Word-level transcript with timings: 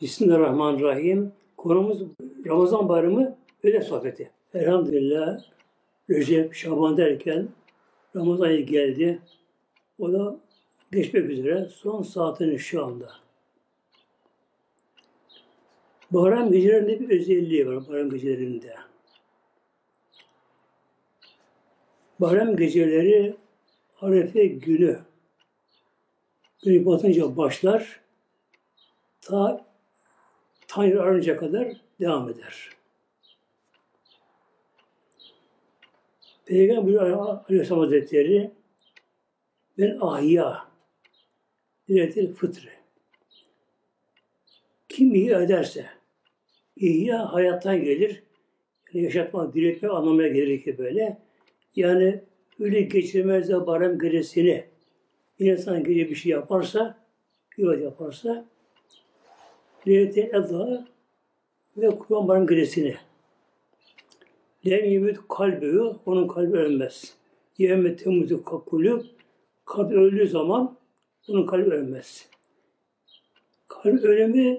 Bismillahirrahmanirrahim. 0.00 1.32
Konumuz 1.56 2.02
Ramazan 2.46 2.88
bayramı 2.88 3.36
öyle 3.64 3.82
sohbeti. 3.82 4.30
Elhamdülillah 4.54 5.40
Recep, 6.10 6.54
Şaban 6.54 6.96
derken 6.96 7.48
Ramazan 8.16 8.44
ayı 8.44 8.66
geldi. 8.66 9.22
O 9.98 10.12
da 10.12 10.40
geçmek 10.92 11.30
üzere 11.30 11.68
son 11.74 12.02
saatinin 12.02 12.56
şu 12.56 12.84
anda. 12.84 13.12
Bayram 16.10 16.52
gecelerinde 16.52 17.00
bir 17.00 17.20
özelliği 17.20 17.68
var 17.68 17.88
bayram 17.88 18.10
gecelerinde. 18.10 18.74
Bayram 22.20 22.56
geceleri 22.56 23.36
Arefe 24.00 24.46
günü 24.46 25.00
gün 26.64 26.86
batınca 26.86 27.36
başlar 27.36 28.00
ta 29.20 29.65
Tanrı 30.76 31.02
aranınca 31.02 31.36
kadar 31.36 31.72
devam 32.00 32.28
eder. 32.28 32.70
Peygamber 36.46 36.94
Aleyhisselam 36.94 37.80
Hazretleri 37.80 38.50
ben 39.78 39.98
ahya 40.00 40.68
diretil 41.88 42.34
fıtrı. 42.34 42.68
Kim 44.88 45.14
iyi 45.14 45.30
ederse 45.30 45.86
ihya 46.76 47.32
hayattan 47.32 47.84
gelir. 47.84 48.22
Yani 48.92 49.04
yaşatmak, 49.04 49.54
diriltmek 49.54 49.92
anlamaya 49.92 50.28
gelir 50.28 50.62
ki 50.62 50.78
böyle. 50.78 51.18
Yani 51.76 52.20
öyle 52.60 52.80
geçirmez 52.80 53.50
barem 53.50 53.98
gecesini 53.98 54.64
insan 55.38 55.84
gece 55.84 56.10
bir 56.10 56.14
şey 56.14 56.32
yaparsa, 56.32 56.98
ibadet 57.58 57.82
yaparsa 57.82 58.55
Leylete 59.86 60.20
Edha 60.20 60.84
ve 61.76 61.90
Kurban 61.90 62.28
Bayram 62.28 62.46
gecesini. 62.46 62.96
Lem 64.66 64.84
yemut 64.84 65.16
kalbi, 65.28 65.80
onun 66.06 66.28
kalbi 66.28 66.56
ölmez. 66.56 67.16
Yevme 67.58 67.96
temutu 67.96 68.44
kakulü, 68.44 69.02
kalp 69.64 69.92
öldüğü 69.92 70.28
zaman 70.28 70.76
onun 71.28 71.46
kalbi 71.46 71.70
ölmez. 71.70 72.28
Kalp 73.68 74.04
ölümü 74.04 74.58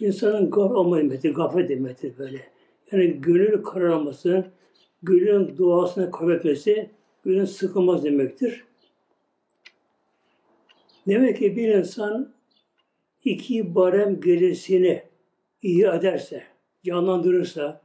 insanın 0.00 0.50
gaf 0.50 0.70
olma 0.70 0.98
demektir, 0.98 1.34
gaflet 1.34 1.68
demektir 1.68 2.18
böyle. 2.18 2.42
Yani 2.92 3.20
gönül 3.20 3.62
kararması, 3.62 4.44
gönlün 5.02 5.56
duasını 5.56 6.10
kaybetmesi, 6.10 6.90
gönlün 7.24 7.44
sıkılmaz 7.44 8.04
demektir. 8.04 8.64
Demek 11.06 11.38
ki 11.38 11.56
bir 11.56 11.68
insan 11.68 12.37
iki 13.28 13.74
barem 13.74 14.20
gerisini 14.20 15.02
iyi 15.62 15.86
ederse, 15.86 16.42
canlandırırsa, 16.84 17.80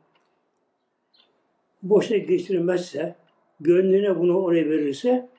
boşa 1.84 2.18
geçirmezse, 2.18 3.16
gönlüne 3.60 4.20
bunu 4.20 4.42
oraya 4.42 4.70
verirse, 4.70 5.30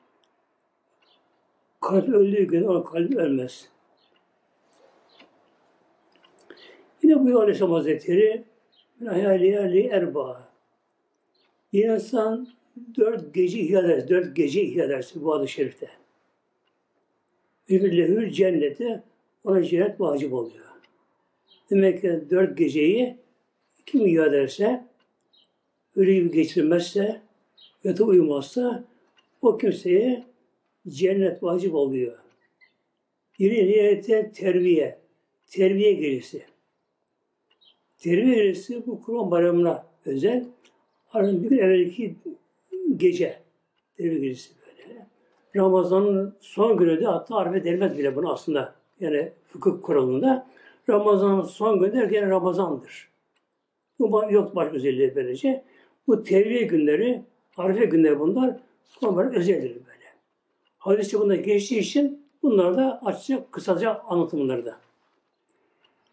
kalp 1.81 2.09
öldüğü 2.09 2.43
gün 2.43 2.63
o 2.63 2.83
kalp 2.83 3.15
ölmez. 3.15 3.69
Yine 7.03 7.15
bu 7.19 7.39
Aleyhisselam 7.39 7.71
Hazretleri 7.71 8.43
hayali 9.07 9.87
erba. 9.87 10.49
Bir 11.73 11.89
insan 11.89 12.47
dört 12.97 13.33
gece 13.33 13.59
ihya 13.59 14.09
dört 14.09 14.35
gece 14.35 14.61
ihya 14.61 14.85
ederse 14.85 15.21
bu 15.21 15.33
adı 15.33 15.47
şerifte. 15.47 15.89
Lehül 17.71 18.31
cennete 18.31 19.03
ona 19.45 19.63
cennet 19.63 20.01
vacip 20.01 20.33
oluyor. 20.33 20.65
Demek 21.69 22.01
ki 22.01 22.23
dört 22.29 22.57
geceyi 22.57 23.17
kim 23.85 24.07
ihya 24.07 24.25
ederse, 24.25 24.85
ölü 25.95 26.13
gibi 26.13 26.31
geçirmezse, 26.31 27.21
yata 27.83 28.03
uyumazsa 28.03 28.83
o 29.41 29.57
kimseye 29.57 30.23
cennet 30.87 31.43
vacip 31.43 31.75
oluyor. 31.75 32.17
Yine 33.39 33.65
niyete 33.65 34.31
terbiye, 34.31 34.99
terbiye 35.47 35.93
gelisi. 35.93 36.45
Terbiye 37.97 38.35
gelisi 38.35 38.87
bu 38.87 39.01
Kurban 39.01 39.31
bayramına 39.31 39.85
özel. 40.05 40.45
Arın 41.13 41.43
bir 41.43 41.49
gün 41.49 41.57
evvelki 41.57 42.15
gece 42.97 43.39
terbiye 43.97 44.19
gelisi 44.19 44.53
böyle. 44.61 45.07
Ramazan'ın 45.55 46.35
son 46.39 46.77
günü 46.77 47.01
de 47.01 47.05
hatta 47.05 47.35
arif 47.35 47.55
edilmez 47.55 47.97
bile 47.97 48.15
bunu 48.15 48.33
aslında. 48.33 48.75
Yani 48.99 49.31
fıkıh 49.47 49.81
kuralında. 49.81 50.47
Ramazan'ın 50.89 51.41
son 51.41 51.79
günü 51.79 51.93
derken 51.93 52.29
Ramazan'dır. 52.29 53.09
Bu 53.99 54.23
yok 54.29 54.55
başka 54.55 54.75
özelliği 54.75 55.15
böylece. 55.15 55.63
Bu 56.07 56.23
terbiye 56.23 56.63
günleri, 56.63 57.23
arife 57.57 57.85
günleri 57.85 58.19
bunlar, 58.19 58.55
bunlar 59.01 59.35
özeldir 59.35 59.75
böyle. 59.75 60.05
Hadis-i 60.77 61.19
bunda 61.19 61.35
geçtiği 61.35 61.79
için 61.79 62.25
bunlar 62.43 62.77
da 62.77 63.01
açıkça, 63.05 63.45
kısaca 63.51 64.01
anlatımları 64.07 64.65
da. 64.65 64.77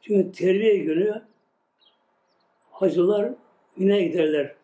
Çünkü 0.00 0.32
terbiye 0.32 0.76
günü 0.76 1.22
hacılar 2.70 3.32
yine 3.76 4.02
giderler 4.02 4.54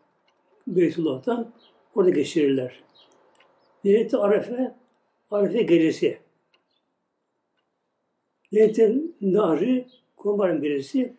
Beytullah'tan, 0.67 1.53
orada 1.95 2.11
geçirirler. 2.11 2.81
Niyeti 3.85 4.17
Arefe, 4.17 4.75
Arefe 5.31 5.63
gecesi. 5.63 6.19
Niyeti 8.53 9.03
Nari, 9.21 9.87
Kurban 10.17 10.63
gecesi, 10.63 11.13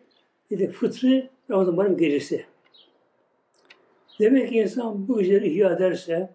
bir 0.50 0.58
de 0.58 0.70
Fıtrı, 0.70 1.28
Ramazan 1.50 1.76
Bayram 1.76 1.96
gecesi. 1.96 2.44
Demek 4.20 4.48
ki 4.48 4.58
insan 4.58 5.08
bu 5.08 5.18
geceleri 5.18 5.48
ihya 5.48 5.72
ederse, 5.72 6.30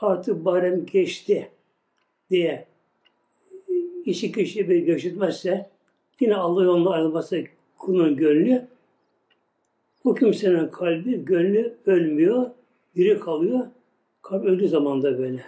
artık 0.00 0.44
bayram 0.44 0.86
geçti 0.86 1.50
diye 2.30 2.66
işi 4.04 4.32
kişi 4.32 4.68
bir 4.68 4.78
göçürtmezse, 4.78 5.70
yine 6.20 6.36
Allah 6.36 6.64
yolunda 6.64 6.90
ayrılmazsa 6.90 7.36
kulun 7.78 8.16
gönlü, 8.16 8.68
o 10.04 10.14
kimsenin 10.14 10.68
kalbi, 10.68 11.24
gönlü 11.24 11.74
ölmüyor, 11.86 12.50
diri 12.96 13.20
kalıyor. 13.20 13.66
Kalp 14.22 14.44
öldüğü 14.44 14.68
zaman 14.68 15.02
da 15.02 15.18
böyle. 15.18 15.44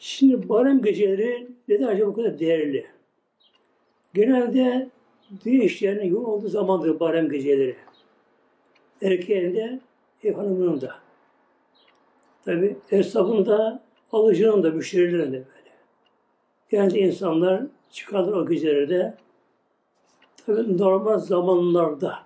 Şimdi 0.00 0.48
bayram 0.48 0.82
geceleri 0.82 1.48
neden 1.68 1.86
acaba 1.86 2.10
bu 2.10 2.14
kadar 2.14 2.38
değerli? 2.38 2.86
Genelde 4.14 4.90
dünya 5.44 5.64
işlerinin 5.64 6.10
yoğun 6.10 6.24
olduğu 6.24 6.48
zamandır 6.48 7.00
bayram 7.00 7.28
geceleri. 7.28 7.76
Erkeğin 9.02 9.54
de, 9.54 9.80
ev 10.24 10.34
hanımının 10.34 10.80
da. 10.80 10.94
Tabi 12.44 12.76
esnafın 12.90 13.46
da, 13.46 13.82
alıcının 14.12 14.62
da, 14.62 14.70
müşterilerin 14.70 15.32
de 15.32 15.36
böyle. 15.36 15.72
Genelde 16.70 17.00
insanlar 17.00 17.62
çıkarlar 17.90 18.32
o 18.32 18.46
gecelerde. 18.46 19.14
Tabi 20.46 20.78
normal 20.78 21.18
zamanlarda 21.18 22.18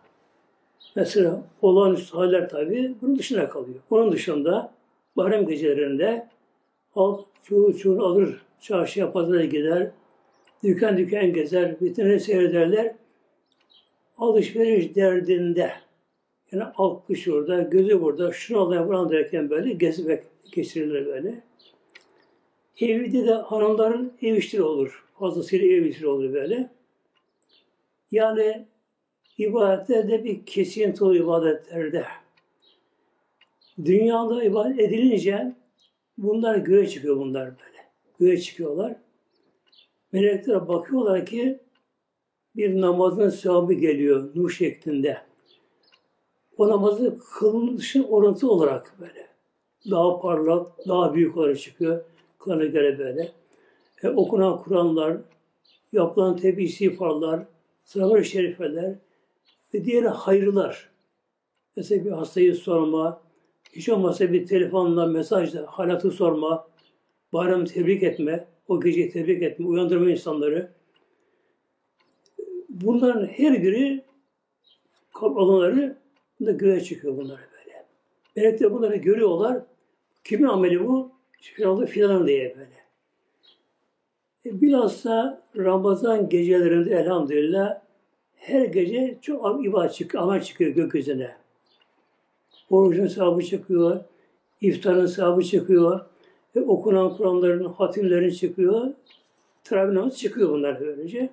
mesela 0.96 1.42
olağanüstü 1.62 2.16
haller 2.16 2.48
tabi 2.48 2.94
bunun 3.02 3.18
dışına 3.18 3.48
kalıyor. 3.48 3.80
Onun 3.90 4.12
dışında 4.12 4.72
bayram 5.16 5.46
gecelerinde 5.46 6.28
halk 6.92 7.26
çoğu 7.44 7.78
çoğunu 7.78 8.04
alır, 8.04 8.42
çarşıya 8.60 9.12
pazara 9.12 9.44
gider, 9.44 9.90
dükkan 10.64 10.98
dükkan 10.98 11.32
gezer, 11.32 11.76
vitrini 11.82 12.20
seyrederler. 12.20 12.94
Alışveriş 14.18 14.94
derdinde 14.94 15.72
yani 16.52 16.64
alkış 16.76 17.28
orada, 17.28 17.62
gözü 17.62 18.02
burada, 18.02 18.32
şunu 18.32 18.58
alayım, 18.60 18.88
bunu 18.88 19.10
derken 19.10 19.50
böyle 19.50 19.72
gezmek 19.72 20.24
geçirirler 20.52 21.06
böyle. 21.06 21.40
Evde 22.80 23.26
de 23.26 23.32
hanımların 23.34 24.12
ev 24.22 24.34
işleri 24.34 24.62
olur. 24.62 25.04
Fazlasıyla 25.18 25.66
ev 25.76 25.84
işleri 25.84 26.06
olur 26.08 26.32
böyle. 26.32 26.70
Yani 28.10 28.66
ibadette 29.38 30.08
de 30.08 30.24
bir 30.24 30.46
kesinti 30.46 31.04
olur 31.04 31.14
ibadetlerde. 31.14 32.04
Dünyada 33.84 34.44
ibadet 34.44 34.80
edilince 34.80 35.52
bunlar 36.18 36.56
göğe 36.56 36.88
çıkıyor 36.88 37.16
bunlar 37.16 37.44
böyle. 37.44 37.88
Göğe 38.18 38.40
çıkıyorlar. 38.40 38.96
Melekler 40.12 40.68
bakıyorlar 40.68 41.26
ki 41.26 41.60
bir 42.56 42.80
namazın 42.80 43.28
sevabı 43.28 43.72
geliyor 43.72 44.30
nur 44.34 44.50
şeklinde. 44.50 45.18
O 46.56 46.68
namazı 46.68 47.18
kılınışın 47.18 48.02
orantı 48.02 48.50
olarak 48.50 48.94
böyle. 49.00 49.26
Daha 49.90 50.20
parlak, 50.20 50.88
daha 50.88 51.14
büyük 51.14 51.36
olarak 51.36 51.58
çıkıyor. 51.58 52.04
Kılana 52.38 52.64
göre 52.64 52.98
böyle. 52.98 53.32
E, 54.02 54.08
okunan 54.08 54.62
Kur'anlar, 54.62 55.16
yapılan 55.92 56.36
tebliğ 56.36 56.96
farlar, 56.96 57.46
sıralar 57.84 58.22
şerifeler 58.22 58.94
ve 59.74 59.84
diğer 59.84 60.02
hayırlar. 60.02 60.90
Mesela 61.76 62.04
bir 62.04 62.10
hastayı 62.10 62.54
sorma, 62.54 63.21
hiç 63.72 63.88
olmazsa 63.88 64.32
bir 64.32 64.46
telefonla, 64.46 65.06
mesajla 65.06 65.66
halatı 65.66 66.10
sorma, 66.10 66.68
bayramı 67.32 67.64
tebrik 67.64 68.02
etme, 68.02 68.44
o 68.68 68.80
geceyi 68.80 69.10
tebrik 69.10 69.42
etme, 69.42 69.66
uyandırma 69.66 70.10
insanları. 70.10 70.72
Bunların 72.68 73.26
her 73.26 73.62
biri 73.62 74.04
olanları 75.20 75.96
da 76.46 76.52
göğe 76.52 76.80
çıkıyor 76.80 77.16
bunları 77.16 77.40
böyle. 77.52 77.86
Melekler 78.36 78.72
bunları 78.72 78.96
görüyorlar. 78.96 79.62
Kimin 80.24 80.48
ameli 80.48 80.88
bu? 80.88 81.12
Filan 81.40 81.86
filan 81.86 82.26
diye 82.26 82.56
böyle. 82.58 82.82
E, 84.46 84.60
bilhassa 84.60 85.42
Ramazan 85.56 86.28
gecelerinde 86.28 86.94
elhamdülillah 86.94 87.82
her 88.34 88.64
gece 88.64 89.18
çok 89.22 89.66
ibadet 89.66 89.94
çıkıyor, 89.94 90.22
amel 90.22 90.42
çıkıyor 90.42 90.70
gökyüzüne. 90.70 91.41
Orucun 92.72 93.06
sahibi 93.06 93.46
çıkıyor, 93.46 94.00
iftarın 94.60 95.06
sahibi 95.06 95.44
çıkıyor, 95.44 96.00
ve 96.56 96.60
okunan 96.60 97.16
Kur'anların, 97.16 97.64
hatimlerin 97.64 98.30
çıkıyor, 98.30 98.90
teravih 99.64 99.92
namazı 99.92 100.16
çıkıyor 100.16 100.50
bunlar 100.50 100.80
böylece. 100.80 101.30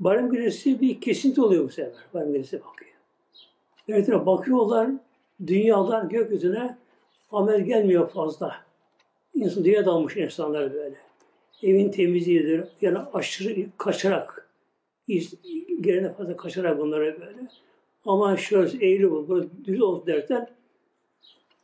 Bayram 0.00 0.32
gecesi 0.32 0.80
bir 0.80 1.00
kesinti 1.00 1.40
oluyor 1.40 1.64
bu 1.64 1.68
sefer. 1.68 1.92
Bayram 2.14 2.32
gecesi 2.32 2.60
bakıyor. 2.60 2.90
Evet, 3.88 4.08
bakıyorlar, 4.08 4.90
dünyadan 5.46 6.08
gökyüzüne 6.08 6.76
amel 7.32 7.60
gelmiyor 7.60 8.08
fazla. 8.10 8.56
İnsan 9.34 9.64
dünya 9.64 9.86
dalmış 9.86 10.16
insanlar 10.16 10.74
böyle. 10.74 10.96
Evin 11.62 11.90
temizliğidir. 11.90 12.64
Yani 12.80 12.98
aşırı 12.98 13.66
kaçarak. 13.78 14.48
Gerine 15.80 16.12
fazla 16.12 16.36
kaçarak 16.36 16.78
bunlara 16.78 17.04
böyle. 17.04 17.48
Ama 18.10 18.36
şöyle 18.36 18.86
eğri 18.86 19.10
bu, 19.10 19.50
düz 19.64 19.82
olsun 19.82 20.06
derken 20.06 20.48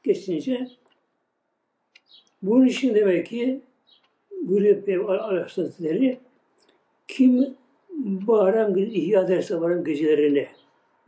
geçince 0.03 0.69
bunun 2.43 2.67
için 2.67 2.95
demek 2.95 3.27
ki 3.27 3.61
buyuruyor 4.43 4.83
Peygamber 4.83 5.15
Aleyhisselatü 5.15 6.19
kim 7.09 7.57
Bayram 7.99 8.77
ihya 8.77 9.23
ederse 9.23 9.61
bayram 9.61 9.85
gecelerini 9.85 10.49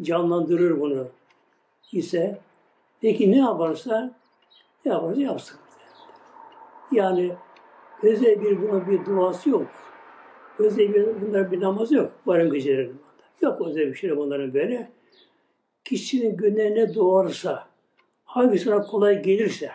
canlandırır 0.02 0.80
bunu 0.80 1.08
ise 1.92 2.38
peki 3.00 3.32
ne 3.32 3.36
yaparsa 3.36 4.14
ne 4.84 4.92
yaparsa 4.92 5.20
yapsın. 5.20 5.58
Yani 6.92 7.32
özel 8.02 8.42
bir 8.42 8.62
buna 8.62 8.88
bir 8.88 9.06
duası 9.06 9.50
yok. 9.50 9.66
Özel 10.58 10.94
bir 10.94 11.06
bunlar 11.20 11.52
bir 11.52 11.60
namazı 11.60 11.94
yok 11.94 12.12
bayram 12.26 12.50
gecelerinde. 12.50 12.92
Yok 13.40 13.60
özel 13.66 13.86
bir 13.86 13.94
şey 13.94 14.16
bunların 14.16 14.54
böyle. 14.54 14.97
Kişinin 15.88 16.36
gününe 16.36 16.74
ne 16.74 16.94
doğarsa, 16.94 17.68
hangisine 18.24 18.82
kolay 18.82 19.22
gelirse 19.22 19.70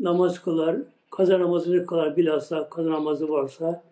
namaz 0.00 0.42
kılar, 0.42 0.76
kaza 1.10 1.40
namazını 1.40 1.86
kılar 1.86 2.16
bilhassa 2.16 2.68
kaza 2.68 2.90
namazı 2.90 3.28
varsa 3.28 3.84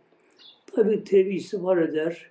tabi 0.75 1.05
tevhisi 1.05 1.65
var 1.65 1.77
eder. 1.77 2.31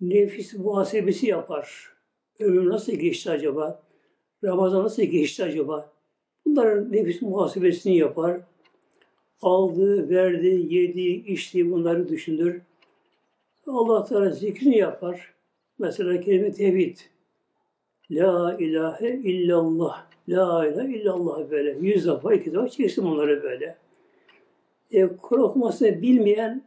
Nefis 0.00 0.54
muhasebesi 0.54 1.26
yapar. 1.26 1.92
Ömür 2.38 2.70
nasıl 2.70 2.92
geçti 2.92 3.30
acaba? 3.30 3.82
Ramazan 4.44 4.84
nasıl 4.84 5.02
geçti 5.02 5.44
acaba? 5.44 5.92
Bunların 6.46 6.92
nefis 6.92 7.22
muhasebesini 7.22 7.96
yapar. 7.96 8.40
Aldı, 9.40 10.10
verdi, 10.10 10.66
yedi, 10.68 11.32
içti 11.32 11.70
bunları 11.70 12.08
düşünür. 12.08 12.60
Allah 13.66 14.04
Teala 14.04 14.30
zikrini 14.30 14.78
yapar. 14.78 15.34
Mesela 15.78 16.20
kelime 16.20 16.52
tevhid. 16.52 16.98
La 18.10 18.56
ilahe 18.58 19.08
illallah. 19.08 20.06
La 20.28 20.66
ilahe 20.66 20.94
illallah 20.94 21.50
böyle. 21.50 21.78
Yüz 21.80 22.06
defa, 22.06 22.34
iki 22.34 22.52
defa 22.52 22.68
çeksin 22.68 23.04
bunları 23.04 23.42
böyle. 23.42 23.78
E, 24.90 25.08
Kur'an 25.16 25.44
okumasını 25.44 26.02
bilmeyen 26.02 26.64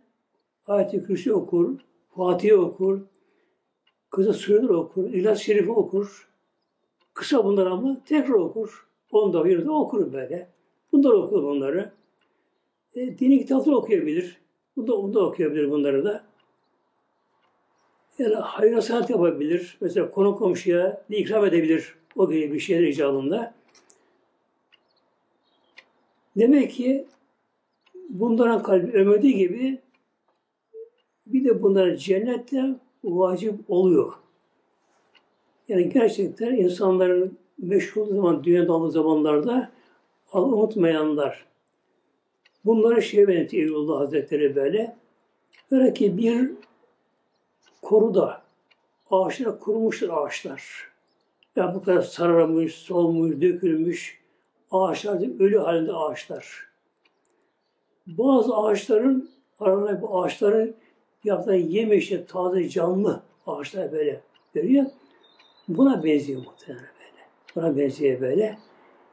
ayet-i 0.68 1.04
kürsü 1.04 1.34
okur, 1.34 1.80
Fatiha 2.16 2.58
okur, 2.58 3.02
kısa 4.10 4.34
sureler 4.34 4.70
okur, 4.70 5.10
İlaç 5.10 5.42
Şerifi 5.42 5.72
okur. 5.72 6.30
Kısa 7.14 7.46
bunlar 7.46 7.66
ama 7.66 8.02
tekrar 8.06 8.34
okur. 8.34 8.88
Onda 9.12 9.46
bir 9.46 9.66
de 9.66 9.72
okur 9.72 10.14
böyle. 10.14 10.50
Bunlar 10.92 11.12
okur 11.12 11.44
bunları. 11.44 11.92
E, 12.96 13.18
dini 13.18 13.40
kitapları 13.40 13.76
okuyabilir. 13.76 14.42
Bunda, 14.76 14.92
bunda 14.92 15.26
okuyabilir 15.26 15.72
bunları 15.72 16.06
da. 16.06 16.31
Yani 18.22 18.36
hayır 18.36 18.82
sanat 18.82 19.10
yapabilir. 19.10 19.78
Mesela 19.82 20.12
konu 20.12 20.36
komşuya 20.36 21.04
bir 21.10 21.18
ikram 21.18 21.46
edebilir. 21.46 21.96
O 22.16 22.32
gibi 22.32 22.54
bir 22.54 22.60
şeyler 22.60 22.88
icabında. 22.88 23.54
Demek 26.38 26.72
ki 26.72 27.08
bunların 28.10 28.64
kalbi 28.64 28.92
ömrediği 28.92 29.38
gibi 29.38 29.80
bir 31.28 31.46
de 31.46 31.64
bunlara 31.64 31.98
cennette 31.98 32.76
vacip 33.04 33.56
oluyor. 33.68 34.14
Yani 35.68 35.90
gerçekten 35.90 36.56
insanların 36.56 37.38
meşhur 37.58 38.08
zaman, 38.08 38.44
dünyada 38.44 38.74
olduğu 38.74 38.90
zamanlarda 38.90 39.72
Allah 40.34 40.56
unutmayanlar. 40.56 41.46
Bunları 42.66 43.02
şey 43.02 43.28
benzetiyor 43.28 43.64
Eylullah 43.64 44.00
Hazretleri 44.00 44.56
böyle. 44.56 44.96
Böyle 45.72 45.94
ki 45.94 46.18
bir 46.18 46.52
koruda 47.82 48.42
ağaçlar 49.12 49.60
kurumuştur 49.60 50.10
ağaçlar. 50.10 50.92
Ya 51.56 51.76
bu 51.76 51.84
kadar 51.84 52.02
sararmış, 52.02 52.76
solmuş, 52.76 53.42
dökülmüş 53.42 54.22
ağaçlar 54.72 55.40
ölü 55.40 55.58
halinde 55.58 55.94
ağaçlar. 55.94 56.68
Bazı 58.08 58.56
ağaçların 58.56 59.30
aralarında 59.60 60.02
bu 60.02 60.24
ağaçların 60.24 60.76
yaptığı 61.24 61.54
yemişe 61.54 62.26
taze 62.26 62.70
canlı 62.70 63.22
ağaçlar 63.48 63.92
böyle 63.92 64.22
görüyor. 64.54 64.86
Buna 65.68 66.04
benziyor 66.04 66.42
muhtemelen 66.46 66.86
böyle. 67.00 67.28
Buna 67.56 67.78
benziyor 67.78 68.22
böyle. 68.22 68.58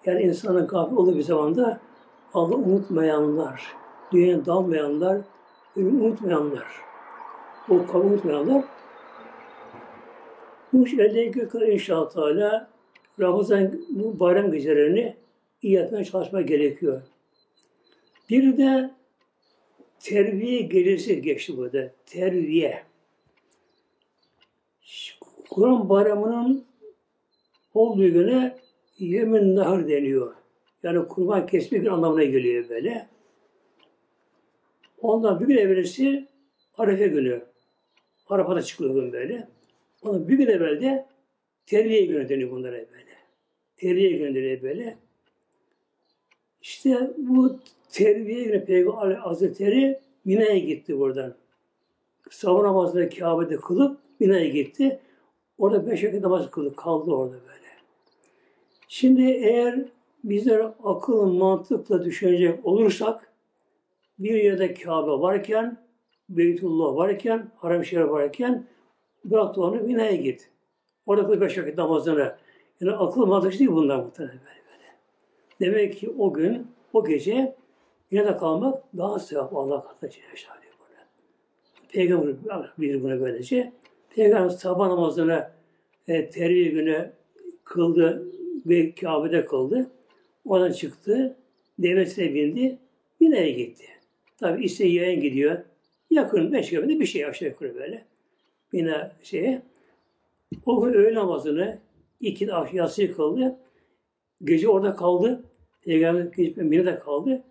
Yani 0.07 0.23
insanın 0.23 0.67
gafil 0.67 0.97
olduğu 0.97 1.17
bir 1.17 1.23
zamanda 1.23 1.81
Allah 2.35 2.55
unutmayanlar, 2.57 3.77
dünyaya 4.13 4.47
dalmayanlar, 4.47 5.21
ölüm 5.77 6.05
unutmayanlar, 6.05 6.67
o 7.71 7.87
kavga 7.87 8.09
unutmayanlar 8.09 8.65
bu 10.73 10.89
elde 10.89 11.25
gökler 11.25 11.69
inşallah 11.69 12.11
Teala 12.11 12.71
Ramazan 13.21 13.81
bu 13.89 14.21
bayram 14.21 14.53
gecelerini 14.53 15.17
iyi 15.63 15.73
yapmaya 15.73 16.05
çalışma 16.05 16.43
gerekiyor. 16.43 17.03
Bir 18.31 18.59
de 18.59 18.91
terbiye 20.01 20.61
gelirse 20.61 21.15
geçti 21.15 21.57
burada. 21.57 21.93
Terbiye. 22.07 22.83
Kur'an 25.51 25.89
bayramının 25.89 26.65
olduğu 27.75 28.13
güne 28.13 28.57
yemin 28.99 29.57
nahır 29.57 29.89
deniyor. 29.89 30.35
Yani 30.83 31.09
kurban 31.09 31.47
kesmek 31.47 31.83
bir 31.83 31.89
anlamına 31.89 32.25
geliyor 32.25 32.69
böyle. 32.69 33.09
Ondan 35.01 35.41
bir 35.41 35.47
gün 35.47 35.57
evvelsi 35.57 36.29
Arefe 36.79 37.09
günü. 37.09 37.48
Arafa'da 38.29 38.63
çıkıyor 38.63 39.13
böyle. 39.13 39.49
Ondan 40.03 40.29
bir 40.29 40.39
gün 40.39 40.47
evvel 40.47 40.81
de 40.81 41.07
terbiye 41.67 42.07
günü 42.07 42.29
deniyor 42.29 42.51
bunlara 42.51 42.73
böyle. 42.73 43.19
Terbiye 43.77 44.11
günü 44.11 44.35
deniyor 44.35 44.63
böyle. 44.63 44.99
İşte 46.63 47.11
bu 47.17 47.59
terbiye 47.91 48.45
günü 48.45 48.65
Peygamber 48.65 49.15
Hazretleri 49.15 50.01
Mina'ya 50.25 50.59
gitti 50.59 50.99
buradan. 50.99 51.35
Sabah 52.31 52.63
namazını 52.63 53.11
Kabe'de 53.11 53.57
kılıp 53.57 53.99
Mina'ya 54.21 54.49
gitti. 54.49 55.01
Orada 55.59 55.91
beş 55.91 56.05
vakit 56.05 56.23
namaz 56.23 56.51
kılıp 56.51 56.77
kaldı 56.77 57.11
orada 57.11 57.33
böyle. 57.33 57.69
Şimdi 58.89 59.23
eğer 59.23 59.85
bizler 60.25 60.73
akıl, 60.85 61.33
mantıkla 61.33 62.05
düşünecek 62.05 62.67
olursak 62.67 63.33
bir 64.19 64.35
yerde 64.35 64.75
Kabe 64.75 65.11
varken, 65.11 65.77
Beytullah 66.29 66.97
varken, 66.97 67.51
Haram 67.57 67.85
Şerif 67.85 68.11
varken 68.11 68.67
bıraktı 69.25 69.63
onu 69.63 69.83
Mina'ya 69.83 70.17
git. 70.17 70.51
Orada 71.07 71.27
kıl 71.27 71.41
beş 71.41 71.59
vakit 71.59 71.79
namazını. 71.79 72.37
Yani 72.81 72.93
akıl 72.93 73.27
mantık 73.27 73.59
değil 73.59 73.71
bunlar 73.71 73.97
muhtemelen 73.97 74.39
böyle, 74.39 74.63
böyle. 74.71 74.87
Demek 75.61 75.99
ki 75.99 76.11
o 76.19 76.33
gün, 76.33 76.67
o 76.93 77.05
gece 77.05 77.55
yine 78.11 78.27
de 78.27 78.37
kalmak 78.37 78.83
daha 78.97 79.19
sevap 79.19 79.57
Allah 79.57 79.83
katında 79.83 80.11
Celle 80.11 80.25
burada. 80.79 81.05
Peygamber 81.89 82.73
bilir 82.79 83.03
bunu 83.03 83.21
böylece. 83.21 83.73
Peygamber 84.15 84.49
sabah 84.49 84.89
namazını 84.89 85.51
e, 86.09 86.31
terbiye 86.31 86.69
günü 86.69 87.13
kıldı 87.65 88.29
ve 88.67 88.95
Kabe'de 88.95 89.45
kıldı. 89.45 89.91
Oradan 90.45 90.73
çıktı, 90.73 91.37
devesine 91.79 92.35
bindi, 92.35 92.79
Mina'ya 93.21 93.51
gitti. 93.51 93.85
Tabi 94.37 94.65
ise 94.65 94.87
yayın 94.87 95.21
gidiyor. 95.21 95.59
Yakın 96.11 96.53
beş 96.53 96.71
kilometre 96.71 97.01
bir 97.01 97.07
şey 97.07 97.27
aşağı 97.27 97.49
yukarı 97.49 97.75
böyle. 97.75 98.05
Mina 98.73 99.13
şeye. 99.23 99.63
O 100.67 100.83
gün 100.83 100.93
öğle 100.93 101.15
namazını 101.15 101.79
iki 102.21 102.47
de 102.47 102.53
yatsıyı 102.73 103.15
kıldı. 103.17 103.59
Gece 104.45 104.69
orada 104.69 104.97
kaldı. 104.97 105.45
Peygamber 105.83 106.25
gece 106.25 106.63
Mina'da 106.63 106.99
kaldı. 106.99 107.45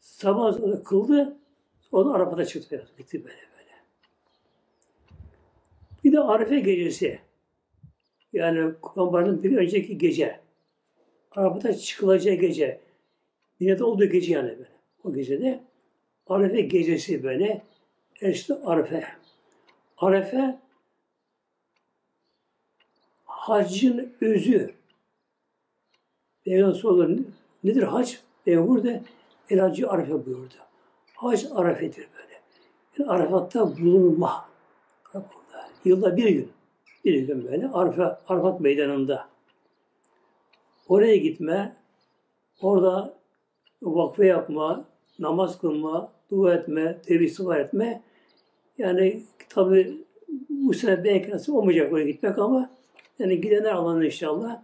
Sabah 0.00 0.62
orada 0.62 0.82
kıldı. 0.82 1.36
O 1.92 2.04
da 2.04 2.12
Arapa'da 2.12 2.44
çıktı. 2.44 2.88
Gitti 2.98 3.24
böyle 3.24 3.34
böyle. 3.34 3.70
Bir 6.04 6.12
de 6.12 6.20
Arife 6.20 6.60
gecesi. 6.60 7.18
Yani 8.32 8.74
Bayramı'nın 8.96 9.42
bir 9.42 9.56
önceki 9.56 9.98
gece. 9.98 10.40
Arafa'da 11.30 11.74
çıkılacağı 11.74 12.34
gece. 12.34 12.80
Yine 13.60 13.78
de 13.78 13.84
olduğu 13.84 14.04
gece 14.04 14.32
yani 14.32 14.50
böyle. 14.50 14.68
O 15.04 15.12
gecede 15.14 15.60
Arefe 16.26 16.60
gecesi 16.60 17.22
böyle. 17.22 17.62
İşte 18.30 18.54
Arefe. 18.64 19.04
Arefe 19.96 20.58
haccın 23.24 24.12
özü. 24.20 24.74
Peygamber 26.44 26.74
soruları 26.74 27.18
nedir 27.64 27.82
hac? 27.82 28.14
Peygamber 28.44 28.68
burada 28.68 29.00
el 29.50 29.58
hacı 29.58 29.90
Arefe 29.90 30.26
buyurdu. 30.26 30.54
Hac 31.14 31.44
Arefe'dir 31.54 32.08
böyle. 32.16 32.40
Yani 32.98 33.10
Arafat'ta 33.10 33.76
bulunma. 33.76 34.48
Yılda 35.84 36.16
bir 36.16 36.28
gün. 36.28 36.52
Bir 37.04 37.26
gün 37.26 37.44
böyle 37.44 37.68
Arafat, 37.68 38.22
Arafat 38.28 38.60
meydanında. 38.60 39.28
Oraya 40.88 41.16
gitme, 41.16 41.76
orada 42.60 43.14
vakfe 43.82 44.26
yapma, 44.26 44.84
namaz 45.18 45.58
kılma, 45.58 46.12
dua 46.30 46.54
etme, 46.54 47.02
tevhid 47.02 47.50
etme. 47.60 48.02
Yani 48.78 49.22
tabi 49.48 50.04
bu 50.48 50.74
sene 50.74 51.04
belki 51.04 51.30
nasip 51.30 51.54
olmayacak 51.54 51.92
oraya 51.92 52.06
gitmek 52.06 52.38
ama 52.38 52.70
yani 53.18 53.40
gidenler 53.40 53.72
alanı 53.72 54.06
inşallah. 54.06 54.62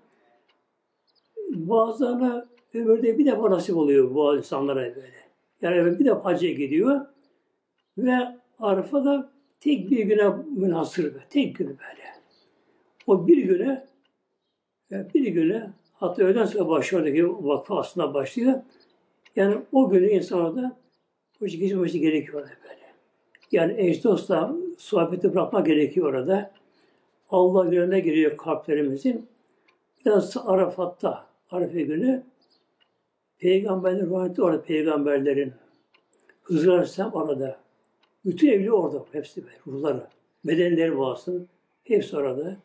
Bazılarına 1.49 2.47
ömürde 2.75 3.19
bir 3.19 3.27
defa 3.27 3.51
nasip 3.51 3.77
oluyor 3.77 4.15
bu 4.15 4.37
insanlara 4.37 4.97
böyle. 4.97 5.15
Yani 5.63 5.99
bir 5.99 6.05
defa 6.05 6.25
hacca 6.25 6.49
gidiyor 6.49 7.01
ve 7.99 8.17
Arif'a 8.59 9.05
da 9.05 9.31
tek 9.61 9.91
bir 9.91 10.05
güne 10.05 10.29
münhasır 10.57 11.15
be. 11.15 11.19
Tek 11.31 11.57
gün 11.57 11.67
böyle. 11.69 12.09
O 13.07 13.27
bir 13.27 13.37
güne 13.37 13.87
bir 14.91 15.27
güne 15.27 15.71
hatta 15.93 16.23
öğleden 16.23 16.45
sonra 16.45 16.69
başlıyor 16.69 17.03
oradaki 17.03 17.27
vakfı 17.27 17.75
aslında 17.75 18.15
başlıyor. 18.15 18.61
Yani 19.37 19.57
o 19.73 19.91
günü 19.91 20.07
insana 20.11 20.57
da 20.57 20.77
hoş 21.39 21.59
geçmesi 21.59 22.01
gerekiyor 22.01 22.49
böyle. 22.63 22.78
Yani 23.53 23.75
eş 23.77 24.05
dostla 24.05 24.57
sohbeti 24.79 25.35
bırakmak 25.35 25.67
gerekiyor 25.67 26.07
orada. 26.07 26.51
Allah 27.31 27.65
gününe 27.65 28.01
giriyor 28.01 28.37
kalplerimizin. 28.37 29.27
Biraz 30.07 30.37
Arafat'ta, 30.37 31.27
Arife 31.51 31.83
günü 31.83 32.23
peygamberlerin 33.39 34.07
ruhaniyeti 34.07 34.43
orada 34.43 34.63
peygamberlerin. 34.63 35.53
Hızır 36.43 36.69
Aleyhisselam 36.69 37.13
orada. 37.13 37.59
Bütün 38.25 38.49
evli 38.49 38.73
orada. 38.73 39.05
Hepsi 39.13 39.45
ruhları. 39.67 40.07
Bedenleri 40.45 40.99
bağlısın. 40.99 41.49
Hepsi 41.85 42.17
orada. 42.17 42.57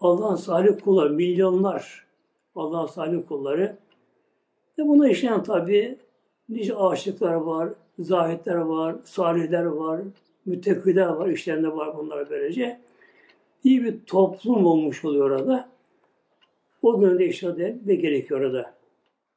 Allah'ın 0.00 0.36
salih 0.36 0.80
kulları, 0.84 1.10
milyonlar 1.10 2.06
Allah'ın 2.54 2.86
salih 2.86 3.26
kulları 3.28 3.76
ve 4.78 4.88
bunu 4.88 5.08
işleyen 5.08 5.42
tabi 5.42 5.98
nice 6.48 6.76
aşıklar 6.76 7.34
var, 7.34 7.68
zahitler 7.98 8.54
var, 8.54 8.96
salihler 9.04 9.64
var, 9.64 10.00
müttekiler 10.46 11.06
var, 11.06 11.28
işlerinde 11.28 11.72
var 11.72 11.96
bunlar 11.98 12.30
böylece. 12.30 12.80
İyi 13.64 13.84
bir 13.84 14.00
toplum 14.06 14.66
olmuş 14.66 15.04
oluyor 15.04 15.30
orada. 15.30 15.68
O 16.82 17.00
günde 17.00 17.26
işlerde 17.26 17.78
ve 17.86 17.94
gerekiyor 17.94 18.40
orada. 18.40 18.74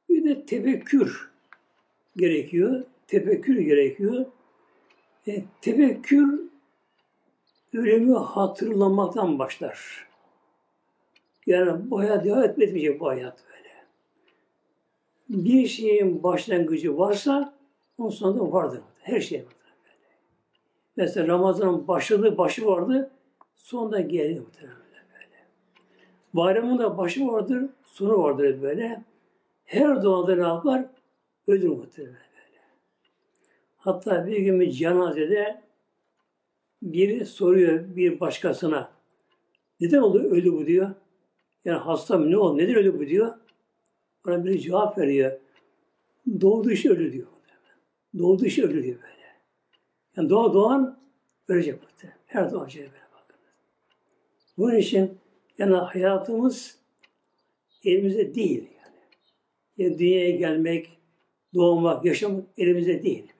Bir 0.08 0.24
de 0.24 0.46
tefekkür 0.46 1.30
gerekiyor. 2.16 2.82
Tefekkür 3.06 3.58
gerekiyor. 3.58 4.26
E, 5.28 5.44
tefekkür 5.60 6.40
ölümü 7.74 8.14
hatırlamaktan 8.14 9.38
başlar. 9.38 10.08
Yani 11.46 11.90
bu 11.90 11.98
hayat 12.00 12.24
devam 12.24 12.44
etmeyecek 12.44 13.00
bu 13.00 13.08
hayat 13.08 13.44
bir 15.28 15.66
şeyin 15.66 16.22
başlangıcı 16.22 16.98
varsa 16.98 17.54
onun 17.98 18.10
sonunda 18.10 18.52
vardır. 18.52 18.80
Her 19.00 19.20
şey 19.20 19.38
vardır. 19.38 19.56
Mesela 20.96 21.28
Ramazan'ın 21.28 21.88
başladığı 21.88 22.38
başı 22.38 22.66
vardı, 22.66 23.10
sonunda 23.56 24.00
geldi 24.00 24.40
muhtemelen 24.40 24.76
böyle. 25.14 25.46
Bayramın 26.34 26.78
da 26.78 26.98
başı 26.98 27.26
vardır, 27.26 27.64
sonu 27.84 28.22
vardır 28.22 28.62
böyle. 28.62 29.04
Her 29.64 30.02
doğada 30.02 30.36
ne 30.36 30.42
yapar? 30.42 30.84
Ölür 31.46 31.68
muhtemelen 31.68 32.14
böyle. 32.14 32.60
Hatta 33.76 34.26
bir 34.26 34.36
gün 34.36 34.60
bir 34.60 34.70
cenazede 34.70 35.62
biri 36.82 37.26
soruyor 37.26 37.96
bir 37.96 38.20
başkasına. 38.20 38.90
Neden 39.80 39.98
oldu 39.98 40.18
öldü 40.18 40.52
bu 40.52 40.66
diyor. 40.66 40.90
Yani 41.64 41.78
hasta 41.78 42.18
mı 42.18 42.30
ne 42.30 42.36
oldu? 42.36 42.58
Neden 42.58 42.74
öldü 42.74 42.98
bu 42.98 43.06
diyor. 43.06 43.34
Ona 44.26 44.44
bir 44.44 44.58
cevap 44.58 44.98
veriyor. 44.98 45.32
Doğdu 46.40 46.70
işi 46.70 46.90
ölü 46.90 47.12
diyor. 47.12 47.26
Doğdu 48.18 48.46
işi 48.46 48.64
ölü 48.64 48.82
diyor 48.82 48.96
böyle. 49.02 49.22
Yani 50.16 50.30
doğa 50.30 50.54
doğan 50.54 50.98
ölecek 51.48 51.82
muhtemelen. 51.82 52.18
Her 52.26 52.52
doğan 52.52 52.68
şey 52.68 52.82
böyle 52.82 52.92
bakın. 53.12 53.36
Bunun 54.58 54.76
için 54.76 55.18
yani 55.58 55.74
hayatımız 55.74 56.78
elimizde 57.84 58.34
değil 58.34 58.68
yani. 58.82 58.96
yani 59.78 59.98
dünyaya 59.98 60.30
gelmek, 60.30 60.98
doğmak, 61.54 62.04
yaşamak 62.04 62.44
elimizde 62.58 63.02
değil. 63.02 63.32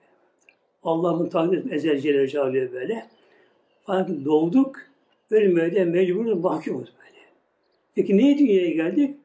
Allah'ın 0.83 1.29
takdir 1.29 1.57
etme 1.57 1.75
ezel 1.75 2.27
Celaluhu 2.27 2.73
böyle. 2.73 3.07
Fakat 3.83 4.09
doğduk, 4.25 4.79
ölmeye 5.31 5.75
de 5.75 5.85
mecburuz, 5.85 6.39
mahkumuz 6.39 6.93
böyle. 6.99 7.19
Peki 7.95 8.17
niye 8.17 8.37
dünyaya 8.37 8.69
geldik? 8.69 9.17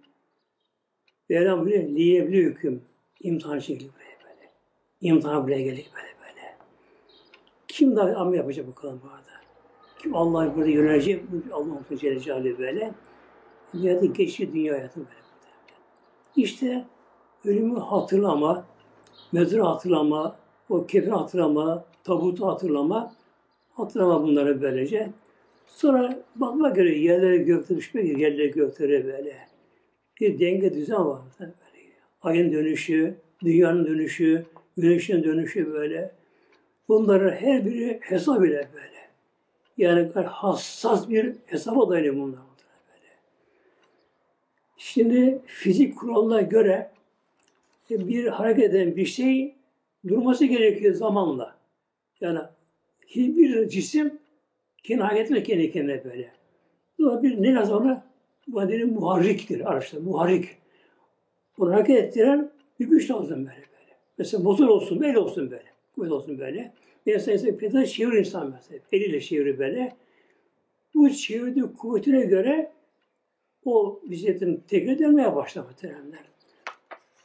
Mevlam 1.28 1.64
buyuruyor, 1.64 1.88
liyebliği 1.88 2.44
hüküm. 2.44 2.82
İmtihan 3.20 3.58
şekli 3.58 3.87
böyle 3.87 4.18
böyle. 4.25 4.50
İmtihan 5.00 5.44
buraya 5.44 5.62
geldik 5.62 5.90
böyle 5.94 6.06
böyle. 6.06 6.56
Kim 7.68 7.97
daha 7.97 8.16
amel 8.16 8.38
yapacak 8.38 8.76
kadar 8.76 8.94
bu 9.02 9.06
arada? 9.08 9.28
Kim 9.99 10.16
Allah'ı 10.16 10.56
burada 10.56 10.70
yönelecek? 10.70 11.25
Allah'ın 11.52 11.97
Celle 11.99 12.20
Celaluhu 12.20 12.58
böyle. 12.58 12.92
Dünyada 13.75 14.06
geçici 14.06 14.52
dünya 14.52 14.75
hayatı 14.75 15.00
böyle. 15.00 15.11
İşte 16.37 16.85
ölümü 17.44 17.78
hatırlama, 17.78 18.64
mezarı 19.32 19.62
hatırlama, 19.62 20.37
o 20.68 20.87
kefini 20.87 21.14
hatırlama, 21.14 21.85
tabutu 22.04 22.47
hatırlama, 22.47 23.14
hatırlama 23.73 24.23
bunları 24.23 24.62
böylece. 24.62 25.11
Sonra 25.66 26.23
bakma 26.37 26.68
göre 26.68 26.99
yerlere 26.99 27.37
göklere 27.37 27.78
düşmek 27.78 28.18
yerlere 28.18 28.47
göklere 28.47 29.04
böyle 29.04 29.48
bir 30.20 30.38
denge 30.38 30.75
düzen 30.75 31.06
var. 31.06 31.20
Böyle. 31.40 31.52
Ayın 32.22 32.52
dönüşü, 32.52 33.14
dünyanın 33.42 33.87
dönüşü, 33.87 34.44
güneşin 34.76 35.25
dönüşü 35.25 35.72
böyle. 35.72 36.10
Bunların 36.88 37.30
her 37.30 37.66
biri 37.66 37.98
hesap 38.02 38.44
ile 38.44 38.68
böyle. 38.75 38.98
Yani 39.76 40.12
hassas 40.12 41.08
bir 41.08 41.34
hesaba 41.46 41.90
dayanıyor 41.90 42.14
bunlar. 42.14 42.40
Böyle. 42.88 43.12
Şimdi 44.76 45.40
fizik 45.46 45.98
kuralına 45.98 46.40
göre 46.40 46.90
bir 47.90 48.26
hareket 48.26 48.75
eden 48.75 48.96
bir 48.96 49.06
şey 49.06 49.54
durması 50.08 50.44
gerekiyor 50.44 50.94
zamanla. 50.94 51.56
Yani 52.20 52.38
hiçbir 53.06 53.68
cisim 53.68 54.18
kendi 54.82 55.02
hareket 55.02 55.30
etmiyor 55.30 55.72
kendi 55.72 56.02
böyle. 56.04 56.30
Sonra 56.96 57.22
bir 57.22 57.42
ne 57.42 57.54
lazım 57.54 57.76
ona? 57.76 58.07
Madeni 58.49 58.85
muharriktir 58.85 59.71
araçta, 59.71 60.00
muharrik. 60.00 60.49
Bunu 61.59 61.73
hareket 61.73 61.97
ettiren 61.99 62.50
bir 62.81 62.87
güç 62.87 63.11
lazım 63.11 63.37
böyle 63.37 63.49
böyle. 63.57 63.97
Mesela 64.19 64.43
motor 64.43 64.69
olsun, 64.69 65.02
el 65.02 65.17
olsun 65.17 65.50
böyle. 65.50 65.64
Kuvvet 65.95 66.12
olsun 66.12 66.38
böyle. 66.38 66.73
Mesela 67.07 67.33
insan 67.33 67.57
pedal 67.57 67.87
çevir 67.87 68.12
insan 68.12 68.50
mesela. 68.50 68.81
Eliyle 68.93 69.21
çevir 69.21 69.59
böyle. 69.59 69.97
Bu 70.95 71.11
çevirdiği 71.11 71.64
kuvvetine 71.78 72.21
göre 72.21 72.73
o 73.64 74.00
bisikletin 74.05 74.62
tekrar 74.69 74.99
dönmeye 74.99 75.37
başlar 75.37 75.62
muhteremler. 75.62 76.21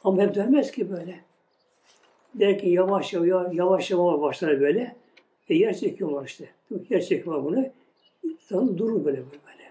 Ama 0.04 0.22
hep 0.22 0.34
dönmez 0.34 0.72
ki 0.72 0.90
böyle. 0.90 1.20
Derken 2.34 2.68
yavaş 2.68 3.12
yavaş 3.12 3.54
yavaş 3.54 3.90
yavaş 3.90 4.20
başlar 4.20 4.60
böyle. 4.60 4.96
E 5.48 5.54
yer 5.54 5.76
çekiyorlar 5.76 6.26
işte. 6.26 6.48
Yer 6.90 7.00
çekiyorlar 7.00 7.44
bunu. 7.44 7.66
Sonra 8.40 8.78
durur 8.78 9.04
böyle 9.04 9.16
böyle. 9.16 9.63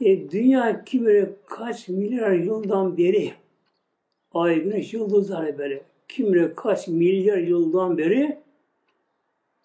E, 0.00 0.30
dünya 0.30 0.84
ki 0.84 1.04
böyle 1.04 1.30
kaç 1.46 1.88
milyar 1.88 2.32
yıldan 2.32 2.96
beri 2.96 3.32
ay, 4.34 4.62
güneş, 4.62 4.94
yıldızlar 4.94 5.58
böyle 5.58 5.82
kim 6.08 6.32
bilir 6.32 6.54
kaç 6.54 6.88
milyar 6.88 7.38
yıldan 7.38 7.98
beri 7.98 8.38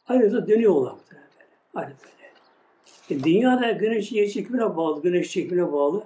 aynı 0.08 0.32
da 0.34 0.48
dönüyorlar 0.48 0.94
böyle. 1.12 1.22
Aynı 1.74 1.90
böyle. 1.90 3.22
E, 3.22 3.24
dünyada 3.24 3.72
güneş 3.72 4.12
yer 4.12 4.28
çekimine 4.28 4.78
bağlı, 4.78 5.02
güneş 5.02 5.32
çekimine 5.32 5.72
bağlı. 5.72 6.04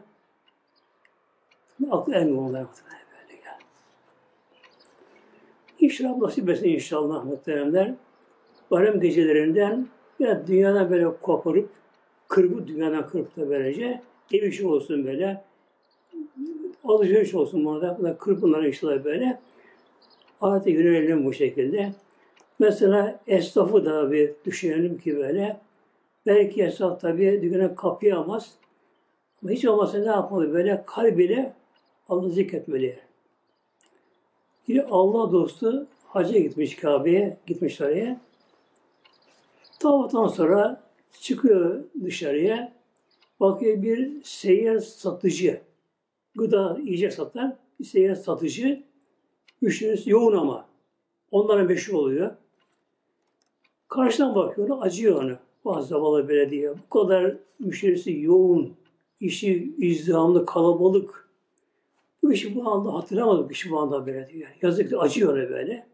Aklı 1.91 2.13
ermiyor 2.13 2.38
onlar 2.38 2.65
böyle 2.91 3.41
ya. 3.46 3.58
İnşallah 5.79 6.17
nasip 6.17 6.50
etsin 6.50 6.70
inşallah 6.70 7.25
muhteremler. 7.25 7.94
Barem 8.72 9.00
gecelerinden 9.00 9.88
biraz 10.20 10.48
dünyadan 10.48 10.89
böyle 10.89 11.17
koparıp 11.22 11.70
kırpı 12.27 12.67
dünyadan 12.67 13.08
kırpı 13.08 13.41
da 13.41 13.50
böylece 13.50 14.01
ev 14.34 14.44
işi 14.44 14.67
olsun 14.67 15.05
böyle 15.05 15.44
alışveriş 16.84 17.34
olsun 17.34 17.65
buna 17.65 17.82
da, 17.82 18.03
da 18.03 18.17
kırpınlara 18.17 18.67
inşallah 18.67 19.03
böyle 19.03 19.39
adete 20.41 20.72
yönelelim 20.72 21.25
bu 21.25 21.34
şekilde. 21.34 21.94
Mesela 22.60 23.20
esnafı 23.27 23.86
da 23.86 24.12
bir 24.12 24.32
düşünelim 24.46 24.98
ki 24.98 25.17
böyle 25.17 25.60
belki 26.25 26.63
esnaf 26.63 27.01
tabii 27.01 27.41
dükkana 27.41 27.75
kapayamaz 27.75 28.51
ama 29.44 29.51
hiç 29.51 29.65
olmazsa 29.65 29.98
ne 29.98 30.05
yapmalı 30.05 30.53
böyle 30.53 30.84
kalbiyle 30.86 31.53
Allah'ı 32.10 32.32
zikretmeli. 32.32 33.00
Biri 34.67 34.86
Allah 34.86 35.32
dostu 35.32 35.88
hacca 36.08 36.39
gitmiş 36.39 36.75
Kabe'ye, 36.75 37.38
gitmiş 37.48 37.82
oraya. 37.82 38.22
Tavaftan 39.79 40.27
sonra 40.27 40.84
çıkıyor 41.22 41.84
dışarıya. 42.03 42.75
Bakıyor 43.39 43.82
bir 43.82 44.24
seyyar 44.24 44.80
satıcı. 44.80 45.62
Gıda, 46.36 46.77
yiyecek 46.84 47.13
satan 47.13 47.58
bir 47.80 47.86
seyyar 47.86 48.15
satıcı. 48.15 48.84
Müşterisi 49.62 50.10
yoğun 50.10 50.38
ama. 50.38 50.68
Onlara 51.32 51.63
meşhur 51.63 51.94
oluyor. 51.94 52.32
Karşıdan 53.88 54.36
bakıyor, 54.36 54.77
acıyor 54.82 55.24
onu. 55.24 55.38
Bazı 55.65 55.88
zavallı 55.88 56.30
belediye. 56.30 56.74
Bu 56.86 56.89
kadar 56.89 57.38
müşterisi 57.60 58.20
yoğun, 58.20 58.74
işi 59.20 59.75
izdihamlı, 59.77 60.46
kalabalık. 60.46 61.30
Bu 62.24 62.34
işi 62.34 62.56
bu 62.56 62.70
anda 62.70 62.94
hatırlamadık 62.94 63.51
işi 63.51 63.72
bu 63.72 63.80
anda 63.80 64.08
böyle 64.08 64.30
diyor. 64.30 64.50
Yazık 64.62 64.94
acıyor 64.98 65.34
ona 65.34 65.50
böyle. 65.50 65.88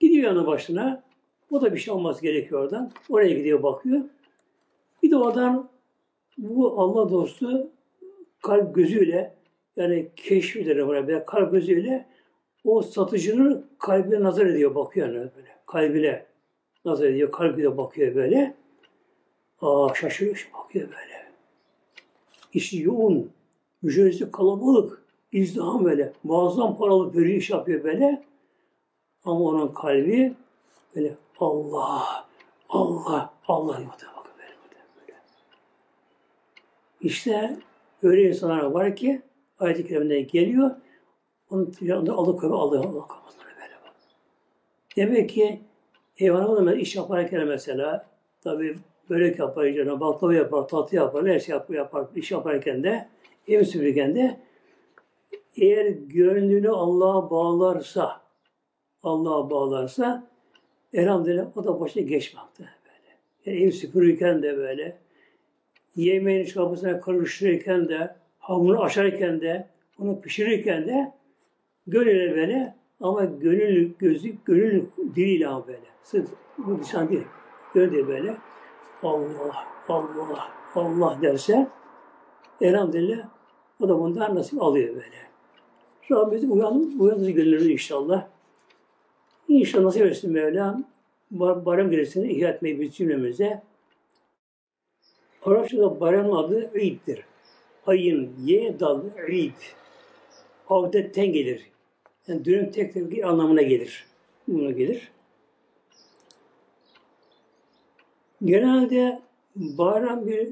Gidiyor 0.00 0.24
yanı 0.24 0.46
başına. 0.46 1.02
O 1.50 1.60
da 1.60 1.74
bir 1.74 1.78
şey 1.78 1.94
olması 1.94 2.22
gerekiyor 2.22 2.60
oradan. 2.62 2.92
Oraya 3.08 3.32
gidiyor 3.32 3.62
bakıyor. 3.62 4.00
Bir 5.02 5.10
de 5.10 5.16
oradan 5.16 5.68
bu 6.38 6.80
Allah 6.80 7.10
dostu 7.10 7.70
kalp 8.42 8.74
gözüyle 8.74 9.34
yani 9.76 10.08
keşfidir 10.16 10.88
böyle 10.88 11.24
kalp 11.24 11.52
gözüyle 11.52 12.06
o 12.64 12.82
satıcının 12.82 13.66
kalbine 13.78 14.22
nazar 14.22 14.46
ediyor, 14.46 14.74
bakıyor 14.74 15.08
yani 15.08 15.30
böyle. 15.36 15.56
Kalbine 15.66 16.26
nazar 16.84 17.06
ediyor, 17.06 17.32
kalbine 17.32 17.76
bakıyor 17.76 18.14
böyle. 18.14 18.54
Aa 19.60 19.94
şaşırıyor, 19.94 20.50
bakıyor 20.54 20.88
böyle. 20.88 21.32
İşi 22.52 22.82
yoğun, 22.82 23.30
müjdesi 23.82 24.30
kalabalık, 24.30 25.02
izdiham 25.32 25.84
böyle. 25.84 26.12
Muazzam 26.24 26.78
paralı 26.78 27.14
bir 27.14 27.26
iş 27.26 27.50
yapıyor 27.50 27.84
böyle. 27.84 28.22
Ama 29.24 29.40
onun 29.40 29.68
kalbi 29.68 30.34
böyle 30.96 31.14
Allah, 31.40 32.26
Allah, 32.68 33.34
Allah 33.48 33.78
diyor 33.78 33.88
bakın 33.88 33.98
böyle, 33.98 34.08
böyle. 34.08 34.11
İşte 37.02 37.56
öyle 38.02 38.22
insanlar 38.22 38.62
var 38.62 38.96
ki 38.96 39.22
ayet-i 39.58 39.88
kerimde 39.88 40.20
geliyor. 40.20 40.70
Onun 41.50 41.74
yanında 41.80 42.12
alıkoyuyor, 42.12 42.58
alıyor, 42.58 42.84
alıkoymaz 42.84 43.36
böyle 43.44 43.74
bak. 43.84 43.94
Demek 44.96 45.30
ki 45.30 45.60
eyvanı 46.16 46.74
iş 46.74 46.96
yaparken 46.96 47.46
mesela 47.46 48.06
tabi 48.40 48.76
börek 49.10 49.38
yapar, 49.38 49.72
canına, 49.72 50.00
baklava 50.00 50.34
yapar, 50.34 50.68
tatlı 50.68 50.96
yapar, 50.96 51.28
her 51.28 51.40
şey 51.40 51.52
yapar, 51.52 51.74
yapar, 51.74 52.06
iş 52.16 52.30
yaparken 52.30 52.82
de, 52.82 53.08
ev 53.48 53.64
süpürürken 53.64 54.14
de 54.14 54.40
eğer 55.56 55.86
gönlünü 55.86 56.70
Allah'a 56.70 57.30
bağlarsa, 57.30 58.20
Allah'a 59.02 59.50
bağlarsa 59.50 60.26
elhamdülillah 60.92 61.56
o 61.56 61.64
da 61.64 61.80
başına 61.80 62.02
geçmekte 62.02 62.64
böyle. 62.64 63.18
Yani 63.46 63.66
ev 63.66 63.70
süpürürken 63.70 64.42
de 64.42 64.56
böyle, 64.56 64.98
yemeğin 65.96 66.44
çorabasına 66.44 67.00
karıştırırken 67.00 67.88
de, 67.88 68.14
hamuru 68.38 68.80
açarken 68.80 69.40
de, 69.40 69.66
onu 69.98 70.20
pişirirken 70.20 70.86
de 70.86 71.12
gönül 71.86 72.34
böyle 72.36 72.74
ama 73.00 73.24
gönül 73.24 73.92
gözü, 73.98 74.34
gönül 74.44 74.82
diliyle 75.14 75.48
ama 75.48 75.66
böyle. 75.66 75.78
Sırf 76.02 76.28
bu 76.58 76.78
lisan 76.78 77.08
değil. 77.08 77.24
Gönül 77.74 78.08
böyle. 78.08 78.36
Allah, 79.02 79.66
Allah, 79.88 80.48
Allah 80.74 81.18
derse 81.22 81.68
elhamdülillah 82.60 83.28
o 83.80 83.88
da 83.88 83.98
bundan 83.98 84.34
nasip 84.34 84.62
alıyor 84.62 84.88
böyle. 84.88 85.22
Rabbimiz 86.10 86.44
uyan, 86.44 86.92
uyanır 86.98 87.28
gönülleri 87.28 87.72
inşallah. 87.72 88.26
İnşallah 89.48 89.84
nasip 89.84 90.06
etsin 90.06 90.32
Mevlam. 90.32 90.84
Barem 91.30 91.90
gerisini 91.90 92.32
ihya 92.32 92.48
etmeyi 92.48 92.80
biz 92.80 92.94
cümlemize. 92.96 93.62
Arapçada 95.44 96.00
barem 96.00 96.32
adı 96.32 96.78
İd'dir. 96.78 97.24
Ayın 97.86 98.32
ye 98.44 98.80
dal 98.80 99.02
İd. 99.28 99.52
Avdetten 100.68 101.32
gelir. 101.32 101.62
Yani 102.28 102.44
dönüm 102.44 102.70
tek 102.70 102.94
tek 102.94 103.24
anlamına 103.24 103.62
gelir. 103.62 104.06
Buna 104.48 104.70
gelir. 104.70 105.12
Genelde 108.44 109.22
bayram 109.56 110.26
bir 110.26 110.48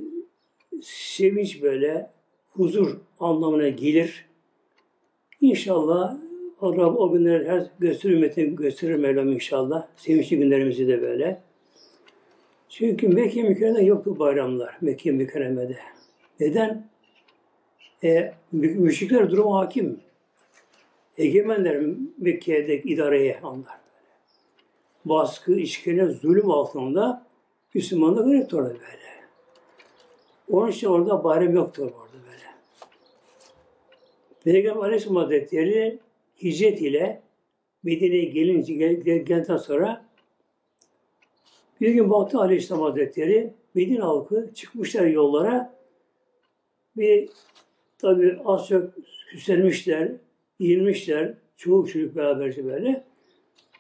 sevinç 0.83 1.63
böyle, 1.63 2.11
huzur 2.53 2.97
anlamına 3.21 3.69
gelir. 3.69 4.27
İnşallah 5.41 6.17
Allah 6.61 6.95
o 6.95 7.13
günleri 7.13 7.49
her 7.49 7.67
gösterir 7.79 8.47
gösterir 8.57 8.95
Mevlam 8.95 9.33
inşallah. 9.33 9.87
Sevinçli 9.97 10.39
günlerimizi 10.39 10.89
de 10.89 11.03
böyle. 11.03 11.50
Çünkü 12.71 13.09
Mekke 13.09 13.43
mükerremede 13.43 13.85
yoktu 13.85 14.19
bayramlar 14.19 14.77
Mekke 14.81 15.11
mükerremede. 15.11 15.77
Neden? 16.41 16.91
E, 18.05 18.33
müşrikler 18.53 19.31
durum 19.31 19.53
hakim. 19.53 20.01
Egemenler 21.19 21.83
Mekke'de 22.19 22.83
idareye 22.83 23.41
onlar. 23.43 23.81
Baskı, 25.05 25.55
işkence, 25.55 26.07
zulüm 26.07 26.51
altında 26.51 27.27
Müslümanlar 27.75 28.25
garipti 28.25 28.57
orada 28.57 28.69
böyle. 28.69 29.11
Onun 30.51 30.71
için 30.71 30.87
orada 30.87 31.25
bayram 31.25 31.55
yoktu 31.55 31.83
orada 31.83 32.25
böyle. 32.27 32.45
Peygamber 34.45 34.83
Aleyhisselam 34.83 35.17
Hazretleri 35.17 35.99
hicret 36.43 36.83
ile 36.83 37.23
Medine'ye 37.83 38.25
gelince 38.25 38.75
geldikten 38.75 39.57
sonra 39.57 40.10
bir 41.81 41.91
gün 41.91 42.11
baktı 42.11 42.39
Aleyhisselam 42.39 42.83
Hazretleri 42.83 43.55
Medine 43.75 44.01
halkı 44.01 44.51
çıkmışlar 44.55 45.07
yollara 45.07 45.75
bir 46.97 47.29
tabi 47.99 48.39
az 48.45 48.69
çok 48.69 48.91
süslenmişler, 49.31 50.13
giyinmişler, 50.61 51.35
çoğu 51.57 51.87
çocuk 51.87 52.17
beraberce 52.17 52.65
böyle. 52.65 53.05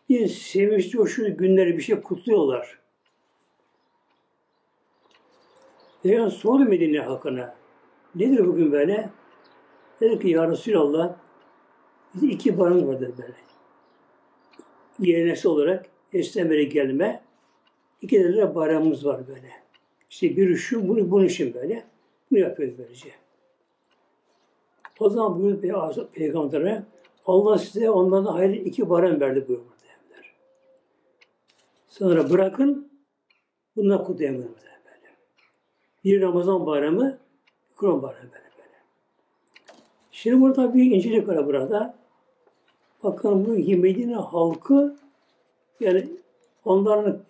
Bir 0.08 0.26
sevinç 0.26 0.90
coşu 0.90 1.36
günleri 1.36 1.76
bir 1.76 1.82
şey 1.82 2.00
kutluyorlar. 2.00 2.78
Peygamber 6.02 6.30
sordu 6.30 6.64
Medine 6.64 6.98
halkına. 6.98 7.54
Nedir 8.14 8.46
bugün 8.46 8.72
böyle? 8.72 9.10
Dedi 10.00 10.18
ki 10.18 10.28
ya 10.28 10.50
Resulallah 10.50 11.16
iki 12.22 12.58
barın 12.58 12.88
vardır 12.88 13.12
böyle. 13.18 13.34
Geleneksel 15.00 15.52
olarak 15.52 15.86
beri 16.12 16.68
gelme 16.68 17.22
iki 18.02 18.22
tane 18.22 18.54
bayramımız 18.54 19.06
var 19.06 19.28
böyle. 19.28 19.50
İşte 20.10 20.36
biri 20.36 20.56
şu, 20.56 20.88
bunu 20.88 21.10
bunun 21.10 21.24
için 21.24 21.54
böyle. 21.54 21.84
Bunu 22.30 22.38
yapıyoruz 22.38 22.78
böylece. 22.78 23.10
O 25.00 25.10
zaman 25.10 25.42
buyurdu 25.42 26.08
Peygamber'e 26.12 26.82
Allah 27.26 27.58
size 27.58 27.90
onlardan 27.90 28.32
hayırlı 28.32 28.56
iki 28.56 28.90
bayram 28.90 29.20
verdi 29.20 29.48
buyurdu. 29.48 29.64
Derler. 29.82 30.34
Sonra 31.88 32.30
bırakın 32.30 32.90
bundan 33.76 34.04
kutlayın 34.04 34.38
böyle. 34.38 34.70
Bir 36.04 36.20
Ramazan 36.20 36.66
bayramı, 36.66 37.18
Kur'an 37.76 38.02
bayramı 38.02 38.32
böyle. 38.32 38.40
Şimdi 40.12 40.40
burada 40.40 40.74
bir 40.74 40.90
incelik 40.90 41.28
var 41.28 41.46
burada. 41.46 41.94
Bakın 43.02 43.46
bu 43.46 43.76
Medine 43.76 44.14
halkı 44.14 44.96
yani 45.80 46.08
onların 46.64 47.22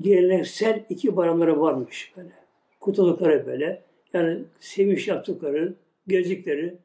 geleneksel 0.00 0.84
iki 0.88 1.16
bayramları 1.16 1.60
varmış 1.60 2.12
böyle. 2.16 2.32
Kutulukları 2.80 3.46
böyle. 3.46 3.82
Yani 4.12 4.38
sevinç 4.60 5.08
yaptıkları, 5.08 5.74
gezdikleri, 6.08 6.76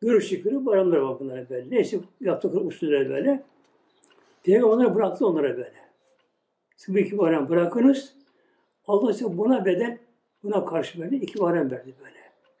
görüştükleri 0.00 0.66
bayramlar 0.66 0.96
var 0.96 1.20
bunlara 1.20 1.48
böyle. 1.50 1.70
Neyse 1.70 1.98
yaptıkları 2.20 2.64
usulleri 2.64 3.08
böyle. 3.08 3.42
Peygamber 4.42 4.68
onları 4.68 4.94
bıraktı 4.94 5.26
onlara 5.26 5.56
böyle. 5.56 5.84
Siz 6.76 6.94
bu 6.94 6.98
iki 6.98 7.18
bayram 7.18 7.48
bırakınız. 7.48 8.14
Allah 8.86 9.12
size 9.12 9.38
buna 9.38 9.64
bedel, 9.64 9.98
buna 10.42 10.64
karşı 10.64 11.00
böyle 11.00 11.16
iki 11.16 11.38
bayram 11.38 11.70
verdi 11.70 11.94
böyle. 12.00 12.14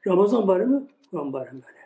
Ramazan 0.06 0.48
bayramı, 0.48 0.88
Kur'an 1.10 1.32
bayramı 1.32 1.60
böyle. 1.62 1.78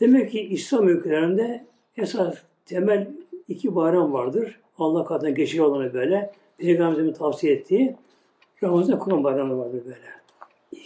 Demek 0.00 0.30
ki 0.30 0.40
İslam 0.40 0.88
ülkelerinde 0.88 1.64
esas 1.96 2.34
temel 2.66 3.08
iki 3.48 3.74
bayram 3.74 4.12
vardır. 4.12 4.60
Allah 4.78 5.04
katına 5.04 5.30
geçici 5.30 5.62
olanı 5.62 5.94
böyle. 5.94 6.32
Peygamberimizin 6.58 7.18
tavsiye 7.18 7.52
ettiği. 7.52 7.96
Ramazan 8.62 8.98
Kurban 8.98 9.24
Bayramı 9.24 9.58
vardı 9.58 9.82
böyle. 9.84 10.14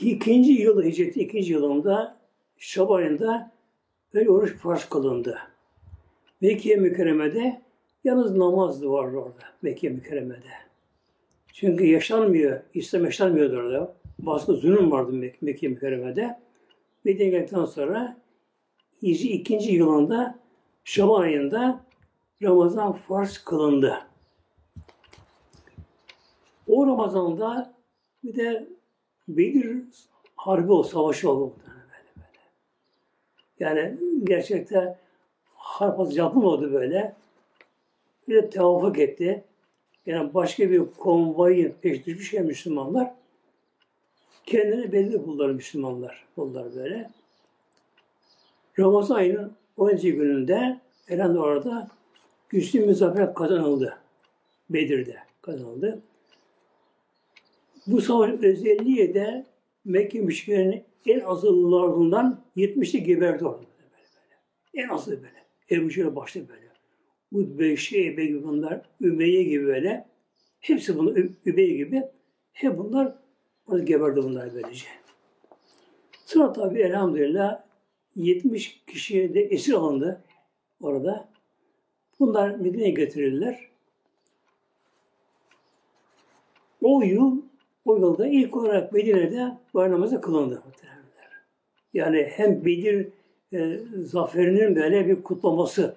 İkinci 0.00 0.52
yıl, 0.52 0.83
Hicret'in 0.83 1.20
ikinci 1.20 1.52
yılında 1.52 2.16
Şaban 2.59 2.98
ayında 2.98 3.52
böyle 4.14 4.31
oruç 4.31 4.57
farz 4.57 4.85
kılındı. 4.85 5.38
Mekke 6.40 6.76
mükerremede 6.76 7.62
yalnız 8.04 8.37
namaz 8.37 8.87
vardı 8.87 9.16
orada 9.16 9.44
Mekke 9.62 9.88
mükerremede. 9.88 10.50
Çünkü 11.52 11.87
yaşanmıyor, 11.87 12.61
İslam 12.74 13.04
yaşanmıyordu 13.04 13.57
orada. 13.57 13.94
Bazı 14.18 14.52
zulüm 14.52 14.90
vardı 14.90 15.12
Mek 15.12 15.42
Mekke 15.42 15.68
mükerremede. 15.68 16.38
Medine'ye 17.04 17.31
geldikten 17.31 17.64
sonra 17.64 18.16
ikinci 19.02 19.74
yılında 19.74 20.38
Şaban 20.85 21.20
ayında 21.20 21.85
Ramazan 22.42 22.92
farz 22.92 23.38
kılındı. 23.38 24.08
O 26.79 26.87
Ramazan'da 26.87 27.75
bir 28.25 28.37
de 28.37 28.69
Bedir 29.29 29.85
Harbi 30.37 30.73
o, 30.73 30.83
savaşı 30.83 31.31
oldu. 31.31 31.55
Böyle 31.67 31.81
böyle. 32.17 32.38
Yani 33.61 33.99
gerçekten 34.25 34.97
harp 35.55 36.12
yapılmadı 36.12 36.73
böyle. 36.73 37.14
Bir 38.29 38.35
de 38.35 38.51
tevafuk 38.51 38.99
etti. 38.99 39.45
Yani 40.07 40.35
başka 40.35 40.71
bir 40.71 40.83
konvoyun 40.99 41.75
peş 41.83 42.07
düşmüş 42.07 42.33
ya 42.33 42.43
Müslümanlar. 42.43 43.14
Kendini 44.47 44.93
belli 44.93 45.27
buldular 45.27 45.51
Müslümanlar. 45.51 46.25
Buldular 46.37 46.75
böyle. 46.75 47.11
Ramazan 48.79 49.14
ayının 49.14 49.53
12 49.77 50.12
gününde 50.12 50.81
Eren 51.09 51.37
orada 51.37 51.88
güçlü 52.49 52.88
bir 52.88 52.93
zafer 52.93 53.35
kazanıldı. 53.35 53.99
Bedir'de 54.71 55.17
kazanıldı. 55.43 56.03
Bu 57.88 58.01
savaş 58.01 58.31
özelliği 58.31 59.14
de 59.14 59.46
Mekke 59.85 60.20
müşriklerinin 60.20 60.85
en 61.07 61.20
azıllarından 61.20 62.44
70'i 62.57 63.03
geberdi 63.03 63.44
orada. 63.44 63.62
Böyle, 63.62 63.90
böyle. 64.14 64.85
En 64.85 64.88
azı 64.88 65.11
böyle. 65.11 65.44
Ebu 65.70 65.90
Cehil 65.90 66.16
başta 66.16 66.40
böyle. 66.48 66.68
Udbe, 67.33 67.77
Şeybe 67.77 68.24
gibi 68.27 68.44
bunlar, 68.44 68.83
Ümeyye 69.01 69.42
gibi 69.42 69.66
böyle. 69.66 70.09
Hepsi 70.61 70.98
bunlar, 70.98 71.16
Übey 71.46 71.77
gibi. 71.77 72.03
Hep 72.53 72.79
bunlar 72.79 73.14
orada 73.66 73.85
geberdi 73.85 74.22
bunlar 74.22 74.55
böylece. 74.55 74.87
Sonra 76.27 76.53
tabi 76.53 76.81
elhamdülillah 76.81 77.62
70 78.16 78.83
kişiye 78.87 79.35
de 79.35 79.40
esir 79.40 79.72
alındı 79.72 80.24
orada. 80.81 81.29
Bunlar 82.20 82.55
Medine'ye 82.55 82.90
getirildiler. 82.90 83.68
O 86.83 87.03
yıl, 87.03 87.42
o 87.88 87.96
yılda 87.96 88.27
ilk 88.27 88.57
olarak 88.57 88.92
Medine'de 88.92 89.59
bayram 89.74 89.92
namazı 89.92 90.20
kılındı. 90.20 90.62
Yani 91.94 92.29
hem 92.33 92.64
Bedir 92.64 93.09
e, 93.53 93.79
zaferinin 94.05 94.77
böyle 94.77 95.09
bir 95.09 95.22
kutlaması. 95.22 95.96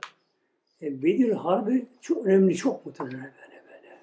E, 0.82 1.04
Bedir 1.04 1.32
Harbi 1.32 1.86
çok 2.01 2.25
önemli, 2.25 2.56
çok 2.56 2.86
muhtemelen 2.86 3.19
böyle 3.41 3.63
böyle. 3.67 3.97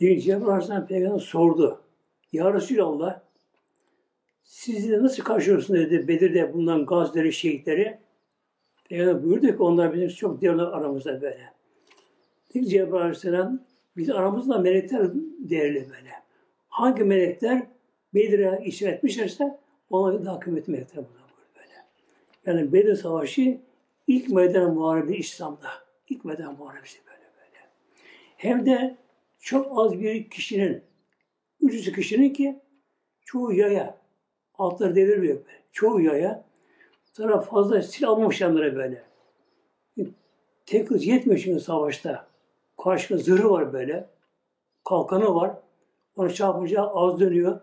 Bir 0.00 0.20
Cebrail 0.20 0.48
Aleyhisselam 0.48 0.86
Peygamber 0.86 1.18
sordu. 1.18 1.80
Ya 2.32 2.54
Resulallah 2.54 3.20
siz 4.42 4.90
de 4.90 5.02
nasıl 5.02 5.22
karşılıyorsunuz 5.22 5.80
dedi 5.80 6.08
Bedir'de 6.08 6.52
bulunan 6.52 6.86
gazileri, 6.86 7.32
şehitleri. 7.32 7.98
Peygamber 8.88 9.24
buyurdu 9.24 9.46
ki 9.46 9.62
onlar 9.62 9.94
bizim 9.94 10.08
çok 10.08 10.40
değerli 10.40 10.62
aramızda 10.62 11.22
böyle. 11.22 11.52
Dedi 12.54 12.68
Cebrail 12.68 13.02
Aleyhisselam 13.02 13.60
biz 13.96 14.10
aramızda 14.10 14.58
melekler 14.58 15.10
değerli 15.38 15.90
böyle. 15.90 16.12
Hangi 16.68 17.04
melekler 17.04 17.66
Bedir'e 18.14 18.62
işaret 18.64 18.94
etmişlerse 18.94 19.58
ona 19.90 20.24
da 20.24 20.38
kıymetli 20.38 20.72
melekler 20.72 21.04
bunlar 21.04 21.30
böyle. 21.56 21.74
Yani 22.46 22.72
Bedir 22.72 22.94
Savaşı 22.94 23.60
ilk 24.06 24.28
meydan 24.28 24.74
muharebi 24.74 25.16
İslam'da. 25.16 25.68
İlk 26.08 26.24
meydan 26.24 26.56
muharebesi 26.58 26.98
böyle 27.06 27.30
böyle. 27.36 27.68
Hem 28.36 28.66
de 28.66 28.96
çok 29.40 29.78
az 29.78 30.00
bir 30.00 30.30
kişinin, 30.30 30.82
300 31.60 31.92
kişinin 31.92 32.30
ki 32.30 32.60
çoğu 33.24 33.52
yaya, 33.52 33.98
altları 34.54 34.96
devirmiyor 34.96 35.36
böyle. 35.36 35.62
Çoğu 35.72 36.00
yaya, 36.00 36.44
sonra 37.12 37.40
fazla 37.40 37.82
silah 37.82 38.10
almamışlar 38.10 38.54
böyle. 38.54 39.02
Tek 40.66 40.90
hız 40.90 41.06
yetmiyor 41.06 41.40
şimdi 41.40 41.60
savaşta. 41.60 42.31
Karşıda 42.84 43.18
zırhı 43.18 43.50
var 43.50 43.72
böyle. 43.72 44.08
Kalkanı 44.84 45.34
var. 45.34 45.56
Onu 46.16 46.34
çarpınca 46.34 46.82
az 46.82 47.20
dönüyor. 47.20 47.60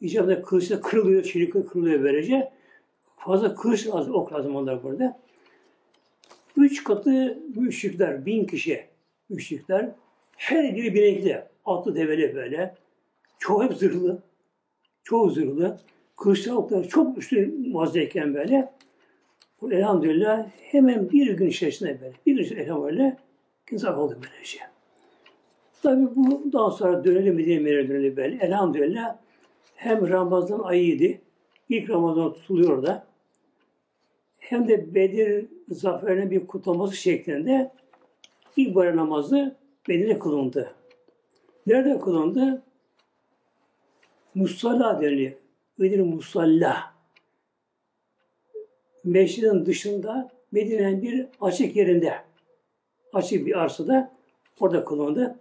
İcabında 0.00 0.42
kılıçla 0.42 0.80
kırılıyor, 0.80 1.22
çelik 1.22 1.52
kırılıyor 1.52 2.02
böylece. 2.02 2.52
Fazla 3.16 3.54
kılıç 3.54 3.86
lazım, 3.86 4.14
ok 4.14 4.32
lazım 4.32 4.56
onlar 4.56 4.82
burada. 4.82 5.20
Üç 6.56 6.84
katı 6.84 7.38
müşrikler, 7.56 8.26
bin 8.26 8.46
kişi 8.46 8.86
müşrikler. 9.28 9.90
Her 10.36 10.76
biri 10.76 10.94
binekli, 10.94 11.42
atlı 11.64 11.94
develi 11.94 12.34
böyle. 12.34 12.74
Çoğu 13.38 13.64
hep 13.64 13.74
zırhlı. 13.74 14.22
Çoğu 15.04 15.30
zırhlı. 15.30 15.80
Kılıçlar 16.16 16.54
okları 16.54 16.88
çok 16.88 17.18
üstün 17.18 17.74
vaziyetken 17.74 18.34
böyle. 18.34 18.72
Elhamdülillah 19.70 20.46
hemen 20.60 21.10
bir 21.10 21.32
gün 21.32 21.46
içerisinde 21.46 22.00
böyle. 22.00 22.14
Bir 22.26 22.34
gün 22.34 22.42
içerisinde 22.42 22.62
elhamdülillah 22.62 23.25
Güzel 23.66 23.94
oldu 23.94 24.18
böylece. 24.22 24.44
Şey. 24.44 24.60
Tabi 25.82 26.06
bu 26.16 26.52
daha 26.52 26.70
sonra 26.70 27.04
dönelim 27.04 27.34
Medine'ye 27.34 27.88
dönelim 27.88 28.16
böyle. 28.16 28.36
Elhamdülillah 28.36 29.16
hem 29.74 30.08
Ramazan 30.08 30.58
ayıydı. 30.58 31.18
İlk 31.68 31.90
Ramazan 31.90 32.32
tutuluyor 32.32 32.82
da. 32.82 33.06
Hem 34.38 34.68
de 34.68 34.94
Bedir 34.94 35.46
zaferinin 35.68 36.30
bir 36.30 36.46
kutlaması 36.46 36.96
şeklinde 36.96 37.72
ilk 38.56 38.74
bayram 38.74 38.96
namazı 38.96 39.56
Bedir'de 39.88 40.18
kılındı. 40.18 40.74
Nerede 41.66 41.98
kılındı? 41.98 42.62
Musalla 44.34 45.00
deniliyor. 45.00 45.32
Bedir 45.80 46.00
Musalla. 46.00 46.94
Meşridin 49.04 49.66
dışında 49.66 50.30
Medine'nin 50.52 51.02
bir 51.02 51.26
açık 51.40 51.76
yerinde 51.76 52.14
açık 53.16 53.46
bir 53.46 53.60
arsada 53.60 54.12
orada 54.60 54.84
kılındı. 54.84 55.38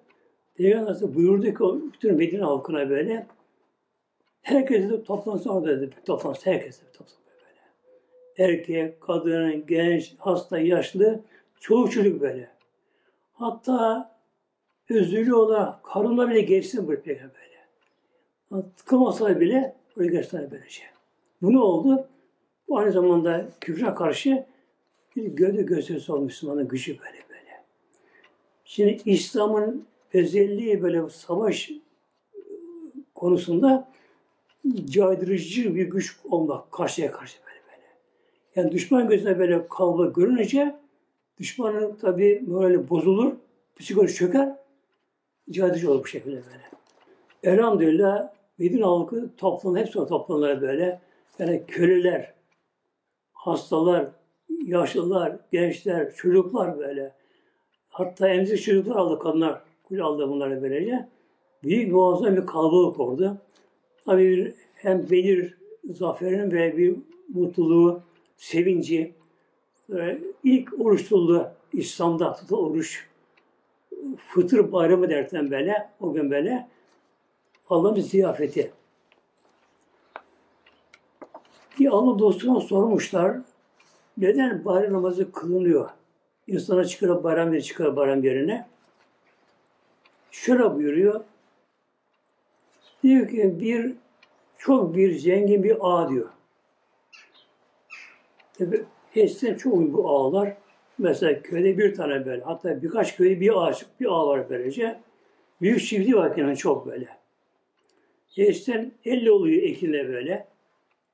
Peygamber 0.55 0.81
Aleyhisselam 0.81 1.15
buyurdu 1.15 1.45
ki 1.45 1.93
bütün 1.93 2.15
Medine 2.15 2.43
halkına 2.43 2.89
böyle 2.89 3.27
herkes 4.41 4.89
de 4.89 5.03
toplansın 5.03 5.49
orada 5.49 5.81
dedi. 5.81 5.95
Toplansın 6.05 6.51
herkes 6.51 6.81
de 6.81 6.85
toplansın 6.93 7.19
böyle. 8.37 8.49
Erkek, 8.51 9.01
kadın, 9.01 9.65
genç, 9.67 10.15
hasta, 10.17 10.59
yaşlı, 10.59 11.19
çoğu 11.59 11.89
çocuk 11.89 12.21
böyle. 12.21 12.49
Hatta 13.33 14.11
özürlü 14.89 15.33
olarak 15.35 15.83
karınla 15.83 16.29
bile 16.29 16.41
geçsin 16.41 16.87
bu 16.87 17.01
peygamber 17.01 17.31
böyle. 18.51 18.65
Tıkılmasa 18.77 19.39
bile 19.39 19.75
oraya 19.97 20.07
geçsinler 20.07 20.51
böylece. 20.51 20.83
Bu 21.41 21.53
ne 21.53 21.59
oldu? 21.59 22.07
Bu 22.67 22.77
aynı 22.77 22.91
zamanda 22.91 23.47
küfre 23.61 23.93
karşı 23.93 24.45
bir 25.15 25.25
gövde 25.25 25.61
gösterisi 25.61 26.11
olmuş 26.11 26.25
Müslümanın 26.25 26.67
gücü 26.67 26.99
böyle. 26.99 27.24
Şimdi 28.65 29.01
İslam'ın 29.05 29.85
özelliği 30.13 30.81
böyle 30.81 31.09
savaş 31.09 31.71
konusunda 33.15 33.91
caydırıcı 34.85 35.75
bir 35.75 35.87
güç 35.87 36.19
olmak 36.23 36.71
karşıya 36.71 37.11
karşı 37.11 37.37
böyle 37.45 37.59
böyle. 37.65 37.87
Yani 38.55 38.71
düşman 38.71 39.09
gözüne 39.09 39.39
böyle 39.39 39.67
kalba 39.67 40.05
görününce 40.05 40.75
düşmanın 41.39 41.95
tabi 41.95 42.43
morali 42.47 42.89
bozulur, 42.89 43.33
psikoloji 43.75 44.15
çöker, 44.15 44.55
caydırıcı 45.49 45.91
olur 45.91 46.03
bu 46.03 46.07
şekilde 46.07 46.35
böyle. 46.35 46.65
Elhamdülillah 47.43 48.29
Medine 48.57 48.83
halkı 48.83 49.29
toplanır, 49.37 49.79
hepsi 49.79 49.93
toplanır 49.93 50.61
böyle. 50.61 51.01
Yani 51.39 51.63
köleler, 51.67 52.33
hastalar, 53.33 54.07
yaşlılar, 54.65 55.37
gençler, 55.51 56.15
çocuklar 56.15 56.77
böyle 56.79 57.13
Hatta 57.95 58.29
emzik 58.29 58.63
çocuklar 58.63 58.95
aldı 58.95 59.19
kadınlar. 59.19 59.61
Kul 59.83 59.99
aldı 59.99 60.29
bunları 60.29 60.61
böylece. 60.61 61.09
Büyük 61.63 61.91
muazzam 61.91 62.35
bir 62.35 62.45
kalabalık 62.45 62.99
oldu. 62.99 63.37
Tabii 64.05 64.53
hem 64.73 65.09
Bedir 65.09 65.57
zaferinin 65.89 66.51
ve 66.51 66.77
bir 66.77 66.95
mutluluğu, 67.33 68.01
sevinci. 68.37 69.13
Böyle 69.89 70.19
ilk 70.43 70.79
oruç 70.79 71.03
tutuldu 71.03 71.51
İslam'da 71.73 72.33
tutuldu 72.33 72.61
oruç. 72.61 73.07
Fıtır 74.17 74.71
bayramı 74.71 75.09
derken 75.09 75.51
böyle, 75.51 75.89
o 75.99 76.13
gün 76.13 76.31
böyle 76.31 76.67
Allah'ın 77.69 78.01
ziyafeti. 78.01 78.71
Bir 81.79 81.87
Allah 81.87 82.19
dostuna 82.19 82.59
sormuşlar, 82.59 83.37
neden 84.17 84.65
bayram 84.65 84.93
namazı 84.93 85.31
kılınıyor? 85.31 85.89
İnsana 86.47 86.85
çıkıyor 86.85 87.23
bayram 87.23 87.53
yeri 87.53 87.63
çıkıyor 87.63 87.95
bayram 87.95 88.23
yerine. 88.23 88.67
Şöyle 90.31 90.75
buyuruyor. 90.75 91.23
Diyor 93.03 93.27
ki 93.29 93.59
bir 93.59 93.93
çok 94.57 94.95
bir 94.95 95.11
zengin 95.15 95.63
bir 95.63 95.77
ağa 95.81 96.09
diyor. 96.09 96.29
Tabi 98.53 98.83
eskiden 99.15 99.55
çok 99.55 99.73
bu 99.73 100.09
ağlar. 100.09 100.57
Mesela 100.97 101.41
köyde 101.41 101.77
bir 101.77 101.95
tane 101.95 102.25
böyle. 102.25 102.43
Hatta 102.43 102.81
birkaç 102.81 103.15
köyde 103.15 103.39
bir 103.39 103.65
ağaç, 103.65 103.85
bir 103.99 104.05
ağ 104.05 104.27
var 104.27 104.49
böylece. 104.49 104.99
Büyük 105.61 105.79
çiftliği 105.79 106.15
var 106.15 106.37
yani 106.37 106.57
çok 106.57 106.87
böyle. 106.87 107.07
Eskiden 108.37 108.91
elle 109.05 109.31
oluyor 109.31 109.63
ekinle 109.63 110.07
böyle. 110.07 110.47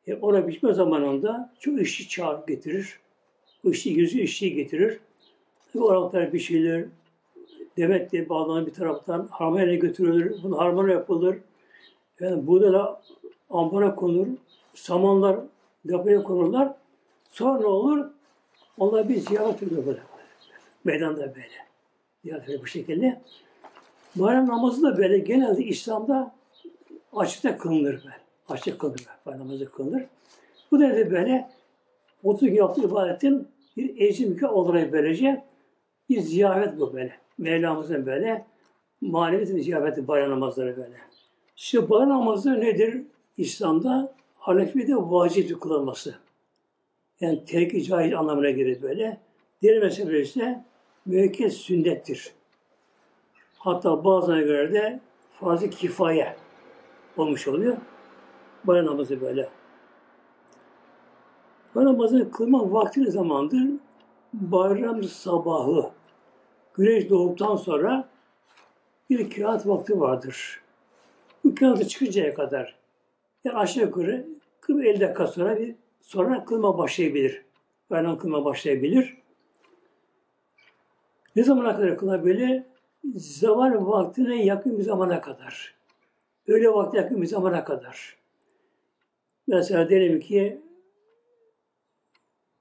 E, 0.08 0.14
ona 0.14 0.48
biçme 0.48 0.74
zamanında 0.74 1.54
çok 1.60 1.82
işçi 1.82 2.10
çağır 2.10 2.48
getirir. 2.48 3.00
İşçi 3.64 3.90
yüzü 3.90 4.20
işçi 4.20 4.54
getirir. 4.54 5.00
Oralıklar 5.80 6.34
biçilir. 6.34 6.88
Demet 7.78 8.12
diye 8.12 8.30
bağlanan 8.30 8.66
bir 8.66 8.74
taraftan 8.74 9.28
harmanya 9.32 9.76
götürülür. 9.76 10.44
Bunu 10.44 10.58
harmanya 10.58 10.94
yapılır. 10.94 11.38
Yani 12.20 12.48
buğdayla 12.48 13.02
ambara 13.50 13.96
konur. 13.96 14.28
Samanlar 14.74 15.40
depoya 15.86 16.24
konurlar. 16.24 16.74
Sonra 17.30 17.68
olur? 17.68 18.06
Onlar 18.78 19.10
bir 19.10 19.16
ziyaret 19.16 19.64
ediyor 19.64 19.86
böyle. 19.86 20.00
Meydanda 20.84 21.20
böyle. 21.20 21.48
Ziyaret 22.24 22.44
ediyor 22.44 22.62
bu 22.62 22.68
şekilde. 22.68 23.22
Bayram 24.16 24.48
namazı 24.48 24.84
da 24.84 24.98
böyle 24.98 25.18
genelde 25.18 25.64
İslam'da 25.64 26.36
açıkta 27.14 27.58
kılınır 27.58 27.94
böyle. 27.94 28.22
Açık 28.50 28.80
kılınır. 28.80 29.06
Bayram 29.26 29.40
namazı 29.40 29.72
kılınır. 29.72 30.04
Bu 30.72 30.80
da 30.80 31.12
böyle 31.12 31.50
30 32.24 32.48
gün 32.48 32.56
yaptığı 32.56 32.82
ibadetin 32.82 33.48
bir 33.78 34.02
ecri 34.02 34.26
mükemmel 34.26 34.56
olarak 34.56 34.92
böylece 34.92 35.44
bir 36.12 36.22
ziyaret 36.22 36.80
bu 36.80 36.94
böyle. 36.94 37.14
Mevlamızın 37.38 38.06
böyle 38.06 38.46
manevi 39.02 39.46
ziyareti 39.46 40.08
bayram 40.08 40.32
namazları 40.32 40.78
böyle. 40.78 40.96
İşte 41.56 41.90
bayram 41.90 42.10
namazı 42.10 42.60
nedir? 42.62 43.02
İslam'da 43.38 44.14
Hanefi'de 44.36 44.96
vacip 44.96 45.62
kılınması. 45.62 46.16
Yani 47.22 47.46
terk-i 47.46 47.84
caiz 47.84 48.14
anlamına 48.14 48.50
gelir 48.50 48.82
böyle. 48.82 49.18
Diğer 49.62 49.80
mezhepler 49.80 50.20
ise 50.20 50.64
müekked 51.06 51.50
sünnettir. 51.50 52.32
Hatta 53.58 54.04
bazılarına 54.04 54.42
göre 54.42 54.74
de 54.74 55.00
fazla 55.40 55.70
kifaye 55.70 56.36
olmuş 57.18 57.48
oluyor. 57.48 57.78
Bayram 58.64 58.86
namazı 58.86 59.22
böyle. 59.22 59.50
Bayram 61.76 61.94
namazını 61.94 62.32
kılma 62.32 62.72
vakti 62.72 63.04
ne 63.04 63.12
zamandır? 63.12 63.70
Bayram 64.34 65.04
sabahı. 65.04 66.01
Güneş 66.74 67.10
doğduktan 67.10 67.56
sonra 67.56 68.10
bir 69.10 69.30
kağıt 69.30 69.68
vakti 69.68 70.00
vardır. 70.00 70.62
Bu 71.44 71.56
kağıtı 71.56 71.88
çıkıncaya 71.88 72.34
kadar 72.34 72.76
yani 73.44 73.58
aşağı 73.58 73.84
yukarı 73.84 74.28
40-50 74.62 75.00
dakika 75.00 75.28
sonra 75.28 75.60
bir 75.60 75.76
sonra 76.02 76.46
kılma 76.46 76.78
başlayabilir. 76.78 77.46
Bayram 77.90 78.18
kılma 78.18 78.46
başlayabilir. 78.46 79.18
Ne 81.36 81.44
zamana 81.44 81.76
kadar 81.76 81.98
kılabilir? 81.98 82.64
Zaman 83.16 83.88
vaktine 83.88 84.46
yakın 84.46 84.78
bir 84.78 84.84
zamana 84.84 85.22
kadar. 85.22 85.76
Öyle 86.48 86.70
vakti 86.70 86.98
yakın 86.98 87.22
bir 87.22 87.28
zamana 87.28 87.64
kadar. 87.64 88.18
Mesela 89.48 89.90
diyelim 89.90 90.20
ki 90.20 90.62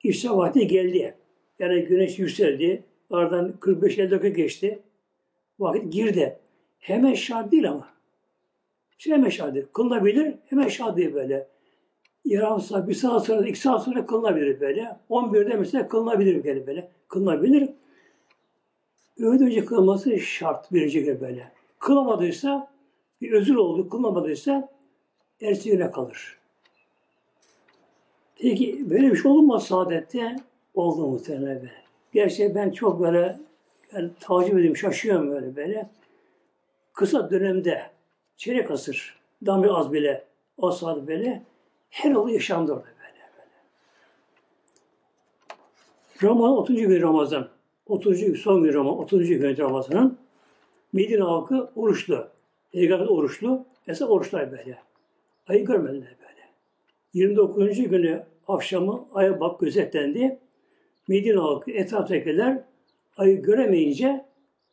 İşte 0.03 0.31
vakti 0.31 0.66
geldi. 0.66 1.14
Yani 1.59 1.85
güneş 1.85 2.18
yükseldi. 2.18 2.85
Aradan 3.11 3.53
45-50 3.61 4.11
dakika 4.11 4.29
geçti. 4.29 4.83
Vakit 5.59 5.92
girdi. 5.92 6.38
Hemen 6.79 7.14
şart 7.14 7.53
değil 7.53 7.70
ama. 7.70 7.88
Şey 8.99 9.12
hemen 9.12 9.29
şart 9.29 9.55
değil. 9.55 9.66
Kılınabilir, 9.73 10.35
hemen 10.46 10.68
şart 10.68 10.96
değil 10.96 11.14
böyle. 11.14 11.49
Yarım 12.25 12.61
saat, 12.61 12.88
bir 12.88 12.94
saat 12.94 13.27
sonra, 13.27 13.49
iki 13.49 13.61
saat 13.61 13.85
sonra 13.85 14.07
kılınabilir 14.07 14.61
böyle. 14.61 14.96
11'de 15.11 15.57
mesela 15.57 15.88
kılınabilir 15.88 16.44
böyle 16.44 16.66
böyle. 16.66 16.90
Kılınabilir. 17.09 17.68
Öğleden 19.18 19.46
önce 19.46 19.64
kılınması 19.64 20.18
şart 20.18 20.73
birinci 20.73 21.05
gün 21.05 21.20
böyle. 21.20 21.53
Kılamadıysa, 21.79 22.70
bir 23.20 23.33
özür 23.33 23.55
oldu, 23.55 23.88
kılamadıysa 23.88 24.68
ertesi 25.40 25.70
güne 25.70 25.90
kalır. 25.90 26.38
Peki 28.37 28.90
böyle 28.90 29.11
bir 29.11 29.16
şey 29.16 29.33
mu 29.33 29.61
saadette? 29.61 30.37
Oldu 30.75 31.07
muhtemelen 31.07 31.57
böyle. 31.57 31.89
Gerçi 32.12 32.55
ben 32.55 32.70
çok 32.70 33.01
böyle 33.01 33.38
yani 33.92 34.11
takip 34.20 34.55
ediyorum, 34.55 34.77
şaşıyorum 34.77 35.31
böyle 35.31 35.57
böyle. 35.57 35.90
Kısa 36.92 37.31
dönemde 37.31 37.90
çeyrek 38.37 38.70
asır, 38.70 39.18
damla 39.46 39.79
az 39.79 39.92
bile, 39.92 40.25
o 40.57 40.70
saat 40.70 41.07
böyle 41.07 41.42
her 41.90 42.14
olay 42.14 42.33
yaşandı 42.33 42.73
orada 42.73 42.85
böyle 42.85 43.18
böyle. 43.37 43.51
Ramazan 46.23 46.57
30. 46.57 46.77
gün 46.77 47.03
Ramazan. 47.03 47.49
30. 47.87 48.25
gün 48.25 48.35
son 48.35 48.62
gün 48.62 48.73
Ramazan, 48.75 48.99
30. 48.99 49.29
gün 49.29 49.57
Ramazan'ın 49.57 50.18
Medine 50.92 51.23
halkı 51.23 51.70
oruçlu. 51.77 52.29
Peygamber 52.73 53.07
oruçlu. 53.07 53.64
Esas 53.88 54.11
oruçlar 54.11 54.53
böyle. 54.53 54.79
Ayı 55.49 55.64
görmediler 55.64 56.16
böyle. 56.20 56.49
29. 57.14 57.77
günü 57.77 58.23
akşamı 58.49 59.09
aya 59.14 59.40
bak 59.40 59.61
gözetlendi. 59.61 60.38
Medine 61.11 61.40
halkı 61.40 61.70
etraftakiler 61.70 62.61
ayı 63.16 63.42
göremeyince 63.42 64.25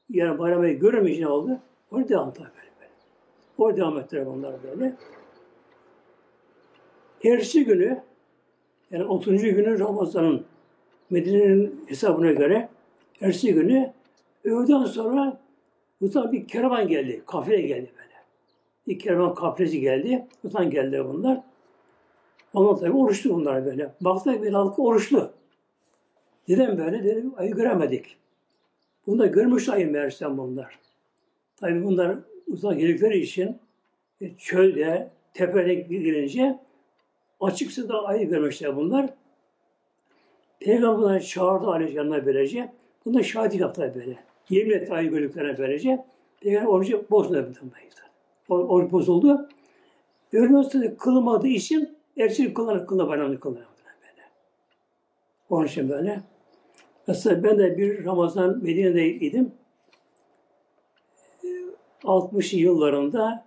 yani 0.09 0.39
bayramayı 0.39 0.79
göremeyince 0.79 1.23
ne 1.23 1.27
oldu? 1.27 1.59
Orada 1.91 2.09
devam 2.09 2.29
ettiler 2.29 2.49
böyle. 2.55 2.71
böyle. 2.79 2.91
Orada 3.57 3.77
devam 3.77 3.97
ettiler 3.97 4.25
onlar 4.25 4.55
böyle. 4.63 4.95
Ertesi 7.23 7.65
günü 7.65 8.03
yani 8.91 9.03
30. 9.05 9.41
günü 9.41 9.79
Ramazan'ın 9.79 10.45
Medine'nin 11.09 11.85
hesabına 11.87 12.31
göre 12.31 12.69
ertesi 13.21 13.53
günü 13.53 13.93
öğleden 14.43 14.83
sonra 14.83 15.41
bu 16.01 16.31
bir 16.31 16.47
kervan 16.47 16.87
geldi. 16.87 17.23
Kafile 17.27 17.61
geldi 17.61 17.91
böyle. 17.97 18.15
Bir 18.87 18.99
kervan 18.99 19.33
kafilesi 19.33 19.79
geldi. 19.79 20.27
Buradan 20.43 20.69
geldiler 20.69 21.09
bunlar. 21.09 21.43
Onlar 22.53 22.75
tabi 22.75 22.97
oruçlu 22.97 23.33
bunlar 23.33 23.65
böyle. 23.65 23.91
Baktılar 24.01 24.43
bir 24.43 24.53
halkı 24.53 24.81
oruçlu. 24.81 25.36
Neden 26.47 26.77
böyle? 26.77 27.03
Dedim, 27.03 27.33
ayı 27.37 27.51
göremedik. 27.55 28.17
Bunu 29.07 29.19
da 29.19 29.25
görmüş 29.25 29.69
ayı 29.69 29.91
meğersem 29.91 30.37
bunlar. 30.37 30.79
Tabi 31.55 31.83
bunlar 31.83 32.15
uzak 32.47 32.79
geldikleri 32.79 33.19
için 33.19 33.57
e, 34.21 34.37
çölde, 34.37 35.09
tepede 35.33 35.73
girince 35.73 36.59
açıksa 37.41 37.89
da 37.89 38.05
ayı 38.05 38.29
görmüşler 38.29 38.75
bunlar. 38.75 39.09
Peygamber 40.59 41.21
çağırdı 41.21 41.67
aleyhisselamlar 41.67 42.25
böylece. 42.25 42.71
Bunlar 43.05 43.23
şahit 43.23 43.55
yaptılar 43.55 43.95
böyle. 43.95 44.17
Yemin 44.49 44.71
etti 44.71 44.93
ayı 44.93 45.09
gördüklerine 45.09 45.57
böylece. 45.57 46.05
Peygamber 46.41 46.67
orucu 46.67 47.05
bozdu. 47.11 47.53
Oruç 48.49 48.91
bozuldu. 48.91 49.49
Sonra 50.31 50.97
kılmadığı 50.97 51.47
için 51.47 51.97
ertesi 52.17 52.53
kılarak 52.53 52.89
kılına 52.89 53.07
bayramını 53.07 53.39
kılına. 53.39 53.59
Onun 55.49 55.65
için 55.65 55.89
böyle. 55.89 56.21
Mesela 57.07 57.43
ben 57.43 57.59
de 57.59 57.77
bir 57.77 58.05
Ramazan 58.05 58.63
Medine'deydim. 58.63 59.51
60 62.03 62.53
yıllarında 62.53 63.45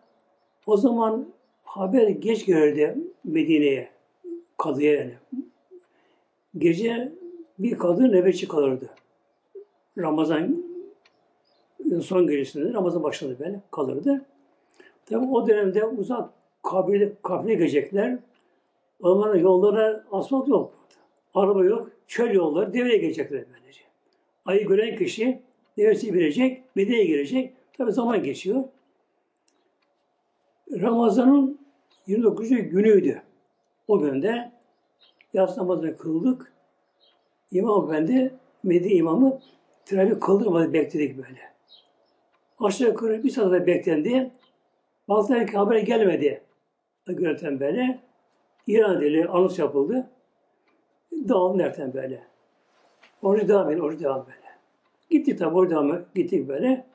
o 0.66 0.76
zaman 0.76 1.28
haber 1.64 2.08
geç 2.08 2.46
gelirdi 2.46 2.96
Medine'ye, 3.24 3.90
kadıya 4.58 4.94
yani. 4.94 5.14
Gece 6.58 7.12
bir 7.58 7.78
kadın 7.78 8.12
nöbetçi 8.12 8.48
kalırdı. 8.48 8.90
Ramazan 9.98 10.64
son 12.02 12.26
gecesinde 12.26 12.72
Ramazan 12.72 13.02
başladı 13.02 13.36
böyle 13.40 13.60
kalırdı. 13.70 14.24
Tabi 15.06 15.26
o 15.26 15.48
dönemde 15.48 15.84
uzak 15.84 16.30
kabile, 16.62 17.12
kabile 17.22 17.54
gelecekler. 17.54 18.18
Onların 19.02 19.38
yollara 19.38 20.04
asfalt 20.12 20.48
yok. 20.48 20.72
Araba 21.34 21.64
yok. 21.64 21.90
Çöl 22.10 22.34
yolları 22.34 22.74
devreye 22.74 22.98
gelecekler 22.98 23.44
böylece. 23.52 23.80
Ayı 24.44 24.66
gören 24.66 24.96
kişi 24.96 25.42
devresi 25.78 26.14
bilecek, 26.14 26.62
Medine'ye 26.76 27.04
girecek. 27.04 27.54
Tabi 27.78 27.92
zaman 27.92 28.22
geçiyor. 28.22 28.64
Ramazan'ın 30.72 31.58
29. 32.06 32.48
günüydü. 32.48 33.22
O 33.88 34.00
günde 34.00 34.52
yatsı 35.34 35.60
namazını 35.60 35.96
kıldık. 35.96 36.52
İmam 37.50 37.90
Efendi, 37.90 38.34
Medine 38.62 38.92
imamı 38.92 39.40
trafik 39.84 40.22
kıldırmadı, 40.22 40.72
bekledik 40.72 41.16
böyle. 41.16 41.40
Aşağı 42.58 42.88
yukarı 42.88 43.24
bir 43.24 43.30
saat 43.30 43.66
beklendi. 43.66 44.30
Bazıları 45.08 45.56
haber 45.56 45.78
gelmedi. 45.78 46.42
Görüntüden 47.06 47.60
böyle. 47.60 47.98
İran 48.66 49.00
dili 49.00 49.28
anons 49.28 49.58
yapıldı. 49.58 50.10
Dağıldı 51.12 51.58
nereden 51.58 51.94
böyle. 51.94 52.22
Oruç 53.22 53.48
devam 53.48 53.70
edin, 53.70 53.80
oruç 53.80 54.00
devam 54.00 54.26
böyle. 54.26 54.50
Gittik 55.10 55.38
tabi 55.38 55.56
oruç 55.56 55.70
devam 55.70 56.04
gittik 56.14 56.48
böyle. 56.48 56.86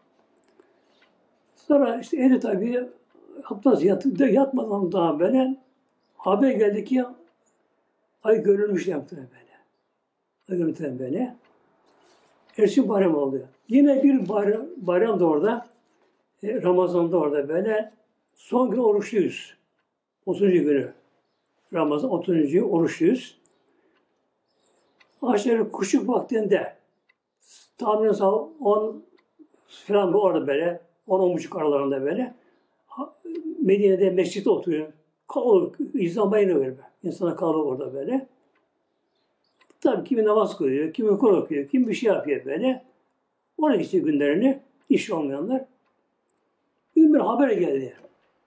Sonra 1.55 1.99
işte 1.99 2.17
evde 2.17 2.39
tabi 2.39 2.89
Hafta 3.43 3.77
yat, 3.81 4.05
yatmadan 4.19 4.91
daha 4.91 5.19
böyle 5.19 5.57
haber 6.17 6.51
geldi 6.51 6.85
ki 6.85 7.03
ay 8.23 8.43
görülmüş 8.43 8.87
yaptı 8.87 9.15
böyle. 9.15 9.55
Ay 10.51 10.57
görüntüden 10.57 10.99
böyle. 10.99 11.35
Ersi 12.57 12.89
bayram 12.89 13.15
oldu. 13.15 13.47
Yine 13.67 14.03
bir 14.03 14.29
bayram, 14.29 14.65
bayram 14.77 15.19
da 15.19 15.25
orada. 15.25 15.67
E, 16.43 16.61
Ramazan'da 16.61 17.17
orada 17.17 17.49
böyle. 17.49 17.91
Son 18.35 18.71
gün 18.71 18.77
oruçluyuz. 18.77 19.57
30. 20.25 20.51
günü. 20.51 20.93
Ramazan 21.73 22.11
30. 22.11 22.55
oruçluyuz. 22.55 23.37
Aşağı 25.21 25.71
kuşluk 25.71 26.09
vaktinde 26.09 26.75
tahminen 27.77 28.13
10 28.23 29.03
falan 29.67 30.13
bu 30.13 30.21
orada 30.21 30.47
böyle 30.47 30.81
10 31.07 31.33
buçuk 31.33 31.55
aralarında 31.55 32.01
böyle 32.01 32.33
Medine'de 33.61 34.09
mescitte 34.09 34.49
oturuyor. 34.49 34.87
Kalabalık, 35.27 35.77
insan 35.93 36.31
bayılıyor 36.31 36.59
böyle. 36.59 36.75
İnsana 37.03 37.35
kalabalık 37.35 37.65
orada 37.65 37.93
böyle. 37.93 38.27
Tabii 39.81 40.03
kimi 40.03 40.23
namaz 40.23 40.57
kılıyor, 40.57 40.93
kimi 40.93 41.17
Kur'an 41.17 41.41
okuyor, 41.41 41.67
kim 41.67 41.87
bir 41.87 41.93
şey 41.93 42.07
yapıyor 42.13 42.45
böyle. 42.45 42.85
Ona 43.57 43.75
işte 43.75 43.99
günlerini, 43.99 44.59
iş 44.89 45.11
olmayanlar. 45.11 45.65
Bir 46.95 47.13
bir 47.13 47.19
haber 47.19 47.49
geldi. 47.49 47.93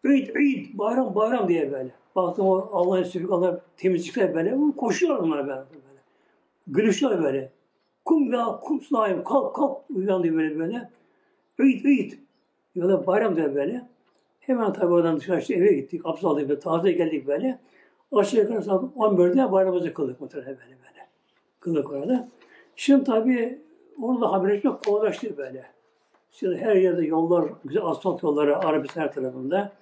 İd, 0.04 0.28
id, 0.28 0.78
bayram, 0.78 1.14
bayram 1.14 1.48
diye 1.48 1.72
böyle. 1.72 1.90
Baktım 2.16 2.46
o 2.46 2.68
Allah'ın 2.72 3.02
sübük, 3.02 3.33
Allah 3.33 3.61
temizlikler 3.76 4.35
böyle. 4.35 4.57
Koşuyorlar 4.76 5.22
onlar 5.22 5.46
böyle. 5.46 5.61
Gülüşler 6.68 7.22
böyle. 7.22 7.52
Kum 8.04 8.33
ya, 8.33 8.61
kum 8.62 8.81
sunayım, 8.81 9.24
kalk, 9.24 9.57
kalk. 9.57 9.90
Uyandı 9.90 10.37
böyle 10.37 10.59
böyle. 10.59 10.90
İd, 11.59 11.85
id. 11.85 12.12
Ya 12.74 13.07
bayram 13.07 13.37
diye 13.37 13.54
böyle. 13.54 13.88
Hemen 14.40 14.72
tabii 14.72 14.92
oradan 14.92 15.16
dışarı 15.16 15.40
işte 15.40 15.54
eve 15.54 15.72
gittik. 15.72 16.00
Abdest 16.04 16.24
aldık 16.24 16.62
taze 16.62 16.92
geldik 16.92 17.26
böyle. 17.26 17.59
Aşağı 18.12 18.40
yukarı 18.40 18.62
saat 18.62 18.83
11'de 18.83 19.52
bayramımızı 19.52 19.94
kıldık 19.94 20.20
muhtemelen 20.20 20.48
böyle 20.48 20.61
böyle. 20.70 21.07
Kıldık 21.61 21.92
orada. 21.92 22.28
Şimdi 22.76 23.04
tabii 23.04 23.59
orada 24.02 24.33
haber 24.33 24.48
etmek 24.48 24.85
kolaylaştı 24.85 25.37
böyle. 25.37 25.64
Şimdi 26.31 26.57
her 26.57 26.76
yerde 26.76 27.07
yollar, 27.07 27.50
güzel 27.64 27.83
asfalt 27.85 28.22
yolları 28.22 28.59
Arabistan 28.59 29.00
her 29.00 29.12
tarafında. 29.12 29.72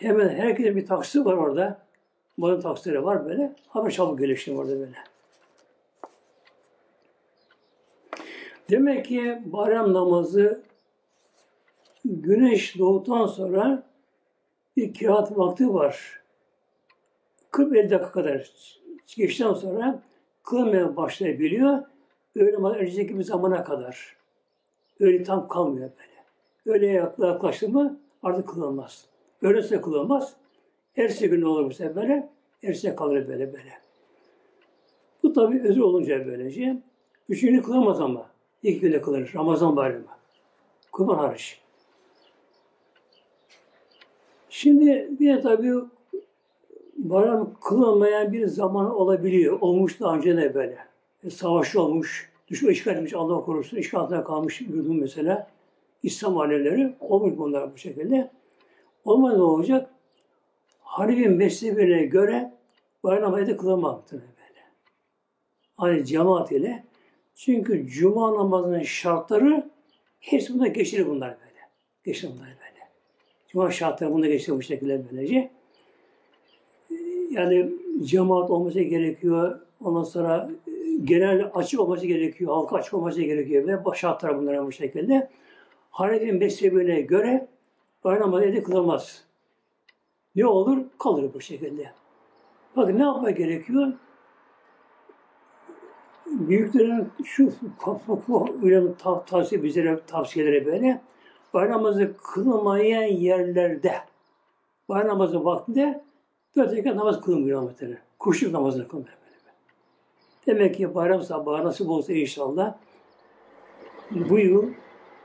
Hemen 0.00 0.28
herkesin 0.28 0.76
bir 0.76 0.86
taksi 0.86 1.24
var 1.24 1.32
orada. 1.32 1.78
Modern 2.36 2.60
taksileri 2.60 3.04
var 3.04 3.26
böyle. 3.26 3.52
Haber 3.68 3.90
çabuk 3.90 4.18
gelişti 4.18 4.52
orada 4.52 4.72
böyle. 4.72 5.13
Demek 8.70 9.04
ki 9.06 9.42
bayram 9.44 9.92
namazı 9.92 10.62
güneş 12.04 12.78
doğduktan 12.78 13.26
sonra 13.26 13.82
bir 14.76 14.94
kiraat 14.94 15.38
vakti 15.38 15.74
var. 15.74 16.22
40-50 17.52 17.90
dakika 17.90 18.12
kadar 18.12 18.50
geçtikten 19.16 19.54
sonra 19.54 20.02
kılmaya 20.42 20.96
başlayabiliyor. 20.96 21.78
Öyle 22.36 22.56
önceki 22.56 23.18
bir 23.18 23.24
zamana 23.24 23.64
kadar. 23.64 24.16
Öyle 25.00 25.22
tam 25.22 25.48
kalmıyor 25.48 25.90
böyle. 25.98 26.14
Öyle 26.66 26.86
yaklaştı 27.18 27.68
mı 27.68 28.00
artık 28.22 28.48
kılınmaz. 28.48 29.06
Öyleyse 29.42 29.80
kılınmaz. 29.80 30.36
Erse 30.96 31.26
günü 31.26 31.46
olur 31.46 31.72
sefer 31.72 31.96
böyle. 31.96 32.28
Erse 32.62 32.96
kalır 32.96 33.28
böyle 33.28 33.52
böyle. 33.52 33.72
Bu 35.22 35.32
tabi 35.32 35.62
özür 35.62 35.80
olunca 35.80 36.26
böylece. 36.26 36.82
Üçüncü 37.28 37.62
kılamaz 37.62 38.00
ama. 38.00 38.33
İlk 38.64 38.80
günde 38.80 39.02
kılır. 39.02 39.32
Ramazan 39.34 39.76
bayramı. 39.76 40.04
Kurban 40.92 41.18
hariç. 41.18 41.60
Şimdi 44.48 45.08
bir 45.20 45.36
de 45.36 45.40
tabii 45.40 45.72
bayram 46.96 47.54
kılınmayan 47.60 48.32
bir 48.32 48.46
zaman 48.46 48.94
olabiliyor. 48.94 49.60
Olmuş 49.60 50.00
daha 50.00 50.16
önce 50.16 50.36
de 50.36 50.54
böyle. 50.54 50.78
E, 51.24 51.30
savaş 51.30 51.76
olmuş, 51.76 52.32
düşman 52.48 52.72
işgal 52.72 52.96
etmiş, 52.96 53.14
Allah 53.14 53.40
korusun, 53.40 53.76
işgal 53.76 54.00
altında 54.00 54.24
kalmış 54.24 54.60
yurdun 54.60 54.96
mesela. 54.96 55.50
İslam 56.02 56.38
aileleri 56.38 56.94
olmuş 57.00 57.38
bunlar 57.38 57.72
bu 57.72 57.78
şekilde. 57.78 58.30
Olmaz 59.04 59.36
ne 59.36 59.42
olacak? 59.42 59.90
Harbin 60.80 61.32
mezhebine 61.32 62.06
göre 62.06 62.52
bayram 63.02 63.34
ayeti 63.34 63.56
kılınmaktır 63.56 64.20
böyle. 64.20 64.60
Hani 65.76 66.04
cemaat 66.04 66.52
ile. 66.52 66.84
Çünkü 67.34 67.86
cuma 67.86 68.34
namazının 68.34 68.82
şartları 68.82 69.70
hepsi 70.20 70.54
bunda 70.54 70.66
geçilir 70.66 71.06
bunlar 71.06 71.30
böyle. 71.40 71.60
Geçilir 72.04 72.32
bunlar 72.32 72.46
böyle. 72.46 72.88
Cuma 73.48 73.70
şartları 73.70 74.12
bunda 74.12 74.26
geçiyor 74.26 74.58
bu 74.58 74.62
şekilde 74.62 75.04
böylece. 75.12 75.50
Yani 77.30 77.70
cemaat 78.02 78.50
olması 78.50 78.80
gerekiyor. 78.80 79.60
Ondan 79.84 80.02
sonra 80.02 80.50
e, 80.66 80.70
genel 81.04 81.50
açık 81.54 81.80
olması 81.80 82.06
gerekiyor. 82.06 82.54
Halka 82.54 82.76
açık 82.76 82.94
olması 82.94 83.22
gerekiyor. 83.22 83.66
Ve 83.66 83.96
şartlar 83.96 84.38
bunlara 84.38 84.66
bu 84.66 84.72
şekilde. 84.72 85.30
Hanefi'nin 85.90 86.34
mezhebine 86.34 87.00
göre 87.00 87.48
bayram 88.04 88.32
namazı 88.32 88.62
kılınmaz. 88.62 89.24
Ne 90.36 90.46
olur? 90.46 90.78
Kalır 90.98 91.30
bu 91.34 91.40
şekilde. 91.40 91.90
Bakın 92.76 92.98
ne 92.98 93.02
yapmak 93.02 93.36
gerekiyor? 93.36 93.92
Büyüklerin 96.34 97.08
şu 97.24 97.52
öyle 98.62 98.82
tavsiye 99.26 99.62
bizlere 99.62 100.00
tavsiyeleri 100.06 100.66
böyle 100.66 101.00
bayram 101.54 101.72
namazı 101.72 102.16
kılınmayan 102.16 103.02
yerlerde 103.02 103.94
bayram 104.88 105.08
namazı 105.08 105.44
vaktinde 105.44 106.04
dört 106.56 106.72
rekat 106.72 106.96
namaz 106.96 107.20
kılınmıyor 107.20 107.62
muhtemelen. 107.62 107.98
Kuşluk 108.18 108.52
namazını 108.52 108.88
kılmıyor. 108.88 109.16
Böyle. 109.26 109.54
Demek 110.46 110.74
ki 110.74 110.94
bayram 110.94 111.22
sabahı 111.22 111.64
nasip 111.64 111.88
olsa 111.88 112.12
inşallah 112.12 112.74
bu 114.10 114.38
yıl 114.38 114.66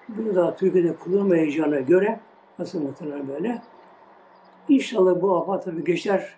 bunu 0.09 0.35
da 0.35 0.55
Türkiye'de 0.55 0.95
kılınmayacağına 0.95 1.79
göre 1.79 2.19
nasıl 2.59 2.81
muhtemelen 2.81 3.27
böyle 3.27 3.61
İnşallah 4.69 5.21
bu 5.21 5.37
afet 5.37 5.63
tabi 5.65 5.83
geçer. 5.83 6.35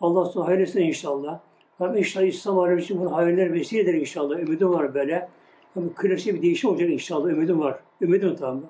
Allah 0.00 0.24
sonra 0.24 0.46
hayırlısı 0.46 0.80
inşallah. 0.80 1.40
Tabi 1.78 1.98
inşallah 1.98 2.26
İslam 2.26 2.58
alemi 2.58 2.82
için 2.82 3.00
bunu 3.00 3.16
hayırlar 3.16 3.52
vesiledir 3.52 3.94
inşallah. 3.94 4.38
Ümidim 4.38 4.70
var 4.70 4.94
böyle. 4.94 5.28
Tabi 5.74 5.94
klasik 5.94 6.34
bir 6.34 6.42
değişim 6.42 6.70
olacak 6.70 6.90
inşallah. 6.90 7.28
Ümidim 7.28 7.60
var. 7.60 7.78
Ümidim 8.00 8.36
tamam 8.36 8.62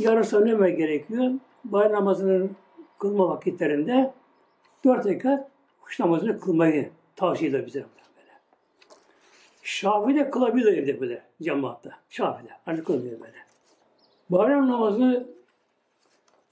yarısı 0.00 0.60
ne 0.60 0.70
gerekiyor? 0.70 1.32
Bayram 1.64 1.92
namazının 1.92 2.56
kılma 2.98 3.28
vakitlerinde 3.28 4.12
dört 4.84 5.06
rekat 5.06 5.48
kuş 5.82 6.00
namazını 6.00 6.40
kılmayı 6.40 6.90
tavsiye 7.16 7.50
ediyor 7.50 7.66
bize. 7.66 7.78
Böyle. 7.78 8.32
Şafi'de 9.62 10.30
kılabiliyor 10.30 10.72
evde 10.72 11.00
böyle 11.00 11.22
cemaatte. 11.42 11.90
Şafi'de. 12.10 12.50
Hani 12.64 12.84
kılmıyor 12.84 13.20
böyle. 13.20 13.36
Bayram 14.30 14.68
namazı 14.68 15.28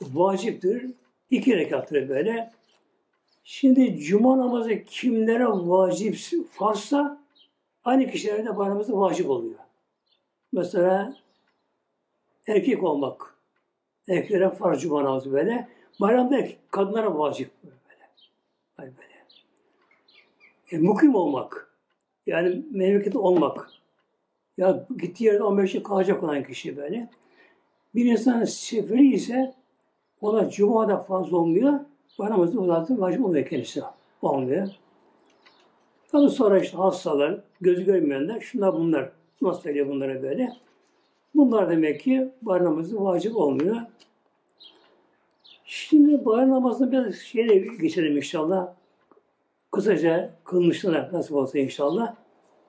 vaciptir. 0.02 0.90
İki 1.30 1.56
rekattır 1.56 2.08
böyle. 2.08 2.50
Şimdi 3.44 3.96
cuma 3.98 4.38
namazı 4.38 4.84
kimlere 4.84 5.46
vacip 5.46 6.16
farsa 6.50 7.22
aynı 7.84 8.10
kişilere 8.10 8.44
de 8.44 8.56
bayram 8.56 8.74
namazı 8.74 9.00
vacip 9.00 9.30
oluyor. 9.30 9.58
Mesela 10.52 11.16
erkek 12.46 12.82
olmak. 12.82 13.34
Erkeklere 14.08 14.50
farz 14.50 14.82
cuma 14.82 15.04
namazı 15.04 15.32
böyle. 15.32 15.68
Bayramda 16.00 16.48
kadınlara 16.70 17.18
vacip 17.18 17.50
böyle. 18.78 18.96
böyle. 18.96 19.12
E, 20.70 20.78
mukim 20.78 21.14
olmak. 21.14 21.72
Yani 22.26 22.62
memleketi 22.70 23.18
olmak. 23.18 23.70
Ya 24.58 24.86
gittiği 24.98 25.24
yerde 25.24 25.42
15 25.42 25.74
yıl 25.74 25.82
kalacak 25.82 26.22
olan 26.22 26.44
kişi 26.44 26.76
böyle. 26.76 27.08
Bir 27.94 28.04
insan 28.04 28.44
seferi 28.44 29.14
ise 29.14 29.54
ona 30.20 30.50
cuma 30.50 30.88
da 30.88 30.96
fazla 30.96 31.36
olmuyor. 31.36 31.80
Bayramımızda 32.18 32.60
o 32.60 32.66
zaten 32.66 33.00
vacip 33.00 33.24
olmuyor 33.24 33.46
kendisi. 33.46 33.82
Olmuyor. 34.22 34.68
Tabi 36.12 36.28
sonra 36.30 36.58
işte 36.58 36.76
hastalar, 36.76 37.40
gözü 37.60 37.84
görmeyenler, 37.84 38.40
şunlar 38.40 38.74
bunlar. 38.74 39.12
Nasıl 39.42 39.60
söylüyor 39.60 39.88
bunlara 39.88 40.22
böyle? 40.22 40.52
Bunlar 41.34 41.70
demek 41.70 42.00
ki 42.00 42.28
bayram 42.42 42.66
namazı 42.66 43.04
vacip 43.04 43.36
olmuyor. 43.36 43.76
Şimdi 45.64 46.24
bayram 46.24 46.50
namazını 46.50 46.92
biraz 46.92 47.14
şeyle 47.14 47.56
geçelim 47.56 48.16
inşallah. 48.16 48.74
Kısaca 49.70 50.34
kılmışlar 50.44 51.12
nasıl 51.12 51.34
olsa 51.34 51.58
inşallah. 51.58 52.14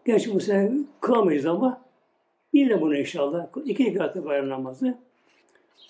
Gerçi 0.05 0.33
bu 0.33 0.39
sene 0.39 0.71
kılamayız 1.01 1.45
ama 1.45 1.81
de 2.53 2.81
bunu 2.81 2.97
inşallah. 2.97 3.47
İki 3.65 3.85
rekatlı 3.85 4.25
bayram 4.25 4.49
namazı. 4.49 4.97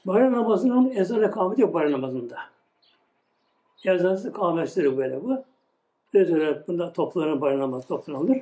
Bayram 0.05 0.33
namazının 0.33 0.89
ezanı 0.95 1.31
kâmeti 1.31 1.61
yok 1.61 1.73
bayram 1.73 1.91
namazında. 1.91 2.52
Ezanı 3.85 4.33
kâmetidir 4.33 4.97
böyle 4.97 5.23
bu. 5.23 5.43
Özel 6.13 6.37
olarak 6.37 6.67
bunda 6.67 6.93
toplanır 6.93 7.41
bayram 7.41 7.59
namazı 7.59 7.87
toplanılır. 7.87 8.41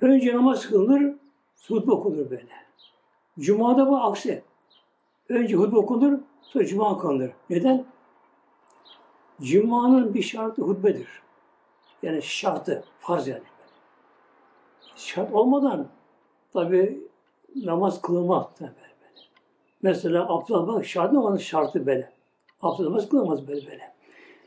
Önce 0.00 0.36
namaz 0.36 0.66
kılınır, 0.66 1.14
hutbe 1.68 1.92
okunur 1.92 2.30
böyle. 2.30 2.48
Cuma'da 3.38 3.88
bu 3.88 3.96
aksi. 3.96 4.42
Önce 5.28 5.54
hutbe 5.56 5.76
okunur, 5.76 6.18
sonra 6.42 6.66
cuma 6.66 6.98
kılınır. 6.98 7.30
Neden? 7.50 7.84
Cuma'nın 9.42 10.14
bir 10.14 10.22
şartı 10.22 10.62
hutbedir. 10.62 11.08
Yani 12.02 12.22
şartı, 12.22 12.84
farz 13.00 13.28
yani. 13.28 13.42
Şart 14.96 15.34
olmadan 15.34 15.88
tabi 16.52 17.08
namaz 17.56 18.02
kılınmaz. 18.02 18.46
Mesela 19.82 20.28
abdest 20.28 20.50
almak 20.50 20.86
şart 20.86 21.12
namazın 21.12 21.38
şartı 21.38 21.86
böyle. 21.86 22.13
Abdest 22.64 22.80
namaz 22.80 23.08
kılamaz 23.08 23.48
böyle 23.48 23.66
böyle. 23.66 23.94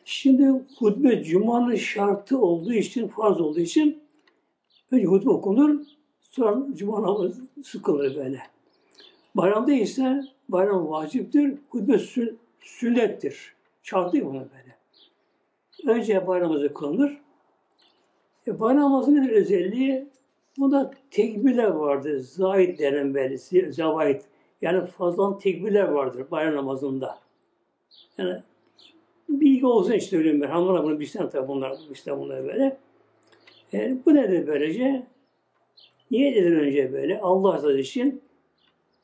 Şimdi 0.06 0.66
hutbe 0.80 1.24
Cuma'nın 1.24 1.76
şartı 1.76 2.40
olduğu 2.42 2.74
için, 2.74 3.08
farz 3.08 3.42
olduğu 3.42 3.60
için 3.60 4.04
önce 4.92 5.06
hutbe 5.06 5.30
okunur, 5.30 5.80
sonra 6.22 6.66
Cuma 6.76 7.02
namazı 7.02 7.42
sıkılır 7.64 8.16
böyle. 8.16 8.40
Bayramda 9.36 9.74
ise 9.74 10.24
bayram 10.50 10.90
vaciptir, 10.90 11.58
hutbe 11.70 12.00
sünnettir. 12.60 13.56
Şart 13.84 14.14
değil 14.14 14.26
buna 14.26 14.34
böyle. 14.40 14.78
Önce 15.98 16.28
bayram 16.28 16.50
namazı 16.50 16.74
kılınır. 16.74 17.18
E, 18.48 18.60
bayram 18.60 18.82
namazının 18.82 19.28
özelliği 19.28 20.08
bunda 20.58 20.92
tekbirler 21.12 21.68
vardır. 21.68 22.20
Zahid 22.20 22.80
denen 22.80 23.14
böyle, 23.14 23.38
zavahid. 23.72 24.22
Yani 24.62 24.86
fazladan 24.86 25.40
tekbirler 25.40 25.88
vardır 25.88 26.26
bayram 26.32 26.56
namazında. 26.56 27.27
Yani 28.18 28.42
bilgi 29.30 29.66
olsun 29.66 29.92
işte 29.92 30.10
söylüyorum 30.10 30.42
ben. 30.42 30.48
Hanımlar 30.48 30.84
bunu 30.84 31.00
bilsen 31.00 31.30
tabi 31.30 31.48
bunlar, 31.48 31.78
işte 31.92 32.20
bunlar 32.20 32.44
böyle. 32.44 32.78
Yani 33.72 33.98
bu 34.06 34.16
nedir 34.16 34.48
böylece? 34.48 35.08
Niye 36.12 36.32
edilir 36.32 36.58
önce 36.58 36.94
böyle? 36.94 37.20
Allah 37.20 37.54
razı 37.54 37.78
için 37.78 38.22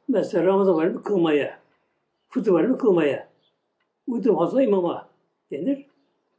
mesela 0.07 0.45
Ramazan 0.45 0.77
bayramı 0.77 1.03
kılmaya, 1.03 1.59
fıtır 2.29 2.53
bayramı 2.53 2.77
kılmaya, 2.77 3.27
uydu 4.07 4.35
fazla 4.35 4.63
imama 4.63 5.09
denir. 5.51 5.85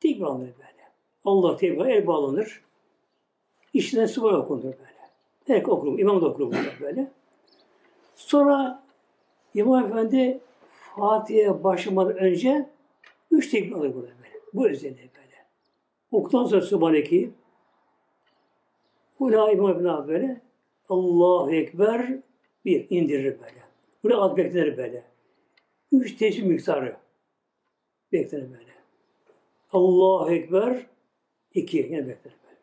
Tek 0.01 0.21
bağlanır 0.21 0.41
böyle. 0.41 0.91
Allah 1.25 1.57
tekrar 1.57 1.87
el 1.87 2.07
bağlanır. 2.07 2.63
İşten 3.75 4.07
su 4.07 4.29
okunur 4.29 4.63
böyle. 4.63 4.79
Tek 5.45 5.69
okur, 5.69 5.99
imam 5.99 6.21
da 6.21 6.27
okur 6.27 6.53
böyle. 6.81 7.11
Sonra 8.17 8.85
İmam 9.55 9.87
Efendi 9.87 10.41
Fatiha'ya 10.97 11.65
başlamadan 11.65 12.17
önce 12.17 12.71
üç 13.31 13.51
tekbir 13.51 13.73
alır 13.73 13.95
burada 13.95 14.07
böyle. 14.07 14.41
Bu 14.55 14.69
özelliği 14.69 15.11
böyle. 15.17 15.47
Oktan 16.11 16.45
sonra 16.45 16.61
Subhaneki 16.61 17.31
Ula 19.19 19.51
Efendi 19.51 20.09
böyle 20.09 20.41
Allahu 20.89 21.53
Ekber 21.53 22.19
bir 22.65 22.87
indirir 22.91 23.25
böyle. 23.25 23.63
Bunu 24.03 24.23
az 24.23 24.37
beklenir 24.37 24.77
böyle. 24.77 25.05
Üç 25.93 26.17
tesbih 26.17 26.43
miktarı 26.43 26.97
beklenir 28.13 28.53
böyle. 28.53 28.75
Allahu 29.73 30.31
Ekber 30.31 30.87
iki 31.55 31.77
yine 31.77 31.99
beklenir 31.99 32.37
böyle. 32.45 32.57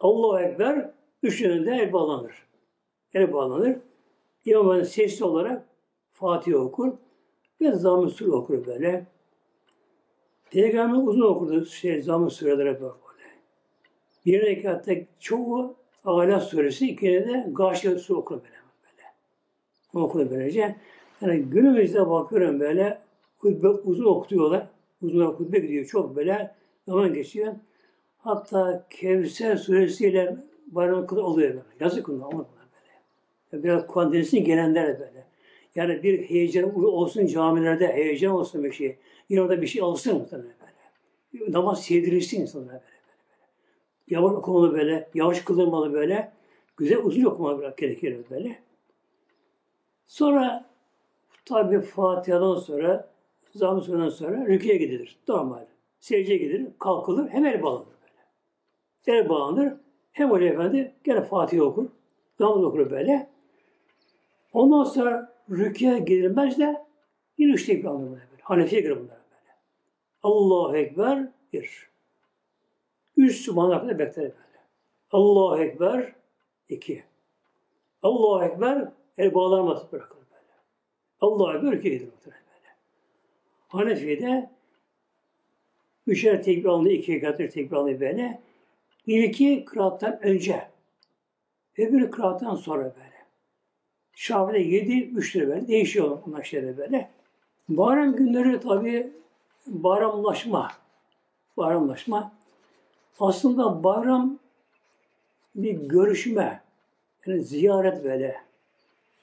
Allahu 0.00 0.40
Ekber 0.40 0.90
üç 1.22 1.40
yönünde 1.40 1.70
el 1.70 1.92
bağlanır. 1.92 2.46
El 3.14 3.32
bağlanır. 3.32 3.76
İmam 4.44 4.84
sesli 4.84 5.24
olarak 5.24 5.66
Fatih 6.12 6.54
okur 6.54 6.92
ve 7.62 7.72
zamm-ı 7.72 8.10
sure 8.10 8.30
okur 8.30 8.66
böyle. 8.66 9.06
Peygamber 10.50 11.08
uzun 11.08 11.22
okurdu 11.22 11.66
şey, 11.66 12.02
zamm-ı 12.02 12.30
sureleri 12.30 12.80
böyle. 12.80 12.92
Bir 14.26 14.42
rekatta 14.42 14.92
çoğu 15.20 15.76
Ala 16.04 16.40
suresi, 16.40 16.88
ikide 16.88 17.28
de 17.28 17.46
Gâşiye 17.52 17.92
suresi 17.92 18.14
okur 18.14 18.34
böyle. 18.36 18.54
böyle. 18.84 20.04
Okur 20.04 20.30
böylece. 20.30 20.76
Yani 21.20 21.42
günümüzde 21.42 22.10
bakıyorum 22.10 22.60
böyle 22.60 22.98
hutbe 23.38 23.68
uzun 23.68 24.04
okutuyorlar. 24.04 24.66
Uzun 25.02 25.26
hutbe 25.26 25.58
gidiyor 25.58 25.84
çok 25.84 26.16
böyle 26.16 26.54
zaman 26.88 27.14
geçiyor. 27.14 27.52
Hatta 28.18 28.86
Kevser 28.90 29.56
suresiyle 29.56 30.36
bayram 30.66 31.06
kadar 31.06 31.22
oluyor 31.22 31.50
böyle. 31.50 31.62
Yazık 31.80 32.08
onlar, 32.08 32.26
onlar 32.26 32.46
böyle. 33.52 33.64
Biraz 33.64 33.86
Kur'an 33.86 34.12
gelenler 34.44 35.00
böyle. 35.00 35.31
Yani 35.74 36.02
bir 36.02 36.22
heyecan 36.22 36.84
olsun 36.84 37.26
camilerde, 37.26 37.92
heyecan 37.92 38.32
olsun 38.32 38.64
bir 38.64 38.72
şey. 38.72 38.96
Yine 39.28 39.42
orada 39.42 39.62
bir 39.62 39.66
şey 39.66 39.82
alsın 39.82 40.18
muhtemelen 40.18 40.54
böyle. 40.60 41.52
Namaz 41.52 41.84
sevdirirsin 41.84 42.40
insanlara 42.40 42.72
böyle. 42.72 42.82
böyle. 42.82 42.92
Yavaş 44.08 44.32
okumalı 44.32 44.72
böyle, 44.72 45.08
yavaş 45.14 45.40
kılınmalı 45.40 45.92
böyle. 45.92 46.32
Güzel 46.76 46.98
uzun 46.98 47.24
okumalı 47.24 47.74
gerekir 47.76 48.24
böyle. 48.30 48.58
Sonra 50.06 50.64
tabi 51.44 51.80
Fatiha'dan 51.80 52.54
sonra, 52.54 53.10
zamm 53.54 53.80
sonra 53.82 54.10
sonra 54.10 54.46
rüküye 54.46 54.76
gidilir. 54.76 55.18
Normal. 55.28 55.64
Secdeye 56.00 56.38
gidilir, 56.38 56.66
kalkılır, 56.78 57.28
hem 57.28 57.46
el 57.46 57.62
bağlanır 57.62 57.86
böyle. 57.86 59.18
El 59.18 59.28
bağlanır, 59.28 59.74
hem 60.12 60.30
Hoca 60.30 60.46
Efendi 60.46 60.94
gene 61.04 61.22
Fatiha 61.22 61.64
okur, 61.64 61.86
zamm 62.38 62.64
okur 62.64 62.90
böyle. 62.90 63.28
Ondan 64.52 64.84
sonra 64.84 65.31
rüküye 65.50 65.98
girilmez 65.98 66.58
de 66.58 66.84
yine 67.38 67.52
üç 67.52 67.66
tekbir 67.66 67.88
alınır 67.88 68.10
böyle. 68.10 68.42
Hanefi'ye 68.42 68.80
göre 68.80 68.96
bunlar 68.96 69.18
böyle. 69.30 69.56
Allahu 70.22 70.76
Ekber 70.76 71.28
bir. 71.52 71.90
Üç 73.16 73.36
subhanallah 73.36 73.80
kadar 73.80 73.98
bekler 73.98 74.24
böyle. 74.24 74.62
Allahu 75.10 75.62
Ekber 75.62 76.12
iki. 76.68 77.04
Allahu 78.02 78.44
Ekber 78.44 78.88
el 79.18 79.34
bağlanmaz 79.34 79.92
bırakılır 79.92 80.26
böyle. 80.30 80.52
Allahu 81.20 81.56
Ekber 81.56 81.72
rüküye 81.72 81.94
gidilir 81.94 82.12
böyle. 82.24 82.36
Hanefi'de 83.68 84.50
üçer 86.06 86.42
tekbir 86.42 86.68
alınır, 86.68 86.90
iki 86.90 87.20
kadar 87.20 87.48
tekbir 87.48 87.76
alınır 87.76 88.00
böyle. 88.00 88.40
İlki 89.06 89.64
kıraattan 89.64 90.22
önce, 90.22 90.68
öbürü 91.78 92.10
kıraattan 92.10 92.54
sonra 92.54 92.82
böyle. 92.84 93.11
Şafi'de 94.14 94.58
yedi, 94.58 95.04
üç 95.04 95.36
lira 95.36 95.48
böyle. 95.48 95.68
Değişiyor 95.68 96.18
onlar 96.26 96.42
şeyler 96.42 96.76
böyle. 96.76 97.10
Bayram 97.68 98.16
günleri 98.16 98.60
tabi 98.60 99.12
bayramlaşma. 99.66 100.68
Bayramlaşma. 101.56 102.32
Aslında 103.20 103.84
bayram 103.84 104.38
bir 105.54 105.72
görüşme. 105.72 106.60
Yani 107.26 107.42
ziyaret 107.42 108.04
böyle. 108.04 108.36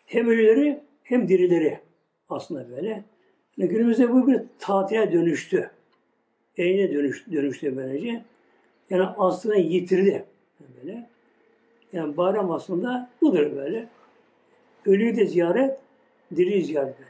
Hem 0.05 0.27
ölüleri 0.27 0.79
hem 1.03 1.27
dirileri 1.27 1.79
aslında 2.29 2.69
böyle. 2.71 3.03
Yani 3.57 3.69
günümüzde 3.69 4.11
bu 4.11 4.27
bir 4.27 4.41
tatile 4.59 5.11
dönüştü. 5.11 5.71
Eline 6.57 6.93
dönüştü, 6.93 7.31
dönüştü 7.31 7.77
böylece. 7.77 8.23
Yani 8.89 9.03
aslında 9.17 9.55
yitirdi. 9.55 10.25
Böyle. 10.59 11.09
Yani 11.93 12.17
bayram 12.17 12.51
aslında 12.51 13.09
budur 13.21 13.55
böyle. 13.55 13.87
Ölüyü 14.85 15.15
de 15.15 15.25
ziyaret, 15.25 15.79
diri 16.35 16.63
ziyaret 16.63 16.99
böyle. 16.99 17.09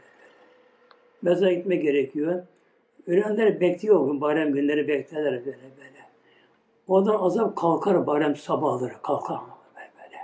Mezara 1.22 1.54
gitme 1.54 1.76
gerekiyor. 1.76 2.44
Ölenler 3.08 3.62
bekliyor 3.62 4.00
bugün 4.00 4.22
bayram 4.22 4.54
günleri 4.54 4.88
beklerler 4.88 5.32
böyle 5.32 5.46
böyle. 5.46 6.00
Ondan 6.88 7.16
azap 7.16 7.58
kalkar 7.58 8.08
bayram 8.08 8.36
sabahları 8.36 8.94
kalkar 9.04 9.40
böyle 9.76 9.92
böyle. 10.04 10.18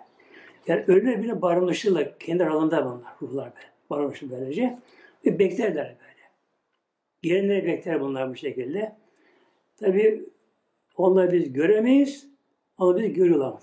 Yani 0.68 0.84
ölüler 0.88 1.24
bile 1.24 1.42
bayramlaşırlar. 1.42 2.20
Kendi 2.20 2.44
aralarında 2.44 2.86
bunlar, 2.86 3.14
ruhlar 3.22 3.52
böyle. 3.56 3.68
Bayramlaşır 3.90 4.32
böylece. 4.32 4.80
Ve 5.26 5.40
beklerler 5.40 5.96
böyle. 6.00 6.16
Gelenleri 7.22 7.66
bekler 7.66 8.02
bunlar 8.02 8.30
bu 8.30 8.36
şekilde. 8.36 8.96
Tabi 9.78 10.30
onları 10.98 11.32
biz 11.32 11.54
göremeyiz 11.54 12.28
ama 12.78 12.98
biz 12.98 13.14
görüyorlar. 13.14 13.54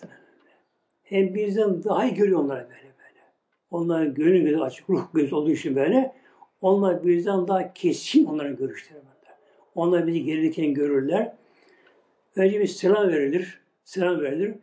Hem 1.03 1.35
bizden 1.35 1.85
daha 1.85 2.05
iyi 2.05 2.15
görüyor 2.15 2.41
onları 2.41 2.69
böyle. 2.71 2.92
Onların 3.73 4.15
gönül 4.15 4.43
gözü 4.43 4.59
açık, 4.59 4.91
ruh 4.91 5.05
gözü 5.15 5.35
olduğu 5.35 5.51
için 5.51 5.77
böyle. 5.77 6.15
Onlar 6.61 7.07
bizden 7.07 7.49
daha 7.49 7.73
kesin 7.73 8.25
onların 8.25 8.57
görüşleri 8.57 8.99
böyle. 8.99 9.37
Onlar 9.75 10.07
bizi 10.07 10.25
gelirken 10.25 10.75
görürler. 10.75 11.33
Önce 12.37 12.61
bir 12.61 12.67
selam 12.67 13.09
verilir. 13.09 13.61
Selam 13.85 14.21
verilir. 14.21 14.55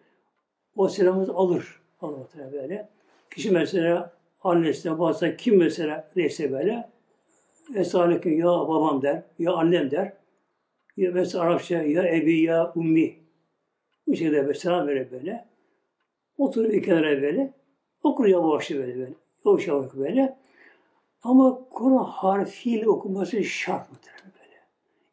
O 0.76 0.90
selamımızı 0.90 1.34
alır. 1.34 1.80
Allah 2.02 2.28
böyle. 2.52 2.90
Kişi 3.32 3.52
mesela 3.52 4.14
annesine 4.44 5.00
bazen 5.00 5.38
kim 5.38 5.58
mesela 5.58 6.12
neyse 6.16 6.52
böyle 6.52 6.90
Esaleyküm 7.76 8.40
ya 8.40 8.48
babam 8.48 9.02
der, 9.02 9.24
ya 9.40 9.54
annem 9.54 9.92
der. 9.92 10.14
Ya 10.98 11.12
mesela 11.12 11.44
Arapça 11.44 11.84
ya 11.84 12.04
ebi 12.04 12.42
ya 12.42 12.74
ummi. 12.76 13.16
Bu 14.08 14.16
şekilde 14.16 14.46
böyle 14.46 14.60
selam 14.60 14.88
verir 14.88 15.12
böyle. 15.12 15.46
Oturup 16.38 16.72
bir 16.72 16.84
kenara 16.84 17.22
böyle. 17.22 17.54
Okur 18.04 18.26
yavaş 18.26 18.72
böyle 18.72 18.96
böyle. 18.96 19.14
Yavaş 19.46 19.68
yavaş 19.68 19.94
böyle. 19.94 20.38
Ama 21.24 21.60
Kur'an 21.70 22.04
harfiyle 22.04 22.90
okunması 22.90 23.44
şart 23.44 23.90
mıdır 23.90 24.12
böyle? 24.26 24.56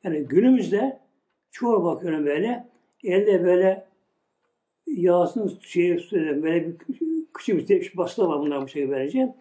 Yani 0.04 0.28
günümüzde 0.28 1.00
çoğu 1.50 1.84
bakıyorum 1.84 2.26
böyle 2.26 2.68
elde 3.04 3.44
böyle 3.44 3.86
Yasin 4.86 5.58
şeyi 5.60 6.08
böyle 6.12 6.66
bir 6.66 6.76
küçük 7.34 7.68
bir 7.68 7.96
basılı 7.96 8.28
var 8.28 8.40
bunlar 8.40 8.62
bu 8.62 8.68
şekilde 8.68 8.90
böylece. 8.90 9.36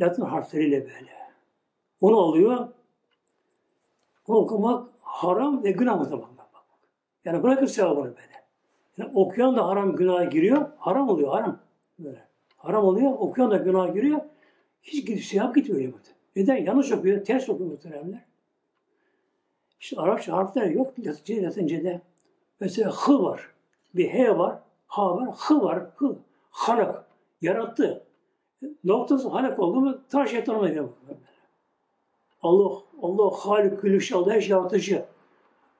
Latin 0.00 0.22
harfleriyle 0.22 0.80
böyle. 0.80 1.10
Onu 2.00 2.20
alıyor. 2.20 2.68
Onu 4.26 4.38
okumak 4.38 4.88
haram 5.00 5.64
ve 5.64 5.70
günah 5.70 6.10
bak. 6.12 6.28
Yani 7.24 7.42
bırakır 7.42 7.66
sevabını 7.66 8.04
böyle. 8.04 8.44
Yani 8.98 9.10
okuyan 9.14 9.56
da 9.56 9.66
haram 9.66 9.96
günaha 9.96 10.30
giriyor. 10.30 10.68
Haram 10.78 11.08
oluyor 11.08 11.30
haram. 11.30 11.65
Böyle. 11.98 12.24
Haram 12.56 12.84
oluyor. 12.84 13.12
Okuyan 13.12 13.50
da 13.50 13.56
günaha 13.56 13.94
giriyor. 13.94 14.20
Hiç 14.82 15.06
gidip 15.06 15.24
sevap 15.24 15.54
gitmiyor. 15.54 15.92
Neden? 16.36 16.56
Yanlış 16.56 16.92
okuyor. 16.92 17.24
Ters 17.24 17.48
okuyor 17.48 17.70
muhteremler. 17.70 18.24
İşte 19.80 20.00
Arapça 20.00 20.36
harfler 20.36 20.66
yok. 20.66 20.98
Latince, 20.98 21.42
Latince'de. 21.42 22.00
Mesela 22.60 22.90
hı 22.90 23.22
var. 23.22 23.50
Bir 23.94 24.08
he 24.08 24.38
var. 24.38 24.58
Ha 24.86 25.16
var. 25.16 25.28
Hı 25.36 25.62
var. 25.62 25.86
Hı. 25.96 26.16
Halak. 26.50 27.06
Yarattı. 27.40 28.06
Noktası 28.84 29.28
halak 29.28 29.58
oldu 29.58 29.80
mu 29.80 29.98
tıraş 30.08 30.30
şeytanına 30.30 30.68
girer. 30.68 30.84
Allah, 32.42 32.72
Allah 33.02 33.30
halik, 33.30 33.80
külüş, 33.80 34.12
Allah 34.12 34.32
her 34.32 34.40
şey 34.40 34.50
yaratıcı. 34.50 35.04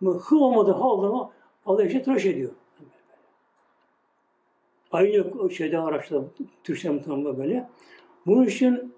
Hı 0.03 0.39
olmadı, 0.39 0.73
ha 0.73 0.89
oldu 0.89 1.13
mu 1.13 1.33
Allah 1.67 1.85
işte 1.85 2.03
tıraş 2.03 2.27
ediyor. 2.27 2.51
Aynı 4.93 5.51
şeyde 5.51 5.79
araçta 5.79 6.25
Türkçe 6.65 6.91
muhtemelen 6.91 7.39
böyle. 7.39 7.69
Bunun 8.27 8.47
için 8.47 8.95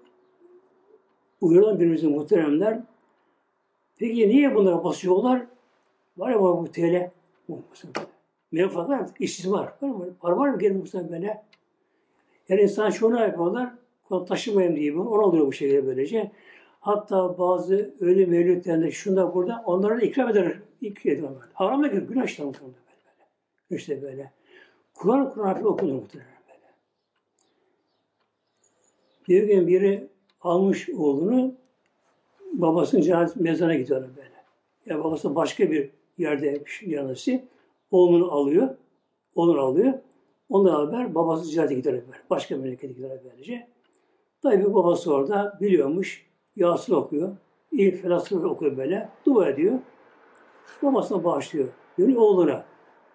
uyarılan 1.41 1.79
birimizin 1.79 2.11
muhteremler 2.11 2.79
peki 3.97 4.29
niye 4.29 4.55
bunlara 4.55 4.83
basıyorlar? 4.83 5.45
Var 6.17 6.31
ya 6.31 6.41
bu 6.41 6.67
TL. 6.71 7.11
Menfaat 8.51 8.89
var? 8.89 9.09
İşsiz 9.19 9.51
var. 9.51 9.73
Var 9.81 9.89
mı? 9.89 10.15
Var, 10.23 10.31
var 10.31 10.49
mı? 10.49 10.59
Gelin 10.59 10.77
muhtemelen. 10.77 11.43
Yani 12.49 12.61
insan 12.61 12.89
şunu 12.89 13.19
yapıyorlar. 13.19 13.73
Taşımayayım 14.27 14.75
diye 14.75 14.97
onu 14.97 15.25
alıyor 15.25 15.47
bu 15.47 15.53
şekilde 15.53 15.85
böylece. 15.85 16.31
Hatta 16.79 17.37
bazı 17.37 17.95
ölü 17.99 18.27
mevlütlerinde 18.27 18.91
şunda 18.91 19.33
burada 19.35 19.63
onlara 19.65 20.01
ikram 20.01 20.29
eder. 20.29 20.59
İkram 20.81 21.13
eder. 21.13 21.29
Haram 21.53 21.83
da 21.83 21.87
günah 21.87 22.25
işte 22.25 22.43
muhtemelen 22.43 22.75
böyle. 23.69 23.79
İşte 23.79 24.01
böyle. 24.01 24.31
Kur'an 24.99 25.33
Kur'an 25.33 25.45
harfi 25.45 25.67
okunur 25.67 25.93
muhtemelen 25.93 26.31
böyle. 26.47 26.73
Bir 29.27 29.47
gün 29.47 29.67
biri 29.67 30.07
almış 30.41 30.89
oğlunu 30.89 31.55
babasının 32.53 33.01
cenaze 33.01 33.39
mezarına 33.39 33.75
gidiyorlar 33.75 34.09
böyle. 34.17 34.43
Yani 34.85 35.03
babası 35.03 35.35
başka 35.35 35.71
bir 35.71 35.89
yerde 36.17 36.63
yanısı. 36.85 37.41
Oğlunu 37.91 38.31
alıyor. 38.31 38.77
Oğlunu 39.35 39.61
alıyor. 39.61 39.93
Onunla 40.49 40.91
beraber 40.91 41.15
babası 41.15 41.45
ziyarete 41.45 41.75
gider 41.75 41.93
böyle. 41.93 42.21
Başka 42.29 42.57
memlekete 42.57 42.93
gider 42.93 43.19
böylece. 43.23 43.67
Tabi 44.41 44.73
babası 44.73 45.13
orada 45.13 45.57
biliyormuş. 45.61 46.25
Yasin 46.55 46.93
okuyor. 46.93 47.35
İlk 47.71 48.01
felasını 48.01 48.49
okuyor 48.49 48.77
böyle. 48.77 49.09
Dua 49.25 49.49
ediyor. 49.49 49.79
Babasına 50.83 51.23
bağışlıyor. 51.23 51.67
Dönüyor 51.99 52.21
oğluna. 52.21 52.68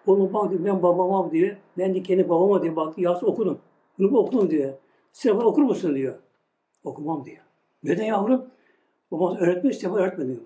Oğlum 0.07 0.33
bak 0.33 0.51
diyor, 0.51 0.65
ben 0.65 0.83
babama 0.83 1.31
diyor. 1.31 1.55
Ben 1.77 1.95
de 1.95 2.03
kendi 2.03 2.29
babama 2.29 2.63
diyor. 2.63 2.75
Bak 2.75 2.97
Yasin 2.97 3.25
okudum. 3.25 3.59
Bunu 3.99 4.11
bu 4.11 4.19
okudum 4.19 4.49
diyor. 4.49 4.73
Sen 5.11 5.29
okur 5.29 5.63
musun 5.63 5.95
diyor. 5.95 6.15
Okumam 6.83 7.25
diyor. 7.25 7.37
Neden 7.83 8.03
yavrum? 8.03 8.45
Babası 9.11 9.39
öğretmiş, 9.39 9.77
sen 9.77 9.95
öğretmedi 9.95 10.27
diyor. 10.27 10.45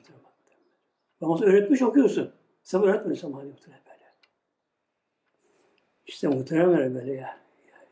Babası 1.21 1.45
öğretmiş 1.45 1.81
okuyorsun. 1.81 2.31
Sen 2.63 2.83
öğretmedin 2.83 3.21
hani 3.21 3.33
muhtemelen 3.33 3.81
böyle. 3.85 4.05
İşte 6.07 6.27
muhtemelen 6.27 6.95
böyle 6.95 7.13
ya. 7.13 7.37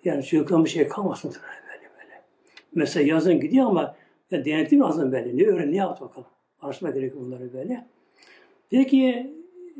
Yani 0.04 0.24
çocuktan 0.24 0.66
bir 0.66 0.70
şey 0.70 0.88
kalmaz 0.88 1.26
muhtemelen 1.26 1.64
böyle 1.68 1.90
böyle. 2.00 2.24
Mesela 2.76 3.08
yazın 3.08 3.40
gidiyor 3.40 3.66
ama 3.66 3.96
ya 4.32 4.46
denetim 4.46 4.80
lazım 4.80 5.12
böyle. 5.12 5.38
Ne 5.38 5.44
öğren, 5.44 5.72
ne 5.72 5.76
yaptı 5.76 6.06
bakalım. 6.06 6.28
Araştırma 6.62 6.92
gerekiyor 6.92 7.26
bunları 7.26 7.54
böyle. 7.54 7.88
Peki 8.70 9.34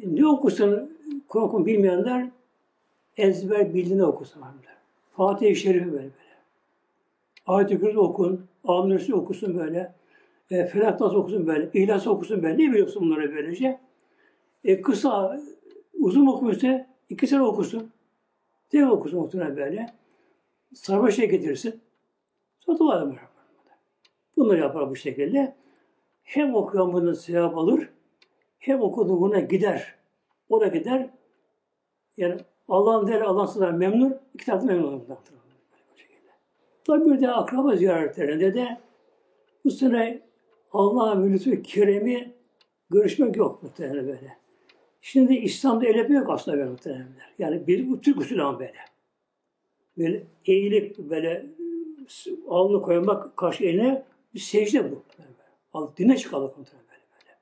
ne 0.06 0.28
okusun 0.28 0.97
Kur'an 1.28 1.66
bilmeyenler 1.66 2.30
ezber 3.18 3.74
bildiğini 3.74 4.04
okusun. 4.04 4.42
Fatih-i 5.14 5.56
Şerif'i 5.56 5.86
böyle 5.86 5.94
böyle. 5.94 6.12
Ayet-i 7.46 7.80
Kürsü 7.80 7.98
okun, 7.98 8.46
Amnesi 8.64 9.16
okusun 9.16 9.58
böyle. 9.58 9.96
E, 10.52 10.66
Felak 10.66 11.02
okusun 11.02 11.48
böyle, 11.48 11.70
İhlas 11.74 12.08
okusun 12.08 12.44
böyle. 12.44 12.54
Ne 12.54 12.72
biliyorsun 12.72 13.02
bunları 13.02 13.36
böylece? 13.36 13.80
E, 14.64 14.82
kısa, 14.82 15.42
uzun 15.94 16.28
okumuşsa 16.28 16.88
iki 17.10 17.28
sene 17.28 17.42
okusun. 17.42 17.92
Tek 18.70 18.92
okusun 18.92 19.20
muhtemelen 19.20 19.58
böyle. 19.58 19.94
Sarmaşa 20.74 21.26
getirsin. 21.26 21.82
Sonra 22.60 22.80
dua 22.80 23.04
eder. 23.04 23.18
Bunları 24.38 24.60
yapar 24.60 24.90
bu 24.90 24.96
şekilde. 24.96 25.56
Hem 26.24 26.56
okuyan 26.56 26.94
bunu 26.94 27.16
sevap 27.16 27.58
alır, 27.58 27.90
hem 28.60 28.82
okuduğu 28.82 29.22
buna 29.22 29.40
gider. 29.40 29.96
O 30.50 30.62
da 30.62 30.68
gider. 30.68 31.10
Yani 32.18 32.42
Allah'ın 32.68 33.08
değerli 33.08 33.24
Allah'ın 33.24 33.76
memnun, 33.76 34.18
iki 34.34 34.46
tarafı 34.46 34.66
memnun 34.66 34.94
olur. 34.94 35.02
Tabi 36.84 37.12
bir 37.12 37.22
de 37.22 37.32
akraba 37.32 37.76
ziyaretlerinde 37.76 38.54
de 38.54 38.78
bu 39.66 39.72
sene 39.72 40.22
Allah'ın 40.72 41.34
lütfu 41.34 41.62
keremi 41.62 42.34
görüşmek 42.90 43.36
yok 43.36 43.64
muhtemelen 43.64 44.08
böyle. 44.08 44.38
Şimdi 45.02 45.36
İslam'da 45.36 45.86
el 45.86 46.10
yok 46.10 46.30
aslında 46.30 46.58
böyle 46.58 46.70
muhtemelen. 46.70 47.08
Yani 47.40 47.68
bir 47.68 47.90
bu 47.90 48.02
Türk 48.02 48.18
usulü 48.18 48.40
böyle. 48.60 48.74
Böyle 49.98 50.24
eğilip 50.46 50.98
böyle 50.98 51.46
alnı 52.50 52.82
koymak 52.82 53.38
karşı 53.38 53.64
eline 53.64 54.04
bir 54.34 54.40
secde 54.40 54.92
bu. 54.92 55.04
Al, 55.74 55.90
dine 55.98 56.18
çıkalım 56.18 56.54
muhtemelen 56.58 56.88
böyle. 56.90 57.38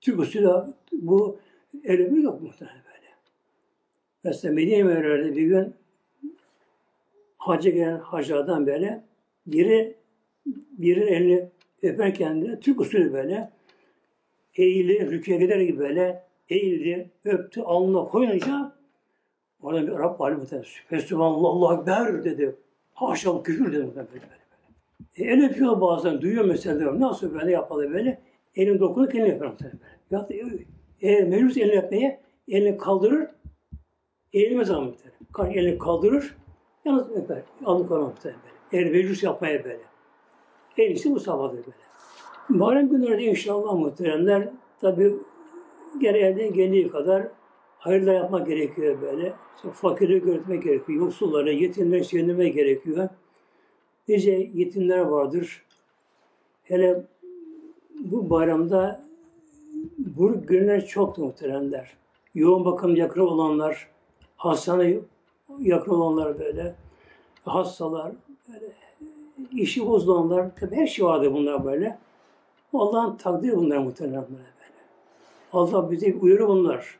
Türk 0.00 0.20
usulü 0.20 0.50
bu 0.92 1.38
el 1.84 2.22
yok 2.22 2.42
muhtemelen. 2.42 2.85
Mesela 4.24 4.54
Medine 4.54 4.82
Mevla'da 4.82 5.36
bir 5.36 5.42
gün 5.42 5.74
hacca 7.38 7.70
gelen 7.70 7.98
hacılardan 7.98 8.66
böyle 8.66 9.04
biri 9.46 9.94
birinin 10.78 11.06
elini 11.06 11.48
öperken 11.82 12.42
de 12.42 12.60
Türk 12.60 12.80
usulü 12.80 13.12
böyle 13.12 13.50
eğildi, 14.54 15.10
rüküye 15.10 15.38
gider 15.38 15.60
gibi 15.60 15.78
böyle 15.78 16.22
eğildi, 16.48 17.10
öptü, 17.24 17.60
alnına 17.60 18.04
koyunca 18.04 18.72
orada 19.62 19.86
bir 19.86 19.92
Arap 19.92 20.20
alim 20.20 20.44
Fesubhanallah, 20.88 21.48
Allah 21.48 21.80
Ekber 21.80 22.24
dedi. 22.24 22.56
Haşa 22.94 23.42
küfür 23.42 23.72
dedi 23.72 23.82
muhtemelen 23.82 24.08
böyle 24.12 24.22
böyle. 24.22 25.30
E, 25.30 25.34
el 25.34 25.50
öpüyor 25.50 25.80
bazen, 25.80 26.20
duyuyor 26.20 26.44
mesela 26.44 26.78
diyorum. 26.78 27.00
Nasıl 27.00 27.34
böyle 27.34 27.50
yapmalı 27.50 27.92
böyle? 27.92 28.18
Elini 28.56 28.80
dokunup 28.80 29.14
elini 29.14 29.32
öper 29.32 29.48
muhtemelen 29.48 29.78
böyle. 30.10 30.22
Ya 30.40 30.48
da, 30.50 30.54
eğer 31.00 31.28
mecbus 31.28 31.56
elini 31.56 31.78
öpmeye, 31.78 32.20
elini 32.48 32.78
kaldırır, 32.78 33.26
eğilmez 34.36 34.70
ama 34.70 34.80
muhtemelen. 34.80 35.60
Elini 35.60 35.78
kaldırır, 35.78 36.36
Yalnız 36.86 37.10
öper. 37.10 37.42
Alnı 37.64 37.88
koymak 37.88 38.24
böyle. 38.24 38.36
Eğer 38.72 38.90
meclis 38.90 39.22
yapmaya 39.22 39.64
böyle. 39.64 39.80
En 40.78 40.90
iyisi 40.90 41.14
bu 41.14 41.20
sabahdır 41.20 41.56
böyle. 41.56 42.60
Bayram 42.60 42.88
günlerde 42.88 43.22
inşallah 43.22 43.74
muhteremler 43.74 44.48
tabi 44.80 45.14
gene 46.00 46.18
elden 46.18 46.52
geldiği 46.52 46.88
kadar 46.88 47.28
hayırlar 47.78 48.14
yapmak 48.14 48.46
gerekiyor 48.46 49.00
böyle. 49.00 49.32
İşte 49.56 49.70
fakiri 49.70 50.20
görmek 50.20 50.62
gerekiyor. 50.62 51.00
Yoksullara, 51.00 51.50
yetimlere 51.50 52.04
sevindirmek 52.04 52.54
gerekiyor. 52.54 53.08
Nice 54.08 54.50
yetimler 54.54 54.98
vardır. 54.98 55.62
Hele 56.62 57.02
bu 57.94 58.30
bayramda 58.30 59.04
bu 59.98 60.46
günler 60.46 60.86
çok 60.86 61.18
muhteremler. 61.18 61.96
Yoğun 62.34 62.64
bakım 62.64 62.96
yakın 62.96 63.20
olanlar, 63.20 63.88
hastane 64.36 64.98
yakın 65.58 65.92
olanlar 65.92 66.38
böyle, 66.38 66.74
hastalar, 67.44 68.12
böyle, 68.48 68.72
işi 69.52 69.86
bozulanlar, 69.86 70.56
tabi 70.56 70.76
her 70.76 70.86
şey 70.86 71.04
vardı 71.04 71.32
bunlar 71.32 71.64
böyle. 71.64 71.98
Allah'ın 72.72 73.16
takdiri 73.16 73.56
bunlar 73.56 73.78
muhtemelen 73.78 74.22
böyle. 74.22 74.32
böyle. 74.32 74.52
Allah 75.52 75.90
bize 75.90 76.14
uyarı 76.14 76.48
bunlar. 76.48 76.98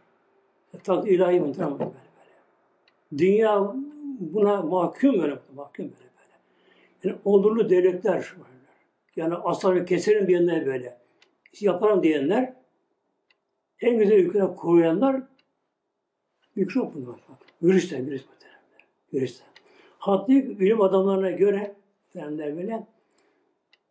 Takdir 0.84 1.10
ilahi 1.10 1.40
muhtemelen 1.40 1.78
böyle, 1.78 1.90
böyle. 1.90 3.18
Dünya 3.18 3.74
buna 4.20 4.62
mahkum 4.62 5.12
böyle, 5.12 5.38
mahkum 5.54 5.84
böyle 5.84 5.94
böyle. 5.94 6.34
Yani 7.04 7.16
onurlu 7.24 7.70
devletler 7.70 8.16
var. 8.16 8.46
Yani 9.16 9.34
aslanı 9.34 9.84
keserim 9.84 10.26
diyenler 10.26 10.66
böyle. 10.66 10.98
Yaparım 11.60 12.02
diyenler 12.02 12.54
en 13.80 13.98
güzel 13.98 14.16
ülkede 14.16 14.54
koruyanlar 14.54 15.22
mikrop 16.56 16.94
bunlar. 16.94 17.20
Virüsler, 17.62 18.06
virüs 18.06 18.26
muhtemelen. 18.26 18.60
Virüsler. 19.12 19.46
Hatta 19.98 20.32
bilim 20.32 20.80
adamlarına 20.80 21.30
göre 21.30 21.74
muhtemelen 22.14 22.56
böyle 22.56 22.86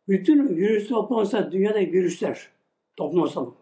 bütün 0.07 0.57
virüs 0.57 0.87
toplansa 0.87 1.51
dünyada 1.51 1.79
virüsler 1.79 2.49
toplansa 2.95 3.45
böyle. 3.45 3.55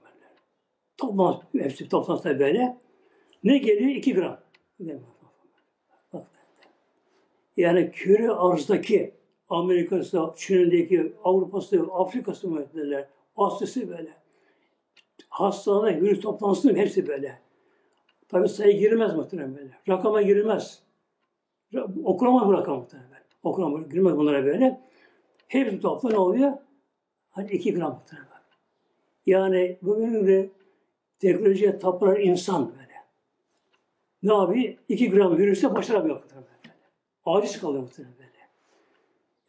Toplansa, 0.97 1.41
hepsi 1.57 1.89
toplansa 1.89 2.39
böyle 2.39 2.77
ne 3.43 3.57
geliyor? 3.57 3.89
2 3.89 4.13
gram. 4.13 4.39
Yani 7.57 7.91
küre 7.91 8.29
arzdaki 8.31 9.13
Amerika'sı, 9.49 10.21
Çin'indeki, 10.35 11.13
Avrupa'sı, 11.23 11.87
Afrika'sı 11.91 12.49
müminler, 12.49 13.07
Asya'sı 13.35 13.89
böyle. 13.89 14.13
Hastalığa, 15.29 16.01
virüs 16.01 16.21
toplantısı 16.21 16.75
hepsi 16.75 17.07
böyle. 17.07 17.42
Tabi 18.33 18.49
sayı 18.49 18.79
girmez 18.79 19.15
muhtemelen 19.15 19.55
böyle. 19.55 19.69
Rakama 19.89 20.21
girilmez. 20.21 20.83
Okunamaz 22.03 22.47
bu 22.47 22.53
rakam 22.53 22.77
muhtemelen. 22.77 23.23
Okunamaz, 23.43 23.89
girmez 23.89 24.17
bunlara 24.17 24.45
böyle. 24.45 24.81
Hepsi 25.47 25.79
topla 25.79 26.09
ne 26.09 26.17
oluyor? 26.17 26.51
Hani 27.29 27.51
iki 27.51 27.73
gram 27.73 27.93
muhtemelen. 27.93 28.27
Yani 29.25 29.77
bugün 29.81 30.27
de 30.27 30.49
teknolojiye 31.19 31.79
tapılan 31.79 32.19
insan 32.19 32.71
böyle. 32.71 32.93
Ne 34.23 34.33
yapıyor? 34.33 34.73
İki 34.89 35.09
gram 35.09 35.37
virüse 35.37 35.75
başaramıyor 35.75 36.15
muhtemelen. 36.15 36.47
Böyle. 36.63 36.75
Aciz 37.25 37.61
kalıyor 37.61 37.83
muhtemelen 37.83 38.15
böyle. 38.17 38.29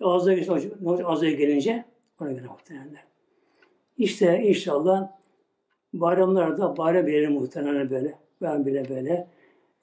Ağzına 0.01 0.35
gelince, 0.35 1.05
ağzına 1.07 1.31
gelince 1.31 1.85
ona 2.21 2.33
göre 2.33 2.47
muhtemelen. 2.47 3.05
İşte 3.99 4.43
inşallah 4.43 5.11
bayramlarda 5.93 6.77
bayram 6.77 7.07
verir 7.07 7.29
muhtemelen 7.29 7.91
böyle. 7.91 8.24
Ben 8.43 8.67
bile 8.67 8.89
böyle. 8.89 9.29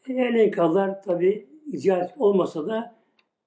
Elenkalar 0.08 1.04
tabi 1.04 1.47
icraat 1.66 2.14
olmasa 2.18 2.68
da 2.68 2.95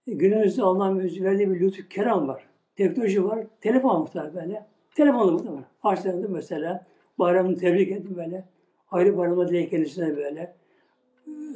günümüzde 0.07 0.63
Allah'ın 0.63 0.99
verdiği 0.99 1.51
bir 1.51 1.61
lütuf 1.61 1.91
keram 1.91 2.29
var. 2.29 2.47
Teknoloji 2.77 3.25
var. 3.25 3.47
Telefon 3.61 4.01
muhtemelen 4.01 4.35
böyle. 4.35 4.67
Telefonla 4.95 5.33
muhtemelen. 5.33 5.65
Açtığında 5.83 6.29
mesela 6.29 6.87
bayramını 7.19 7.57
tebrik 7.57 7.93
ettim 7.93 8.17
böyle. 8.17 8.45
Ayrı 8.91 9.19
bayramda 9.19 9.49
dile 9.49 9.69
kendisine 9.69 10.17
böyle. 10.17 10.55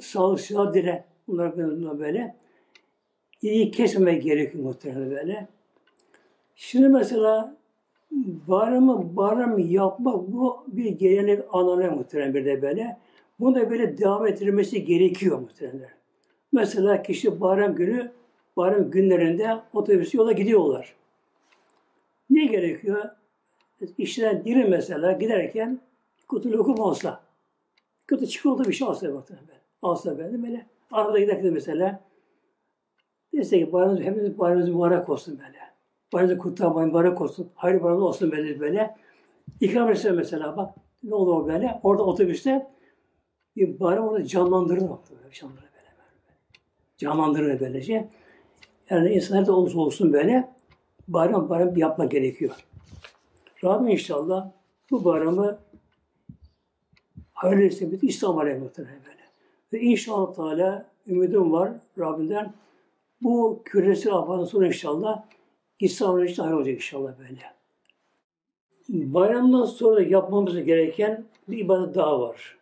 Sağlık, 0.00 0.40
sıhhat 0.40 0.74
dile. 0.74 1.04
Bunlar 1.28 1.98
böyle. 1.98 2.36
İyi 3.42 3.70
kesmemek 3.70 4.22
gerekiyor 4.22 4.64
muhtemelen 4.64 5.10
böyle. 5.10 5.48
Şimdi 6.54 6.88
mesela 6.88 7.56
bayramı 8.48 9.16
bayram 9.16 9.58
yapmak 9.58 10.32
bu 10.32 10.64
bir 10.68 10.90
gelenek 10.90 11.40
anane 11.52 11.88
muhtemelen 11.88 12.34
bir 12.34 12.44
de 12.44 12.62
böyle. 12.62 12.96
Bunu 13.40 13.70
böyle 13.70 13.98
devam 13.98 14.26
ettirilmesi 14.26 14.84
gerekiyor 14.84 15.38
muhtemelen. 15.38 15.90
Mesela 16.52 17.02
kişi 17.02 17.40
bayram 17.40 17.74
günü, 17.74 18.12
bayram 18.56 18.90
günlerinde 18.90 19.58
otobüs 19.72 20.14
yola 20.14 20.32
gidiyorlar. 20.32 20.94
Ne 22.30 22.46
gerekiyor? 22.46 23.04
İşten 23.98 24.44
biri 24.44 24.64
mesela 24.64 25.12
giderken 25.12 25.80
kutu 26.28 26.52
lokum 26.52 26.78
olsa, 26.78 27.20
kutu 28.08 28.26
çikolata 28.26 28.68
bir 28.68 28.74
şey 28.74 28.88
alsa 28.88 29.10
muhtemelen. 29.10 29.60
Alsa 29.82 30.18
ben 30.18 30.42
böyle. 30.42 30.66
Arada 30.90 31.18
giderken 31.18 31.52
mesela 31.52 32.00
dese 33.34 33.58
ki 33.58 33.72
bayramınız, 33.72 34.00
hepimiz 34.00 34.38
bayramınız 34.38 34.68
mübarek 34.68 35.08
olsun 35.08 35.38
böyle. 35.38 35.58
Bayramınız 36.12 36.38
kutlu 36.38 36.80
mübarek 36.80 37.20
olsun. 37.20 37.50
Hayırlı 37.54 37.82
bayramı 37.82 38.04
olsun 38.04 38.32
böyle 38.32 38.60
böyle. 38.60 38.96
İkram 39.60 39.90
etse 39.90 40.12
mesela 40.12 40.56
bak 40.56 40.74
ne 41.02 41.14
olur 41.14 41.48
böyle. 41.48 41.80
Orada 41.82 42.02
otobüste 42.02 42.66
bir 43.58 43.80
bayram 43.80 44.08
orada 44.08 44.26
canlandırır 44.26 44.90
bak 44.90 44.98
böyle 45.10 45.34
canlandırır 45.34 45.62
böyle. 45.62 45.88
Canlandırır 46.96 47.60
böylece. 47.60 48.08
Yani 48.90 49.10
insanlar 49.10 49.46
da 49.46 49.52
olursa 49.52 49.78
olsun 49.78 50.12
böyle 50.12 50.48
bayram 51.08 51.48
bayram 51.48 51.76
yapmak 51.76 52.10
gerekiyor. 52.10 52.54
Rabbim 53.64 53.88
inşallah 53.88 54.50
bu 54.90 55.04
bayramı 55.04 55.58
hayırlı 57.32 57.62
etsin. 57.62 57.98
İslam 58.02 58.38
aleyhmetine 58.38 58.86
böyle. 58.86 59.22
Ve 59.72 59.80
inşallah 59.80 60.34
Teala 60.34 60.86
ümidim 61.06 61.52
var 61.52 61.72
Rabbimden. 61.98 62.52
Bu 63.22 63.62
küresel 63.64 64.12
afanın 64.12 64.44
sonu 64.44 64.66
inşallah 64.66 65.24
İslam'ın 65.80 66.26
için 66.26 66.42
hayır 66.42 66.54
olacak 66.54 66.74
inşallah 66.74 67.12
böyle. 67.18 67.40
Bayramdan 68.88 69.64
sonra 69.64 70.02
yapmamız 70.02 70.64
gereken 70.64 71.24
bir 71.48 71.58
ibadet 71.58 71.94
daha 71.94 72.20
var. 72.20 72.57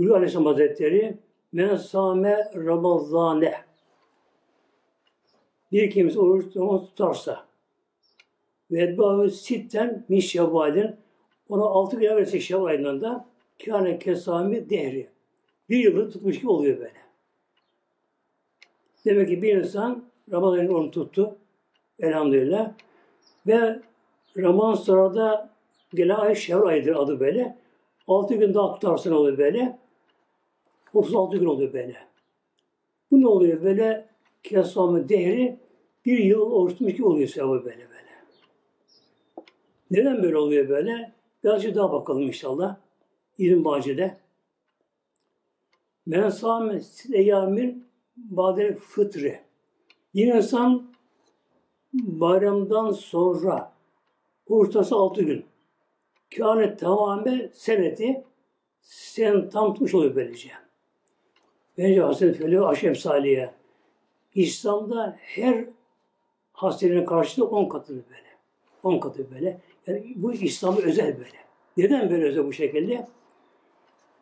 Buyuruyor 0.00 0.16
Aleyhisselam 0.16 0.46
Hazretleri 0.46 1.16
Men 1.52 1.76
sâme 1.76 2.50
ramazâne 2.54 3.54
Bir 5.72 5.90
kimse 5.90 6.20
oruç 6.20 6.52
tutarsa 6.52 7.46
ve 8.70 8.82
edbâhü 8.82 9.30
sitten 9.30 10.04
min 10.08 10.20
şevvalin 10.20 10.96
ona 11.48 11.62
altı 11.62 11.96
gün 11.96 12.06
evvelsi 12.06 12.40
şevval 12.40 12.64
ayında 12.64 13.28
kâne 13.64 13.98
kesami 13.98 14.70
dehri. 14.70 15.08
Bir 15.68 15.78
yılı 15.78 16.10
tutmuş 16.10 16.36
gibi 16.36 16.50
oluyor 16.50 16.78
böyle. 16.78 17.00
Demek 19.04 19.28
ki 19.28 19.42
bir 19.42 19.56
insan 19.56 20.04
Ramazan'ın 20.32 20.68
onu 20.68 20.90
tuttu. 20.90 21.36
Elhamdülillah. 21.98 22.72
Ve 23.46 23.80
Ramazan 24.36 24.82
sonra 24.82 25.14
da 25.14 25.50
gelen 25.94 26.16
ay 26.16 26.34
Şevval 26.34 26.66
ayıdır 26.66 26.96
adı 26.96 27.20
böyle. 27.20 27.58
Altı 28.08 28.34
gün 28.34 28.54
daha 28.54 28.74
tutarsın 28.74 29.12
oluyor 29.12 29.38
böyle. 29.38 29.79
36 30.94 31.36
gün 31.36 31.46
oluyor 31.46 31.72
böyle. 31.72 31.96
Bu 33.10 33.20
ne 33.20 33.26
oluyor 33.26 33.62
böyle? 33.62 34.08
Kesamı 34.42 35.08
değeri 35.08 35.58
bir 36.04 36.18
yıl 36.18 36.40
oruç 36.40 36.72
tutmuş 36.72 36.92
gibi 36.92 37.06
oluyor 37.06 37.28
sevabı 37.28 37.64
böyle 37.64 37.88
böyle. 37.88 38.10
Neden 39.90 40.22
böyle 40.22 40.36
oluyor 40.36 40.68
böyle? 40.68 41.12
Birazcık 41.44 41.74
daha 41.74 41.92
bakalım 41.92 42.22
inşallah. 42.22 42.76
İlim 43.38 43.64
Bahçe'de. 43.64 44.16
Men 46.06 46.28
sâme 46.28 46.80
eyyamin 47.12 47.84
badel 48.16 48.76
fıtrı. 48.76 49.38
Yine 50.14 50.36
insan 50.36 50.90
bayramdan 51.92 52.92
sonra 52.92 53.72
ortası 54.46 54.96
altı 54.96 55.22
gün. 55.22 55.44
Kâne 56.36 56.76
tamamen 56.76 57.50
seneti 57.52 58.24
sen 58.80 59.50
tam 59.50 59.72
tutmuş 59.72 59.94
oluyor 59.94 60.14
böylece. 60.14 60.50
Bence 61.78 62.00
Hazreti 62.00 62.38
Feli 62.38 62.60
Aşem 62.60 62.96
Saliye. 62.96 63.50
İslam'da 64.34 65.16
her 65.20 65.64
hastanenin 66.52 67.04
karşılığı 67.04 67.46
on 67.46 67.68
katı 67.68 67.94
böyle. 67.94 68.30
On 68.82 68.98
katı 69.00 69.30
böyle. 69.30 69.60
Yani 69.86 70.12
bu 70.16 70.32
İslam'a 70.32 70.78
özel 70.78 71.18
böyle. 71.18 71.38
Neden 71.76 72.10
böyle 72.10 72.24
özel 72.24 72.46
bu 72.46 72.52
şekilde? 72.52 73.08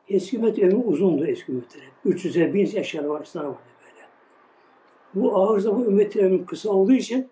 Eski 0.08 0.36
ümmet 0.36 0.58
ömrü 0.58 0.76
uzundu 0.76 1.26
eski 1.26 1.52
ümmetlerin. 1.52 1.88
300'e 2.06 2.54
1000 2.54 2.70
yaşları 2.76 3.10
var, 3.10 3.24
sana 3.24 3.48
vardı 3.48 3.58
böyle. 3.82 4.06
Bu 5.14 5.36
ağır 5.36 5.60
zaman 5.60 5.84
ümmetin 5.84 6.20
ömrü 6.20 6.46
kısa 6.46 6.70
olduğu 6.70 6.92
için 6.92 7.28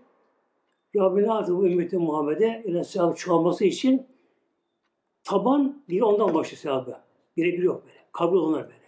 Rabbine 0.96 1.30
artık 1.30 1.56
bu 1.56 1.66
ümmetin 1.66 2.02
Muhammed'e 2.02 2.62
ile 2.64 2.84
sevabı 2.84 3.16
çoğalması 3.16 3.64
için 3.64 4.06
taban 5.24 5.82
bir 5.88 6.00
ondan 6.00 6.34
başlıyor 6.34 6.58
sevabı. 6.58 7.00
Birebir 7.36 7.62
yok 7.62 7.82
böyle. 7.86 7.98
Kabul 8.12 8.36
olunlar 8.36 8.62
böyle. 8.62 8.85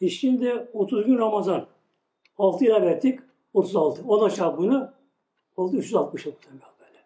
E 0.00 0.08
şimdi 0.08 0.68
30 0.72 1.06
gün 1.06 1.18
Ramazan. 1.18 1.66
6 2.38 2.64
ile 2.64 2.82
verdik. 2.82 3.20
36. 3.54 4.02
Ona 4.08 4.30
çarpını 4.30 4.92
oldu 5.56 5.76
360 5.76 6.26
oldu 6.26 6.36
böyle. 6.80 7.02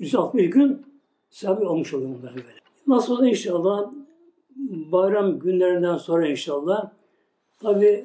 360 0.00 0.50
gün 0.50 0.86
sevabı 1.30 1.68
olmuş 1.68 1.94
oluyor 1.94 2.10
bunlar 2.22 2.34
böyle. 2.34 2.58
Nasıl 2.86 3.12
olsa 3.12 3.28
inşallah 3.28 3.90
bayram 4.92 5.38
günlerinden 5.38 5.96
sonra 5.96 6.28
inşallah 6.28 6.90
tabi 7.62 8.04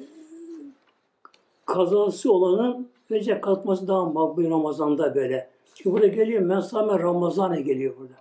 kazası 1.66 2.32
olanın 2.32 2.88
önce 3.10 3.40
katması 3.40 3.88
daha 3.88 4.04
makbul 4.04 4.50
Ramazan'da 4.50 5.14
böyle. 5.14 5.50
Çünkü 5.74 5.92
burada 5.92 6.06
geliyor 6.06 6.42
mesame 6.42 6.98
Ramazan'a 6.98 7.60
geliyor 7.60 7.94
burada. 7.98 8.14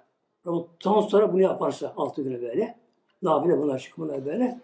Tam 0.80 1.04
sonra 1.04 1.34
bunu 1.34 1.42
yaparsa 1.42 1.94
altı 1.98 2.22
günü 2.22 2.42
böyle. 2.42 2.76
Nafile 3.22 3.58
bunlar 3.58 3.80
çıkmalar 3.80 4.26
böyle. 4.26 4.60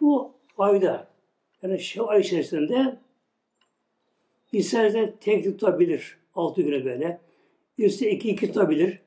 Bu 0.00 0.32
ayda 0.58 1.08
yani 1.62 1.78
şu 1.78 2.08
ay 2.08 2.20
içerisinde 2.20 2.96
isterse 4.52 5.14
tek 5.20 5.44
tutabilir 5.44 6.18
altı 6.34 6.62
günü 6.62 6.84
böyle. 6.84 7.20
İsterse 7.78 8.10
iki 8.10 8.30
iki 8.30 8.46
tutabilir. 8.46 8.98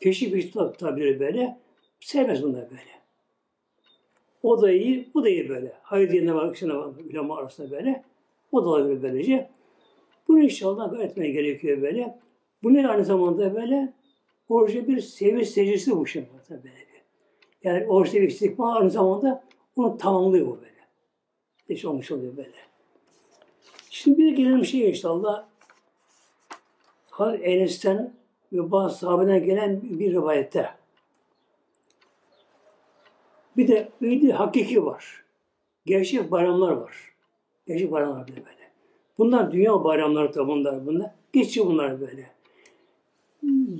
Peşi 0.00 0.32
peşi 0.32 0.52
tutabilir 0.52 1.20
böyle. 1.20 1.58
Sevmez 2.00 2.42
bunlar 2.42 2.70
böyle. 2.70 3.02
O 4.42 4.62
da 4.62 4.72
iyi, 4.72 5.10
bu 5.14 5.24
da 5.24 5.28
iyi 5.28 5.48
böyle. 5.48 5.72
Hayır 5.82 6.10
diyene 6.10 6.34
var, 6.34 6.50
ikisine 6.50 6.74
var, 6.74 6.90
ulema 7.10 7.36
arasında 7.36 7.70
böyle. 7.70 8.04
O 8.52 8.64
da 8.64 8.68
olabilir 8.68 9.02
böylece. 9.02 9.50
Bunu 10.28 10.42
inşallah 10.42 11.00
etmeye 11.00 11.30
gerekiyor 11.30 11.82
böyle. 11.82 12.18
Bu 12.62 12.74
ne 12.74 12.88
aynı 12.88 13.04
zamanda 13.04 13.54
böyle? 13.54 13.92
Orucu 14.48 14.88
bir 14.88 15.00
sevinç 15.00 15.48
secdesi 15.48 15.96
bu 15.96 16.06
şimdi. 16.06 16.28
Böyle. 16.50 16.72
Yani 17.64 17.86
oruçta 17.86 18.18
bir 18.18 18.28
istikbal 18.28 18.76
aynı 18.76 18.90
zamanda 18.90 19.44
onu 19.76 19.98
tamamlıyor 19.98 20.46
bu 20.46 20.56
böyle. 20.56 20.72
İşte 21.68 21.88
olmuş 21.88 22.10
oluyor 22.10 22.36
böyle. 22.36 22.56
Şimdi 23.90 24.18
bir 24.18 24.26
de 24.26 24.30
gelelim 24.30 24.64
şey 24.64 24.90
inşallah. 24.90 25.46
Hal 27.10 27.40
Enes'ten 27.42 28.14
ve 28.52 28.70
bazı 28.70 28.98
sahabeden 28.98 29.44
gelen 29.44 29.80
bir 29.82 30.12
rivayette. 30.12 30.70
Bir 33.56 33.68
de 33.68 33.88
bir 34.00 34.30
hakiki 34.30 34.84
var. 34.84 35.24
Gerçek 35.86 36.30
bayramlar 36.30 36.72
var. 36.72 37.14
Gerçek 37.66 37.92
bayramlar 37.92 38.26
bile 38.26 38.36
böyle. 38.36 38.70
Bunlar 39.18 39.52
dünya 39.52 39.84
bayramları 39.84 40.34
da 40.34 40.48
bunlar. 40.48 40.86
bunlar. 40.86 41.10
Geçiyor 41.32 41.66
bunlar 41.66 42.00
böyle. 42.00 42.30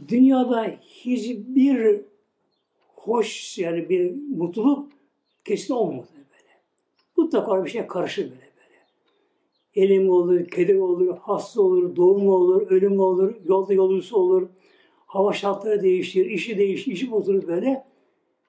Dünyada 0.08 0.66
hiçbir 0.80 2.00
hoş 2.96 3.58
yani 3.58 3.88
bir 3.88 4.14
mutluluk 4.36 4.92
kesin 5.44 5.74
olmadı 5.74 6.08
böyle. 6.14 6.60
Mutlaka 7.16 7.64
bir 7.64 7.70
şey 7.70 7.86
karışır 7.86 8.24
böyle 8.24 8.34
böyle. 8.34 9.86
Elim 9.86 10.10
olur, 10.10 10.46
keder 10.46 10.74
olur, 10.74 11.16
hasta 11.20 11.62
olur, 11.62 11.96
doğum 11.96 12.28
olur, 12.28 12.70
ölüm 12.70 13.00
olur, 13.00 13.34
yolda 13.44 13.74
yolcusu 13.74 14.16
olur. 14.16 14.48
Hava 15.06 15.32
şartları 15.32 15.82
değişir, 15.82 16.26
işi 16.26 16.58
değişir, 16.58 16.92
işi 16.92 17.10
bozulur 17.10 17.46
böyle. 17.46 17.84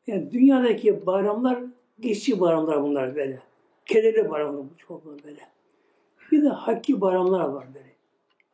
Yani 0.07 0.31
dünyadaki 0.31 1.05
bayramlar 1.05 1.63
geçici 1.99 2.39
bayramlar 2.39 2.83
bunlar 2.83 3.15
böyle. 3.15 3.39
Kederli 3.85 4.29
bayramlar 4.29 4.65
çok 4.77 5.05
böyle. 5.05 5.39
Bir 6.31 6.43
de 6.43 6.49
hakki 6.49 7.01
bayramlar 7.01 7.49
var 7.49 7.67
böyle. 7.73 7.93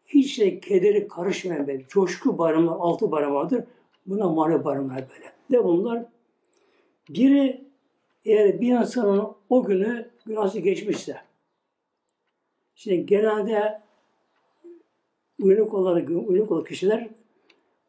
Hiç 0.05 0.35
şey 0.35 0.59
kederi 0.59 1.07
karışmayan 1.07 1.67
böyle. 1.67 1.85
Coşku 1.87 2.37
bayramlar, 2.37 2.75
altı 2.79 3.11
bayram 3.11 3.33
vardır. 3.33 3.63
Buna 4.05 4.29
mani 4.29 4.63
bayramlar 4.63 4.95
böyle. 5.09 5.33
Ne 5.49 5.63
bunlar? 5.63 6.05
Biri 7.09 7.68
eğer 8.30 8.61
bir 8.61 8.80
insanın 8.80 9.27
o 9.49 9.63
günü 9.63 10.09
günahsı 10.25 10.59
geçmişse, 10.59 11.17
şimdi 12.75 13.05
genelde 13.05 13.82
uyanık 15.41 15.73
olan, 15.73 16.05
uyanık 16.05 16.51
olan 16.51 16.63
kişiler 16.63 17.09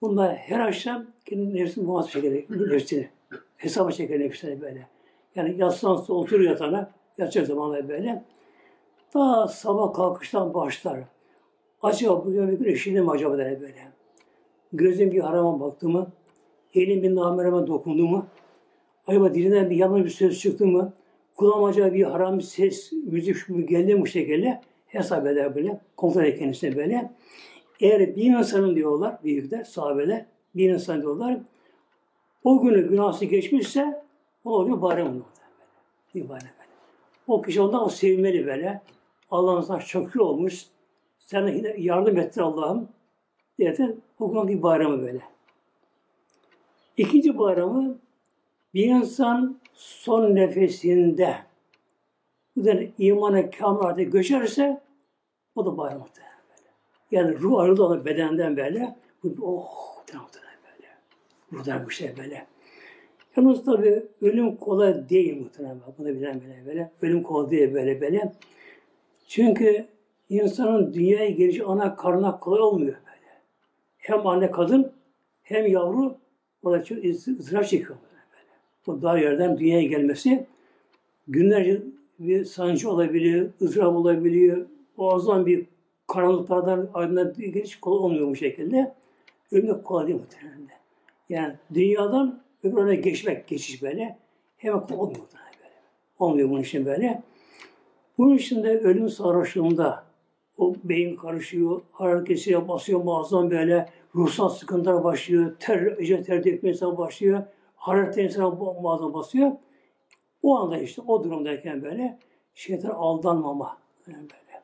bunlar 0.02 0.36
her 0.36 0.60
akşam 0.60 1.06
kendi 1.24 1.54
nefsini 1.54 1.84
muhasebe 1.84 2.12
çekerek, 2.12 2.50
nefsini 2.50 3.08
hesaba 3.56 3.92
çeker 3.92 4.20
nefsini 4.20 4.60
böyle. 4.60 4.86
Yani 5.34 5.54
yatsan 5.58 6.10
otur 6.10 6.40
yatağına, 6.40 6.90
yatacak 7.18 7.46
zamanlar 7.46 7.88
böyle. 7.88 8.24
Daha 9.14 9.48
sabah 9.48 9.94
kalkıştan 9.94 10.54
başlar. 10.54 11.00
Acaba 11.82 12.24
bugün 12.26 12.48
bir 12.48 12.58
gün 12.58 12.72
eşiğinde 12.72 13.00
mi 13.00 13.10
acaba 13.10 13.38
der 13.38 13.60
böyle. 13.60 13.88
Gözüm 14.72 15.12
bir 15.12 15.20
harama 15.20 15.60
baktı 15.60 15.88
mı? 15.88 16.06
Elim 16.74 17.02
bir 17.02 17.16
namereme 17.16 17.66
dokundu 17.66 18.06
mu? 18.06 18.26
Acaba 19.10 19.34
dilinden 19.34 19.70
bir 19.70 19.76
yanlış 19.76 20.04
bir 20.04 20.10
söz 20.10 20.40
çıktı 20.40 20.66
mı? 20.66 20.92
Kulağıma 21.36 21.68
acaba 21.68 21.94
bir 21.94 22.02
haram 22.02 22.38
bir 22.38 22.42
ses, 22.42 22.92
müzik 22.92 23.48
mu 23.48 23.66
geldi 23.66 23.94
mi 23.94 24.00
bu 24.00 24.06
şekilde? 24.06 24.60
Hesap 24.86 25.26
eder 25.26 25.54
böyle. 25.54 25.80
Kontrol 25.96 26.22
eder 26.22 26.38
kendisine 26.38 26.76
böyle. 26.76 27.12
Eğer 27.80 28.16
bir 28.16 28.24
insanın 28.24 28.74
diyorlar, 28.76 29.18
büyükler, 29.24 29.64
sahabeler, 29.64 30.26
bir 30.54 30.70
insan 30.70 31.02
diyorlar, 31.02 31.38
o 32.44 32.62
günü 32.62 32.88
günahsı 32.88 33.24
geçmişse 33.24 34.02
o 34.44 34.66
gün 34.66 34.82
bayram 34.82 35.08
olur. 35.08 35.24
Bir 36.14 36.28
bayram 36.28 36.48
böyle. 36.58 36.70
O 37.26 37.42
kişi 37.42 37.60
ondan 37.60 37.84
o 37.84 37.88
sevmeli 37.88 38.46
böyle. 38.46 38.82
Allah'ın 39.30 39.60
sana 39.60 39.80
şükür 39.80 40.20
olmuş. 40.20 40.66
De 41.32 41.76
yardım 41.78 42.18
ettin 42.18 42.40
Allah'ım. 42.40 42.88
diye 43.58 43.76
o 44.18 44.32
gün 44.32 44.48
bir 44.48 44.62
bayramı 44.62 45.02
böyle. 45.02 45.20
İkinci 46.96 47.38
bayramı 47.38 47.98
bir 48.74 48.86
insan 48.86 49.60
son 49.74 50.34
nefesinde 50.34 51.36
bu 52.56 52.64
da 52.64 52.74
imana 52.98 53.50
kamil 53.50 53.80
artık 53.80 54.12
göçerse 54.12 54.80
o 55.54 55.66
da 55.66 55.76
bayram 55.76 56.00
böyle. 56.00 56.70
Yani 57.10 57.38
ruh 57.38 57.58
ayrıldı 57.58 57.82
olan 57.82 58.04
bedenden 58.04 58.56
böyle. 58.56 58.96
Oh 59.42 59.90
böyle. 60.06 60.88
Ruhdan 61.52 61.88
bir 61.88 61.94
şey 61.94 62.16
böyle. 62.18 62.46
Yalnız 63.36 63.64
tabi 63.64 64.06
ölüm 64.22 64.56
kolay 64.56 65.08
değil 65.08 65.40
muhtemelen. 65.42 65.80
Bunu 65.98 66.08
bilen 66.08 66.40
böyle 66.40 66.66
böyle. 66.66 66.90
Ölüm 67.02 67.22
kolay 67.22 67.50
değil 67.50 67.74
böyle 67.74 68.00
böyle. 68.00 68.32
Çünkü 69.26 69.86
insanın 70.28 70.94
dünyaya 70.94 71.30
gelişi 71.30 71.64
ana 71.64 71.96
karnına 71.96 72.38
kolay 72.38 72.60
olmuyor 72.60 72.96
böyle. 73.06 73.40
Hem 73.98 74.26
anne 74.26 74.50
kadın 74.50 74.92
hem 75.42 75.66
yavru 75.66 76.16
o 76.62 76.72
da 76.72 76.84
çok 76.84 77.04
ızdırap 77.04 77.66
çekiyor 77.66 77.96
O 78.86 79.02
dar 79.02 79.18
yerden 79.18 79.58
dünyaya 79.58 79.82
gelmesi 79.82 80.46
günlerce 81.28 81.82
bir 82.18 82.44
sancı 82.44 82.90
olabiliyor, 82.90 83.50
ızdırap 83.62 83.96
olabiliyor. 83.96 84.66
Boğazdan 84.96 85.46
bir 85.46 85.66
karanlıklardan 86.06 86.90
aydınlığa 86.94 87.38
bir 87.38 87.48
giriş 87.48 87.80
kolay 87.80 87.98
olmuyor 87.98 88.28
bu 88.28 88.36
şekilde. 88.36 88.94
Ölmek 89.52 89.84
kolay 89.84 90.06
değil 90.06 90.18
muhtemelen. 90.18 90.60
Yani 91.28 91.54
dünyadan 91.74 92.42
öbürüne 92.64 92.96
geçmek, 92.96 93.48
geçiş 93.48 93.82
böyle. 93.82 94.18
Hemen 94.56 94.78
olmuyor 94.78 95.26
böyle. 95.32 95.70
Olmuyor 96.18 96.50
bunun 96.50 96.62
için 96.62 96.86
böyle. 96.86 97.22
Bunun 98.18 98.36
için 98.36 98.62
de 98.62 98.78
ölüm 98.78 99.08
sarhoşluğunda 99.08 100.04
o 100.58 100.74
beyin 100.84 101.16
karışıyor, 101.16 101.80
hararet 101.92 102.28
kesiyor, 102.28 102.68
basıyor 102.68 103.04
muazzam 103.04 103.50
böyle, 103.50 103.88
ruhsal 104.14 104.48
sıkıntılar 104.48 105.04
başlıyor, 105.04 105.56
ter, 105.60 105.96
ter 106.24 106.44
dökmeye 106.44 106.74
başlıyor, 106.80 107.42
hararet 107.80 108.16
insana 108.16 108.50
muazzam 108.50 109.14
basıyor. 109.14 109.52
O 110.42 110.56
anda 110.56 110.78
işte 110.78 111.02
o 111.02 111.24
durumdayken 111.24 111.82
böyle 111.82 112.18
şeytan 112.54 112.90
aldanmama 112.90 113.78
yani 114.06 114.22
böyle. 114.22 114.62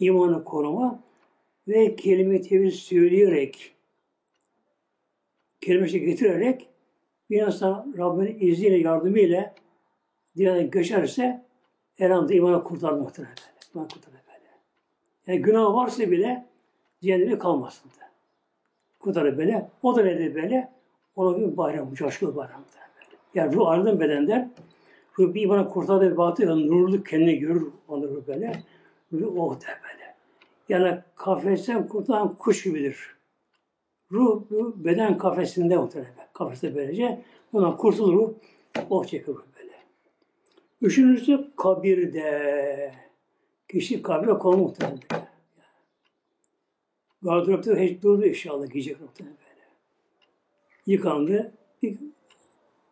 imanı 0.00 0.44
koruma 0.44 1.02
ve 1.68 1.96
kelime 1.96 2.40
tevhid 2.40 2.70
söyleyerek 2.70 3.74
kelime 5.60 5.86
getirerek 5.86 6.68
bir 7.30 7.46
insan 7.46 7.94
Rabbinin 7.98 8.36
izniyle, 8.40 8.76
yardımıyla 8.76 9.54
dünyaya 10.36 10.62
geçerse 10.62 11.44
her 11.94 12.10
anda 12.10 12.34
imanı 12.34 12.64
kurtar 12.64 12.92
muhtemelen. 12.92 13.34
İman 13.74 13.88
kurtarır 13.88 14.20
böyle. 14.26 14.50
Yani 15.26 15.42
günah 15.42 15.74
varsa 15.74 16.10
bile 16.10 16.46
cehenneme 17.02 17.38
kalmasın 17.38 17.90
da. 17.90 18.10
Kurtarır 18.98 19.38
böyle. 19.38 19.70
O 19.82 19.96
da 19.96 20.02
nedir 20.04 20.34
böyle? 20.34 20.74
Ona 21.16 21.38
bir 21.38 21.56
bayram, 21.56 21.94
coşkulu 21.94 22.36
bayram. 22.36 22.64
Yani 23.34 23.54
ruh 23.54 23.68
ayrılan 23.68 24.00
bedenden 24.00 24.52
ruh 25.18 25.34
bir 25.34 25.42
imana 25.42 25.68
kurtardığı 25.68 26.12
bir 26.12 26.16
batı 26.16 26.42
yani 26.42 26.68
nurlu 26.68 27.04
kendini 27.04 27.38
görür 27.38 27.66
onu 27.88 28.08
ruh 28.08 28.26
böyle. 28.26 28.62
Ruh 29.12 29.36
oh 29.36 29.60
der 29.60 29.80
böyle. 29.82 30.14
Yani 30.68 31.00
kafesten 31.16 31.88
kurtulan 31.88 32.34
kuş 32.34 32.62
gibidir. 32.62 33.16
Ruh 34.12 34.42
beden 34.76 35.18
kafesinde 35.18 35.76
muhtemelen. 35.76 36.28
Kafeste 36.32 36.74
böylece. 36.74 37.22
Bundan 37.52 37.76
kurtulur 37.76 38.14
ruh. 38.14 38.34
Oh 38.90 39.04
ruh 39.04 39.42
böyle. 39.58 39.72
Üçüncüsü 40.82 41.50
kabirde. 41.56 42.92
Kişi 43.68 44.02
kabire 44.02 44.32
konu 44.32 44.56
muhtemelen. 44.56 44.98
Gardıropta 47.22 47.76
hiç 47.76 48.02
durdu 48.02 48.26
inşallah 48.26 48.70
giyecek 48.70 49.00
muhtemelen. 49.00 49.36
Yıkandı. 50.86 51.52
Bir 51.82 51.98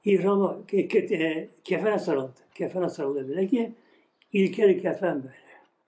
ihrama, 0.04 0.66
ke, 0.66 0.88
ke, 0.88 1.48
kefene 1.64 1.98
sarıldı. 1.98 2.32
Kefene 2.54 2.88
sarıldı 2.88 3.28
böyle 3.28 3.46
ki 3.46 3.72
ilkel 4.32 4.80
kefen 4.80 5.22
böyle. 5.22 5.34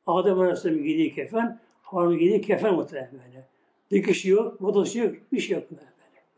Adem 0.07 0.41
Aleyhisselam'ın 0.41 0.85
giydiği 0.85 1.15
kefen, 1.15 1.61
Harun 1.83 2.19
giydiği 2.19 2.41
kefen 2.41 2.75
muhtemelen 2.75 3.11
böyle. 3.13 3.45
Dikişi 3.91 4.31
yok, 4.31 4.61
modası 4.61 4.99
yok, 4.99 5.15
bir 5.33 5.41
şey 5.41 5.57
yok 5.57 5.71
böyle. 5.71 5.83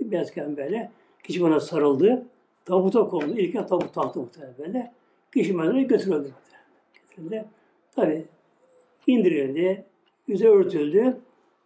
Bir 0.00 0.10
beyaz 0.10 0.30
kefen 0.30 0.56
böyle. 0.56 0.90
Kişi 1.24 1.42
bana 1.42 1.60
sarıldı. 1.60 2.26
Tabuta 2.64 3.08
kondu. 3.08 3.38
İlk 3.38 3.68
tabut 3.68 3.94
tahtı 3.94 4.20
muhtemelen 4.20 4.54
böyle. 4.58 4.92
Kişi 5.34 5.52
mezara 5.52 5.82
götürüldü. 5.82 6.30
Götürüldü. 6.94 7.44
Tabi 7.96 8.24
indirildi, 9.06 9.84
yüze 10.26 10.48
örtüldü. 10.48 11.16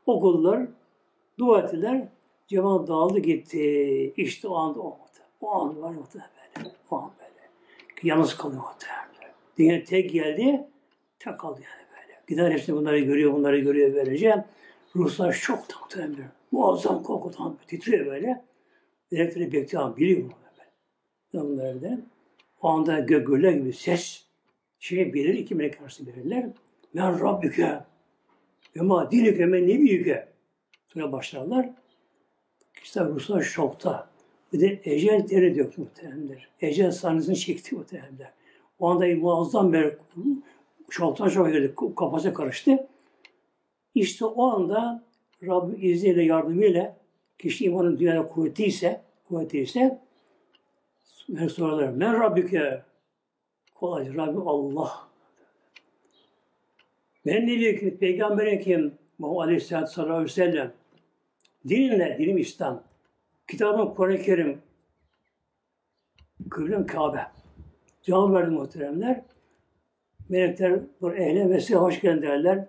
Okullar, 0.06 0.66
dua 1.38 1.60
ettiler. 1.60 2.08
Cemaat 2.50 2.88
dağıldı 2.88 3.18
gitti. 3.18 4.12
İşte 4.16 4.48
o 4.48 4.54
anda 4.54 4.80
olmadı. 4.80 5.18
O 5.40 5.50
an 5.50 5.82
var 5.82 5.90
muhtemelen 5.90 6.30
böyle. 6.56 6.70
O 6.90 6.96
an 6.96 7.10
böyle. 7.18 7.48
Yalnız 8.02 8.36
kalıyor 8.36 8.62
muhtemelen. 8.62 9.34
Dünya 9.58 9.84
tek 9.84 10.12
geldi, 10.12 10.68
tek 11.18 11.38
kaldı 11.38 11.60
yani 11.64 11.86
böyle. 11.90 12.20
Gider 12.28 12.50
hepsi 12.50 12.72
bunları 12.72 12.98
görüyor, 12.98 13.32
bunları 13.32 13.58
görüyor 13.58 13.94
böylece. 13.94 14.44
Ruslar 14.96 15.32
şok 15.32 15.58
muhtemelen. 15.80 16.32
Muazzam 16.52 17.02
korkudan 17.02 17.58
titriyor 17.66 18.06
böyle. 18.06 18.44
Direktörü 19.10 19.52
bekliyor, 19.52 19.96
biliyor 19.96 20.22
mu 20.22 20.32
böyle. 21.32 21.44
Bunları 21.44 21.82
da. 21.82 22.00
O 22.62 22.68
anda 22.68 22.98
gögürler 22.98 23.52
gibi 23.52 23.72
ses 23.72 24.24
şey 24.78 25.14
bilir, 25.14 25.34
iki 25.34 25.54
melek 25.54 25.80
arası 25.80 26.06
bilirler. 26.06 26.50
Men 26.94 27.20
Rabbüke 27.20 27.80
ve 28.76 28.80
ma 28.80 29.10
dinike 29.10 29.46
men 29.46 29.62
nebiyüke. 29.62 30.28
Sonra 30.88 31.12
başlarlar. 31.12 31.70
İşte 32.82 33.04
Ruslar 33.04 33.42
şokta. 33.42 34.10
Bir 34.52 34.60
de 34.60 34.80
ecel 34.84 35.26
teri 35.26 35.56
döktü 35.56 35.80
muhtemelenler. 35.80 36.48
Ecel 36.60 36.90
sahnesini 36.90 37.36
çekti 37.36 37.74
muhtemelenler. 37.74 38.32
O 38.78 38.88
anda 38.88 39.06
muazzam 39.06 39.72
bir 39.72 39.92
şoktan 40.90 41.28
şoka 41.28 41.50
girdi. 41.50 41.74
Kafası 41.96 42.34
karıştı. 42.34 42.86
İşte 43.94 44.24
o 44.24 44.44
anda 44.44 45.04
Rabbim 45.42 45.78
izniyle, 45.80 46.22
yardımıyla 46.22 46.96
kişi 47.38 47.64
imanın 47.64 47.98
dünyada 47.98 48.26
kuvvetliyse, 48.26 49.00
kuvvetliyse 49.28 50.00
ben 51.28 51.48
sorarlar. 51.48 51.88
Men 51.88 52.20
Rabbike. 52.20 52.82
Kolay. 53.74 54.14
Rabbim 54.16 54.48
Allah. 54.48 55.08
Ben 57.26 57.46
ne 57.46 57.58
diyor 57.58 57.78
ki 57.78 57.96
Peygamber 58.00 58.62
kim? 58.62 58.94
Muhammed 59.18 59.40
Aleyhisselatü 59.40 59.92
sallallahu 59.92 60.14
aleyhi 60.14 60.30
ve 60.30 60.34
sellem. 60.34 60.72
Dinin 61.68 61.98
ne? 61.98 62.18
Dinim 62.18 62.38
İslam. 62.38 62.82
Kitabım 63.48 63.94
Kur'an-ı 63.94 64.22
Kerim. 64.22 64.62
Kıblem 66.50 66.86
Kabe. 66.86 67.26
Cevap 68.02 68.32
verdi 68.32 68.50
muhteremler. 68.50 69.24
Melekler 70.28 70.80
bu 71.00 71.14
ehle 71.14 71.50
ve 71.50 71.60
size 71.60 71.74
hoş 71.74 72.00
geldin 72.00 72.22
derler. 72.22 72.66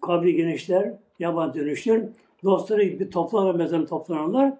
Kabri 0.00 0.36
genişler, 0.36 0.94
yaban 1.18 1.54
dönüştür. 1.54 2.04
Dostları 2.44 2.80
bir 2.80 3.10
toplanır, 3.10 3.54
mezarını 3.54 3.86
toplanırlar. 3.86 4.52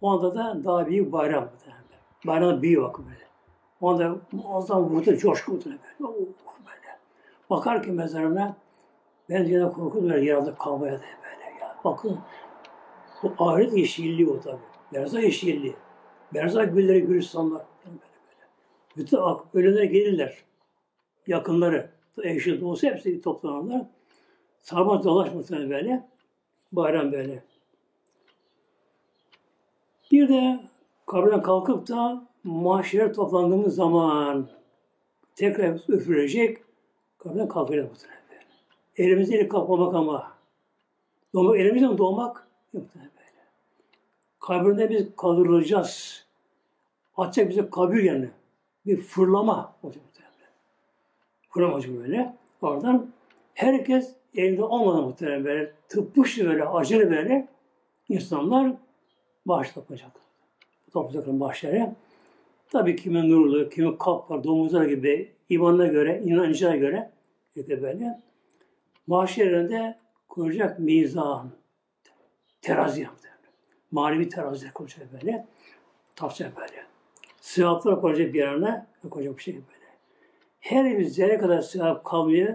O 0.00 0.10
anda 0.10 0.34
da 0.34 0.64
daha 0.64 0.86
büyük 0.86 1.12
bayram. 1.12 1.48
Bayram 2.26 2.62
büyük 2.62 2.82
vakı 2.82 3.02
böyle. 3.06 3.24
O 3.80 3.90
anda 3.90 4.16
muazzam 4.32 4.84
vurdu, 4.84 5.16
coşku 5.16 5.52
vurdu 5.52 5.64
böyle. 5.64 5.78
Oh, 6.00 6.14
böyle. 6.58 6.98
Bakar 7.50 7.82
ki 7.82 7.90
mezarına, 7.90 8.56
ben 9.30 9.44
yine 9.44 9.68
korku 9.68 10.02
duyar 10.02 10.18
yerde 10.18 10.54
kalmaya 10.54 10.92
da 10.92 11.00
böyle. 11.24 11.60
Ya. 11.60 11.76
Bakın, 11.84 12.18
bu 13.24 13.44
ahiret 13.44 13.76
yeşilliği 13.76 14.28
o 14.28 14.40
tabi. 14.40 14.60
Berza 14.92 15.20
yeşilliği. 15.20 15.74
Berza 16.34 16.64
gülleri 16.64 17.02
gülistanlar. 17.02 17.62
Böyle 17.86 17.98
böyle. 17.98 18.06
Bütün 18.96 19.18
ölüler 19.54 19.84
gelirler. 19.84 20.44
Yakınları, 21.26 21.90
eşi, 22.22 22.60
dostu 22.60 22.86
hepsi 22.86 23.20
toplanırlar. 23.20 23.86
Sarma 24.60 25.04
dolaşmasına 25.04 25.70
böyle. 25.70 26.08
Bayram 26.72 27.12
böyle. 27.12 27.44
Bir 30.12 30.28
de 30.28 30.60
kabrden 31.06 31.42
kalkıp 31.42 31.88
da 31.88 32.28
mahşere 32.44 33.12
toplandığımız 33.12 33.74
zaman 33.74 34.48
tekrar 35.36 35.80
üfürecek, 35.88 36.58
kabrden 37.18 37.48
kalkacak 37.48 37.90
bu 37.90 37.94
böyle. 38.02 38.14
Elimizde 38.96 39.36
eli 39.36 39.48
kapamak 39.48 39.94
ama. 39.94 40.32
Doğmak, 41.34 41.58
elimizde 41.58 41.88
mi 41.88 41.98
doğmak? 41.98 42.48
Yok 42.74 42.84
böyle. 42.94 43.13
Kabirde 44.46 44.90
biz 44.90 45.06
kaldırılacağız. 45.16 46.24
Atacak 47.16 47.50
bize 47.50 47.70
kabir 47.70 48.02
yerine. 48.02 48.30
Bir 48.86 48.96
fırlama 48.96 49.74
olacak. 49.82 50.02
Fırlama 51.50 51.74
olacak 51.74 51.92
böyle. 51.96 52.34
Oradan 52.62 53.10
herkes 53.54 54.14
elinde 54.34 54.64
olmadan 54.64 55.04
muhtemelen 55.04 55.44
böyle 55.44 55.72
tıpkı 55.88 56.22
böyle 56.46 56.64
acılı 56.64 57.10
böyle 57.10 57.48
insanlar 58.08 58.72
bağış 59.46 59.70
toplayacak. 59.70 60.10
Toplayacaklar 60.92 61.40
bağışları. 61.40 61.94
Tabii 62.70 62.96
kimin 62.96 63.30
nurlu, 63.30 63.68
kimin 63.68 63.96
kalp 63.96 64.30
var, 64.30 64.44
domuzlar 64.44 64.84
gibi 64.84 65.32
imanına 65.48 65.86
göre, 65.86 66.22
inancına 66.24 66.76
göre 66.76 67.10
işte 67.56 67.82
böyle. 67.82 68.20
Mahşerinde 69.06 69.98
kuracak 70.28 70.78
mizan, 70.78 71.50
terazi 72.62 73.02
yaptı. 73.02 73.33
Manevi 73.94 74.28
terazi 74.28 74.72
kuracak 74.72 75.12
böyle. 75.12 75.46
Tapacak 76.16 76.56
böyle. 76.56 76.86
Sıhhatlar 77.40 78.00
koyacak 78.00 78.34
bir 78.34 78.38
yerine, 78.38 78.86
koyacak 79.10 79.36
bir 79.38 79.42
şey 79.42 79.54
böyle. 79.54 79.84
Her 80.60 80.98
bir 80.98 81.04
zerre 81.04 81.38
kadar 81.38 81.60
sıhhat 81.60 82.04
kalmıyor, 82.04 82.54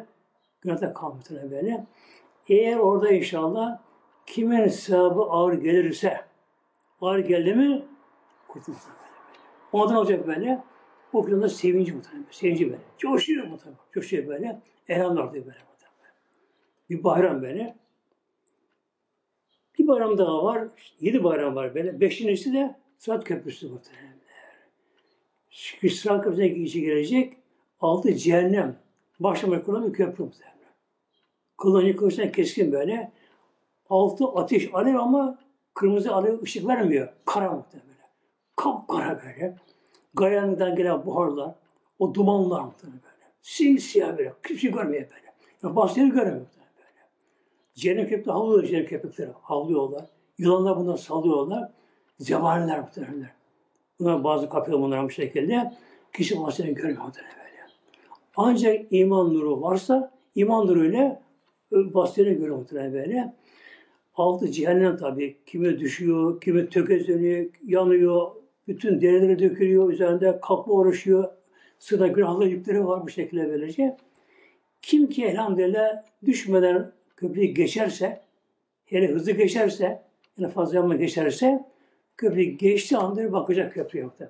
günahda 0.62 0.94
kalmıyor 0.94 1.52
böyle. 1.52 1.86
Eğer 2.50 2.78
orada 2.78 3.12
inşallah 3.12 3.80
kimin 4.26 4.68
sevabı 4.68 5.22
ağır 5.22 5.54
gelirse, 5.54 6.22
ağır 7.02 7.20
geldi 7.20 7.54
mi 7.54 7.86
kurtulsun 8.48 8.92
böyle. 8.92 9.14
Ondan 9.72 9.96
olacak 9.96 10.28
böyle. 10.28 10.64
O 11.14 11.24
gün 11.24 11.42
da 11.42 11.50
sevinci 11.50 11.94
muhtemelen. 11.94 12.26
Sevinci 12.32 12.66
böyle. 12.66 12.82
Coşuyor 12.98 13.48
muhtemelen. 13.48 13.80
Coşuyor 13.92 14.28
böyle. 14.28 14.62
Elhamdülillah 14.88 15.34
diyor 15.34 15.46
böyle. 15.46 15.58
Bir 16.90 17.04
bayram 17.04 17.42
böyle. 17.42 17.76
Bir 19.80 19.88
bayram 19.88 20.18
daha 20.18 20.44
var. 20.44 20.68
Yedi 21.02 21.24
bayram 21.24 21.56
var 21.56 21.76
böyle. 21.76 22.00
Beşincisi 22.00 22.54
de 22.54 22.76
Sırat 22.98 23.24
Köprüsü 23.24 23.70
muhtemelen. 23.70 24.20
Sırat 25.90 26.24
Köprüsü'ne 26.24 26.54
kişi 26.54 26.82
gelecek. 26.82 27.38
Altı 27.82 28.16
cehennem. 28.16 28.76
Başlamaya 29.20 29.64
kurulan 29.64 29.88
bir 29.88 29.94
köprü 29.94 30.24
muhtemelen. 30.24 30.56
Kılıncı 31.58 31.96
kılıçtan 31.96 32.32
keskin 32.32 32.72
böyle. 32.72 33.12
Altı 33.90 34.26
ateş 34.26 34.70
alev 34.74 34.96
ama 34.96 35.40
kırmızı 35.74 36.14
alev 36.14 36.42
ışık 36.42 36.68
vermiyor. 36.68 37.14
Kara 37.26 37.52
muhtemelen. 37.52 37.90
Kapkara 38.56 39.22
böyle. 39.26 39.56
Gayanından 40.14 40.76
gelen 40.76 41.06
buharlar, 41.06 41.56
o 42.00 42.14
dumanlar 42.14 42.62
muhtemelen 42.62 43.00
böyle. 43.04 43.34
Simsiyah 43.42 44.18
böyle. 44.18 44.34
Kimse 44.48 44.68
görmüyor 44.68 45.04
böyle. 45.04 45.34
Ya 45.64 45.76
bazıları 45.76 46.08
görmüyor. 46.08 46.46
Cennet 47.80 48.10
köpekleri 48.10 48.34
havlıyor 48.34 48.64
cennet 48.64 48.90
köpekleri. 48.90 49.30
Havlıyorlar. 49.42 50.06
Yılanlar 50.38 50.78
bundan 50.78 50.96
salıyorlar. 50.96 51.72
Zebaniler 52.18 52.80
muhtemelen. 52.80 53.30
Bunlar 54.00 54.24
bazı 54.24 54.50
kapıyor 54.50 54.80
bunlar 54.80 55.06
bu 55.06 55.10
şekilde. 55.10 55.74
Kişi 56.14 56.42
bazılarını 56.42 56.74
görmüyor 56.74 57.00
böyle. 57.16 57.68
Ancak 58.36 58.86
iman 58.92 59.34
nuru 59.34 59.62
varsa 59.62 60.12
iman 60.36 60.68
nuruyla 60.68 61.22
basitleri 61.72 62.34
görüyor 62.34 62.58
muhtemelen 62.58 62.94
böyle. 62.94 63.34
Altı 64.16 64.52
cehennem 64.52 64.98
tabii. 64.98 65.38
Kimi 65.46 65.80
düşüyor, 65.80 66.42
kimi 66.42 66.70
tökezleniyor, 66.70 67.46
yanıyor, 67.66 68.32
bütün 68.68 69.02
derileri 69.02 69.40
dökülüyor, 69.40 69.92
üzerinde 69.92 70.40
kapı 70.42 70.72
oluşuyor. 70.72 71.30
Sırada 71.80 72.08
günahlı 72.08 72.48
yükleri 72.48 72.86
var 72.86 73.04
bu 73.04 73.10
şekilde 73.10 73.50
böylece. 73.50 73.98
Kim 74.82 75.10
ki 75.10 75.26
elhamdülillah 75.26 76.04
düşmeden 76.26 76.92
köprüyü 77.20 77.48
geçerse, 77.48 78.22
hele 78.86 79.08
hızlı 79.08 79.32
geçerse, 79.32 80.04
yani 80.38 80.52
fazla 80.52 80.78
yanma 80.78 80.96
geçerse, 80.96 81.66
köprü 82.18 82.42
geçti 82.42 82.98
anda 82.98 83.32
bakacak 83.32 83.74
köprü 83.74 84.00
yok 84.00 84.20
da 84.20 84.30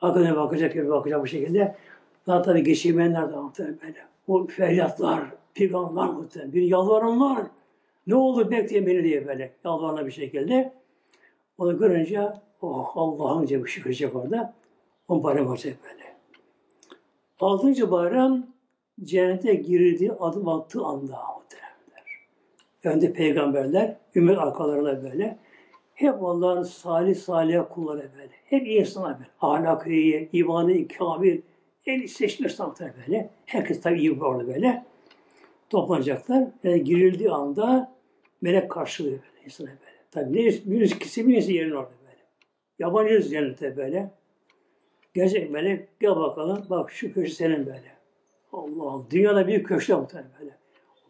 Akına 0.00 0.36
bakacak 0.36 0.72
köprü 0.72 0.90
bakacak 0.90 1.22
bu 1.22 1.26
şekilde. 1.26 1.76
Daha 2.26 2.42
tabii 2.42 2.64
geçemeyenler 2.64 3.32
de 3.32 3.36
muhtemelen 3.36 3.78
böyle. 3.82 3.98
O 4.28 4.46
feryatlar, 4.46 5.24
peygamber 5.54 6.06
muhtemelen. 6.06 6.52
Bir 6.52 6.62
yalvaranlar. 6.62 7.46
Ne 8.06 8.14
olur 8.14 8.50
bekleyin 8.50 8.86
beni 8.86 9.04
diye 9.04 9.26
böyle 9.26 9.54
yalvarana 9.64 10.06
bir 10.06 10.10
şekilde. 10.10 10.72
Onu 11.58 11.78
görünce 11.78 12.28
oh 12.62 12.96
Allah'ım 12.96 13.48
diye 13.48 13.66
şükredecek 13.66 14.16
orada. 14.16 14.54
On 15.08 15.22
bayram 15.22 15.46
olacak 15.46 15.76
böyle. 15.84 16.16
Altıncı 17.40 17.90
bayram 17.90 18.46
cennete 19.04 19.54
girildiği 19.54 20.12
adım 20.12 20.48
attığı 20.48 20.84
anda 20.84 21.22
muhteremler. 21.36 22.26
Önde 22.84 23.12
peygamberler, 23.12 23.96
ümmet 24.14 24.38
arkalarına 24.38 25.02
böyle. 25.02 25.38
Hep 25.94 26.22
onların 26.22 26.62
salih 26.62 27.16
salih 27.16 27.60
kulları 27.70 28.10
böyle. 28.16 28.32
Hep 28.44 28.66
iyi 28.66 28.80
insanlar 28.80 29.18
böyle. 29.18 29.30
Ahlakı 29.40 29.90
iyi, 29.90 30.28
imanı 30.32 30.88
kamil, 30.88 31.40
el 31.86 32.06
seçmiş 32.06 32.54
sanatlar 32.54 32.90
böyle. 32.96 33.30
Herkes 33.46 33.80
tabii 33.80 33.98
iyi 33.98 34.22
orada 34.22 34.46
böyle. 34.46 34.84
Toplanacaklar. 35.70 36.44
Yani 36.64 36.84
girildiği 36.84 37.30
anda 37.30 37.92
melek 38.40 38.70
karşılıyor 38.70 39.18
böyle 39.18 39.44
insana 39.44 39.68
böyle. 39.68 39.80
Tabii 40.10 40.32
ne, 40.32 40.52
birisi 40.64 41.28
birisi 41.28 41.52
yerin 41.52 41.70
orada 41.70 41.90
böyle. 42.06 42.22
Yabancıyız 42.78 43.30
cennete 43.30 43.76
böyle. 43.76 44.10
Gerçek 45.14 45.50
melek 45.50 46.00
gel 46.00 46.16
bakalım 46.16 46.66
bak 46.70 46.90
şu 46.90 47.12
köşe 47.12 47.34
senin 47.34 47.66
böyle. 47.66 47.99
Allah 48.52 48.82
Allah. 48.82 49.10
Dünyada 49.10 49.48
bir 49.48 49.64
köşe 49.64 49.94
muhtemelen 49.94 50.30
böyle. 50.40 50.58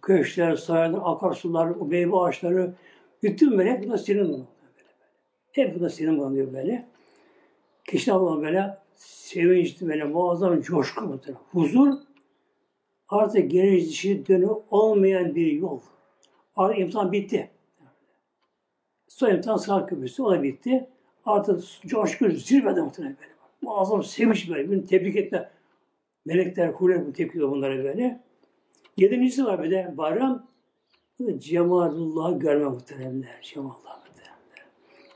Köşkler, 0.03 0.57
sayalar, 0.57 1.01
akarsular, 1.05 1.69
o 1.69 1.85
meyve 1.85 2.17
ağaçları, 2.17 2.75
bütün 3.23 3.57
melek 3.57 3.87
bu 3.87 3.91
da 3.91 3.99
senin 3.99 4.25
bunlar. 4.25 4.47
Böyle, 4.63 4.77
böyle. 4.77 4.89
Hep 5.53 5.77
bu 5.77 5.81
da 5.81 5.91
senin 5.91 6.19
bulunuyor 6.19 6.53
böyle. 6.53 6.89
Kişi 7.85 8.13
Allah'ın 8.13 8.43
böyle 8.43 8.79
sevinçli 8.95 9.89
böyle 9.89 10.05
muazzam 10.05 10.61
coşku 10.61 11.05
muhtemelen. 11.05 11.43
Huzur 11.53 11.95
artık 13.09 13.51
geri 13.51 13.81
dişi 13.81 14.27
dönü 14.27 14.49
olmayan 14.71 15.35
bir 15.35 15.53
yol. 15.53 15.81
Artık 16.57 16.79
imtihan 16.79 17.13
bitti. 17.13 17.51
Son 19.09 19.31
imtihan 19.31 19.57
sırat 19.57 19.91
köprüsü, 19.91 20.23
o 20.23 20.31
da 20.31 20.43
bitti. 20.43 20.89
Artık 21.25 21.63
coşku 21.87 22.31
zirvede 22.31 22.83
muhtemelen 22.83 23.17
böyle. 23.21 23.33
Muazzam 23.63 24.05
sevinç 24.05 24.51
böyle, 24.51 24.71
birini 24.71 24.87
tebrik 24.87 25.17
etme. 25.17 25.51
Melekler, 26.27 26.69
huler 26.69 27.07
bu 27.07 27.13
tebrik 27.13 27.35
ediyor 27.35 27.51
bunları 27.51 27.85
böyle. 27.85 28.21
Yedincisi 28.97 29.45
var 29.45 29.63
bir 29.63 29.71
de 29.71 29.95
bayram. 29.97 30.47
Bu 31.19 31.27
da 31.27 31.41
Cemalullah'ı 31.41 32.39
görme 32.39 32.65
muhteremler. 32.65 33.39
Cemalullah 33.43 33.99
muhteremler. 34.07 34.67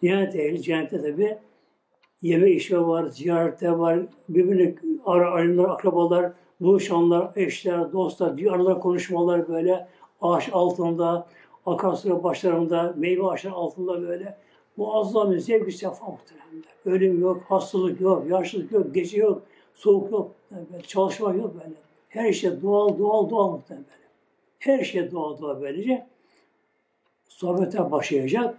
Cennet 0.03 0.37
ehli, 0.37 0.63
cennette 0.63 1.03
tabi 1.03 1.39
yeme 2.23 2.51
işi 2.51 2.81
var, 2.81 3.07
ziyarette 3.07 3.79
var, 3.79 3.99
birbirini 4.29 4.75
ara 5.05 5.31
alimler, 5.31 5.65
akrabalar, 5.65 6.33
buluşanlar, 6.61 7.33
eşler, 7.37 7.93
dostlar, 7.93 8.37
diyarlar, 8.37 8.81
konuşmalar 8.81 9.49
böyle 9.49 9.89
ağaç 10.21 10.49
altında, 10.53 11.27
akarsular 11.67 12.23
başlarında, 12.23 12.95
meyve 12.97 13.27
ağaçları 13.27 13.55
altında 13.55 14.03
böyle 14.03 14.39
muazzam 14.77 15.33
bir 15.33 15.39
zevk-i 15.39 15.73
sefa 15.73 16.07
muhtemelen. 16.07 16.65
Ölüm 16.85 17.21
yok, 17.21 17.43
hastalık 17.49 18.01
yok, 18.01 18.31
yaşlılık 18.31 18.73
yok, 18.73 18.95
gece 18.95 19.19
yok, 19.19 19.43
soğuk 19.75 20.12
yok, 20.12 20.35
yani 20.51 20.66
böyle 20.72 20.83
çalışma 20.83 21.35
yok 21.35 21.55
böyle. 21.55 21.75
Her 22.09 22.33
şey 22.33 22.62
doğal, 22.62 22.99
doğal, 22.99 23.31
doğal 23.31 23.51
muhtemelen 23.51 23.87
böyle. 23.87 24.05
Her 24.59 24.85
şey 24.85 25.11
doğal, 25.12 25.41
doğal 25.41 25.61
böylece. 25.61 26.07
Sohbete 27.29 27.91
başlayacak. 27.91 28.59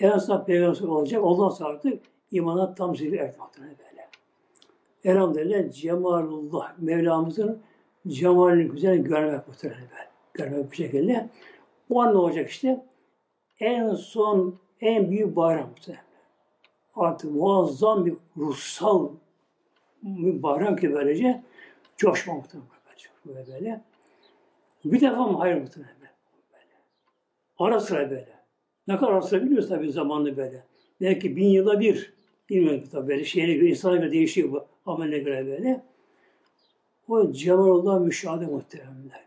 En 0.00 0.18
son 0.18 0.44
peygamber 0.44 0.88
olacak. 0.88 1.24
Ondan 1.24 1.48
sonra 1.48 1.68
artık 1.68 2.02
imana 2.30 2.74
tam 2.74 2.96
zirve 2.96 3.34
muhtemelen 3.38 3.76
böyle. 3.78 4.08
Elhamdülillah 5.04 5.72
cemalullah. 5.72 6.78
Mevlamızın 6.78 7.62
cemalini 8.08 8.68
güzel 8.68 8.96
görmek 8.96 9.48
muhtemelen 9.48 9.80
böyle. 9.80 10.08
Görmek 10.34 10.70
bir 10.70 10.76
şekilde. 10.76 11.28
O 11.90 12.02
an 12.02 12.14
ne 12.14 12.18
olacak 12.18 12.50
işte? 12.50 12.84
En 13.60 13.94
son, 13.94 14.58
en 14.80 15.10
büyük 15.10 15.36
bayram 15.36 15.68
muhtemelen. 15.68 16.04
Artık 16.96 17.30
muazzam 17.30 18.06
bir 18.06 18.14
ruhsal 18.36 19.08
bir 20.06 20.42
bayram 20.42 20.76
ki 20.76 20.92
böylece 20.92 21.42
coşma 21.96 22.34
muhtemelen 22.34 22.68
böyle. 23.26 23.46
böyle. 23.52 23.80
Bir 24.84 25.00
defa 25.00 25.26
mı? 25.26 25.38
Hayır 25.38 25.56
muhtemelen 25.56 25.94
böyle. 26.00 26.12
Ara 27.58 27.80
sıra 27.80 28.10
böyle. 28.10 28.36
Ne 28.88 28.96
kadar 28.96 29.12
ara 29.12 29.22
sıra 29.22 29.42
biliyoruz 29.42 29.68
tabii 29.68 29.92
zamanlı 29.92 30.36
böyle. 30.36 30.64
Belki 31.00 31.36
bin 31.36 31.48
yıla 31.48 31.80
bir. 31.80 32.16
Bilmiyorum 32.50 32.84
tabii 32.92 33.08
böyle 33.08 33.24
şeyine 33.24 33.54
göre, 33.54 33.68
insana 33.68 33.96
göre 33.96 34.12
değişiyor 34.12 34.52
bu 34.52 34.66
ameline 34.86 35.18
göre 35.18 35.46
böyle. 35.46 35.84
O 37.08 37.32
cemalullah 37.32 38.00
müşahede 38.00 38.46
muhteremler. 38.46 39.26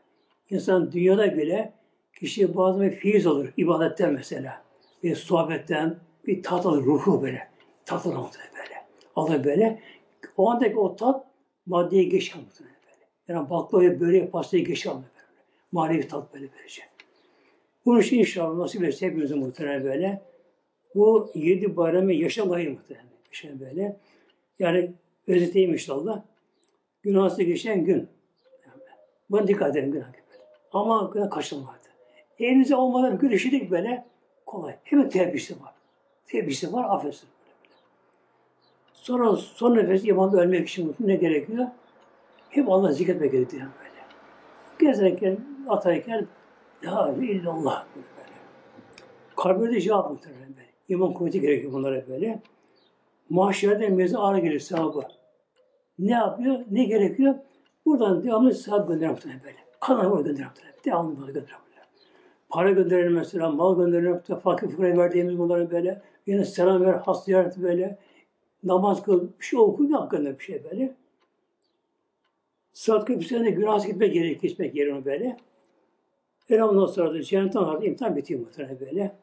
İnsan 0.49 0.91
dünyada 0.91 1.37
bile 1.37 1.73
kişi 2.19 2.55
bazen 2.55 2.81
bir 2.81 2.91
feyiz 2.91 3.27
alır 3.27 3.53
ibadetten 3.57 4.13
mesela. 4.13 4.63
Bir 5.03 5.15
sohbetten 5.15 5.95
bir 6.27 6.43
tat 6.43 6.65
alır 6.65 6.83
ruhu 6.83 7.21
böyle. 7.21 7.47
Tat 7.85 8.05
alır 8.05 8.15
böyle. 8.57 8.85
Alır 9.15 9.43
böyle. 9.43 9.79
O 10.37 10.49
andaki 10.49 10.77
o 10.77 10.95
tat 10.95 11.27
maddeye 11.65 12.03
geçer 12.03 12.41
muhtemelen 12.45 12.75
böyle. 12.85 13.05
Yani 13.27 13.49
baklava 13.49 13.99
böreği 13.99 14.29
pastayı 14.29 14.65
geçer 14.65 14.93
böyle. 14.93 15.05
Manevi 15.71 16.07
tat 16.07 16.33
böyle 16.33 16.47
böylece. 16.57 16.81
Bunun 17.85 18.01
için 18.01 18.19
inşallah 18.19 18.57
nasip 18.57 18.83
etse 18.83 19.07
hepimize 19.07 19.35
muhtemelen 19.35 19.83
böyle. 19.83 20.21
Bu 20.95 21.31
yedi 21.35 21.77
bayramı 21.77 22.13
yaşamayı 22.13 22.71
muhtemelen. 22.71 23.05
Yaşamayı 23.27 23.59
böyle. 23.59 23.97
Yani 24.59 24.91
özeteyim 25.27 25.73
inşallah. 25.73 26.21
Günahsız 27.01 27.39
geçen 27.39 27.85
gün. 27.85 28.09
Buna 29.29 29.47
dikkat 29.47 29.75
edin 29.77 29.91
günah 29.91 30.13
gibi. 30.13 30.21
Ama 30.73 31.11
günah 31.13 31.29
kaçınmadı. 31.29 31.77
Elinize 32.39 32.75
olmadan 32.75 33.17
gün 33.17 33.29
işledik 33.29 33.71
böyle 33.71 34.05
kolay. 34.45 34.75
Hemen 34.83 35.09
tevbisi 35.09 35.61
var. 35.61 35.73
Tevbisi 36.25 36.73
var, 36.73 36.95
affetsin. 36.95 37.29
Sonra 39.01 39.35
son 39.35 39.75
nefes 39.75 40.05
imanda 40.05 40.41
ölmek 40.41 40.69
için 40.69 40.95
ne 40.99 41.15
gerekiyor? 41.15 41.67
Hep 42.49 42.69
Allah 42.69 42.91
zikretmek 42.91 43.31
gerekiyor 43.31 43.61
böyle. 43.61 44.91
Gezerken, 44.91 45.37
atarken 45.67 46.27
La 46.83 47.11
ilahe 47.11 47.31
illallah 47.31 47.85
böyle. 47.95 48.29
Kabirde 49.35 49.81
cevap 49.81 50.11
muhtemelen 50.11 50.55
böyle. 50.55 50.69
İman 50.87 51.13
kuvveti 51.13 51.41
gerekiyor 51.41 51.73
bunlara 51.73 52.07
böyle. 52.07 52.41
Mahşerde 53.29 53.89
mezar 53.89 54.19
ağır 54.19 54.37
gelir 54.37 54.59
sahabı. 54.59 55.01
Ne 55.99 56.11
yapıyor? 56.11 56.59
Ne 56.71 56.83
gerekiyor? 56.83 57.35
Buradan 57.85 58.23
devamlı 58.23 58.53
sahab 58.53 58.87
gönderen 58.87 59.11
muhtemelen 59.11 59.43
böyle. 59.43 59.57
Kalan 59.79 60.11
var 60.11 60.21
gönderen 60.21 60.47
muhtemelen. 60.47 60.75
Devamlı 60.85 61.21
böyle 61.21 61.31
gönderen 61.31 61.59
böyle. 61.65 61.85
Para 62.49 62.71
gönderir 62.71 63.07
mesela, 63.07 63.49
mal 63.49 63.77
gönderir, 63.77 64.35
fakir 64.43 64.67
fukaraya 64.67 64.97
verdiğimiz 64.97 65.39
bunları 65.39 65.71
böyle. 65.71 66.01
Yine 66.27 66.45
selam 66.45 66.81
ver, 66.81 66.93
hasta 66.93 67.51
böyle. 67.61 67.97
Namaz 68.63 69.03
kıl, 69.03 69.27
bir 69.39 69.45
şey 69.45 69.59
oku, 69.59 69.93
hakkında 69.93 70.39
bir 70.39 70.43
şey 70.43 70.63
böyle. 70.71 70.95
Saat 72.73 73.05
40 73.05 73.23
sene 73.23 73.49
günahsız 73.49 73.87
gitmek 73.87 74.13
gerekiyor, 74.13 74.51
gitmek 74.51 74.75
yerine 74.75 75.05
böyle. 75.05 75.37
Elhamdülillah 76.49 76.87
sonra 76.87 77.13
da 77.13 77.21
cennetten 77.21 77.59
artık 77.59 77.87
imtihan 77.87 78.15
bitiyor 78.15 78.39
muhtemelen 78.39 78.79
böyle. 78.79 79.15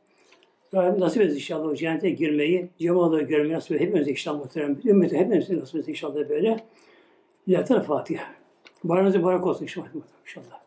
Rabbim 0.74 1.00
nasip 1.00 1.22
etsin 1.22 1.36
inşallah 1.36 1.68
o 1.68 1.74
cennete 1.74 2.10
girmeyi, 2.10 2.68
cemalı 2.78 3.22
görmeyi 3.22 3.54
nasip 3.54 3.72
etsin. 3.72 3.86
Hepimize 3.86 4.10
inşallah 4.10 4.38
muhtemelen. 4.38 4.80
Ümmeti 4.84 5.16
hepimize 5.16 5.58
nasip 5.58 5.76
etsin 5.76 5.92
inşallah 5.92 6.28
böyle. 6.28 6.56
İlahi 7.46 7.82
Fatiha. 7.82 8.24
Bayramınız 8.84 9.16
mübarek 9.16 9.46
olsun 9.46 9.62
inşallah. 9.62 9.88
inşallah. 10.22 10.65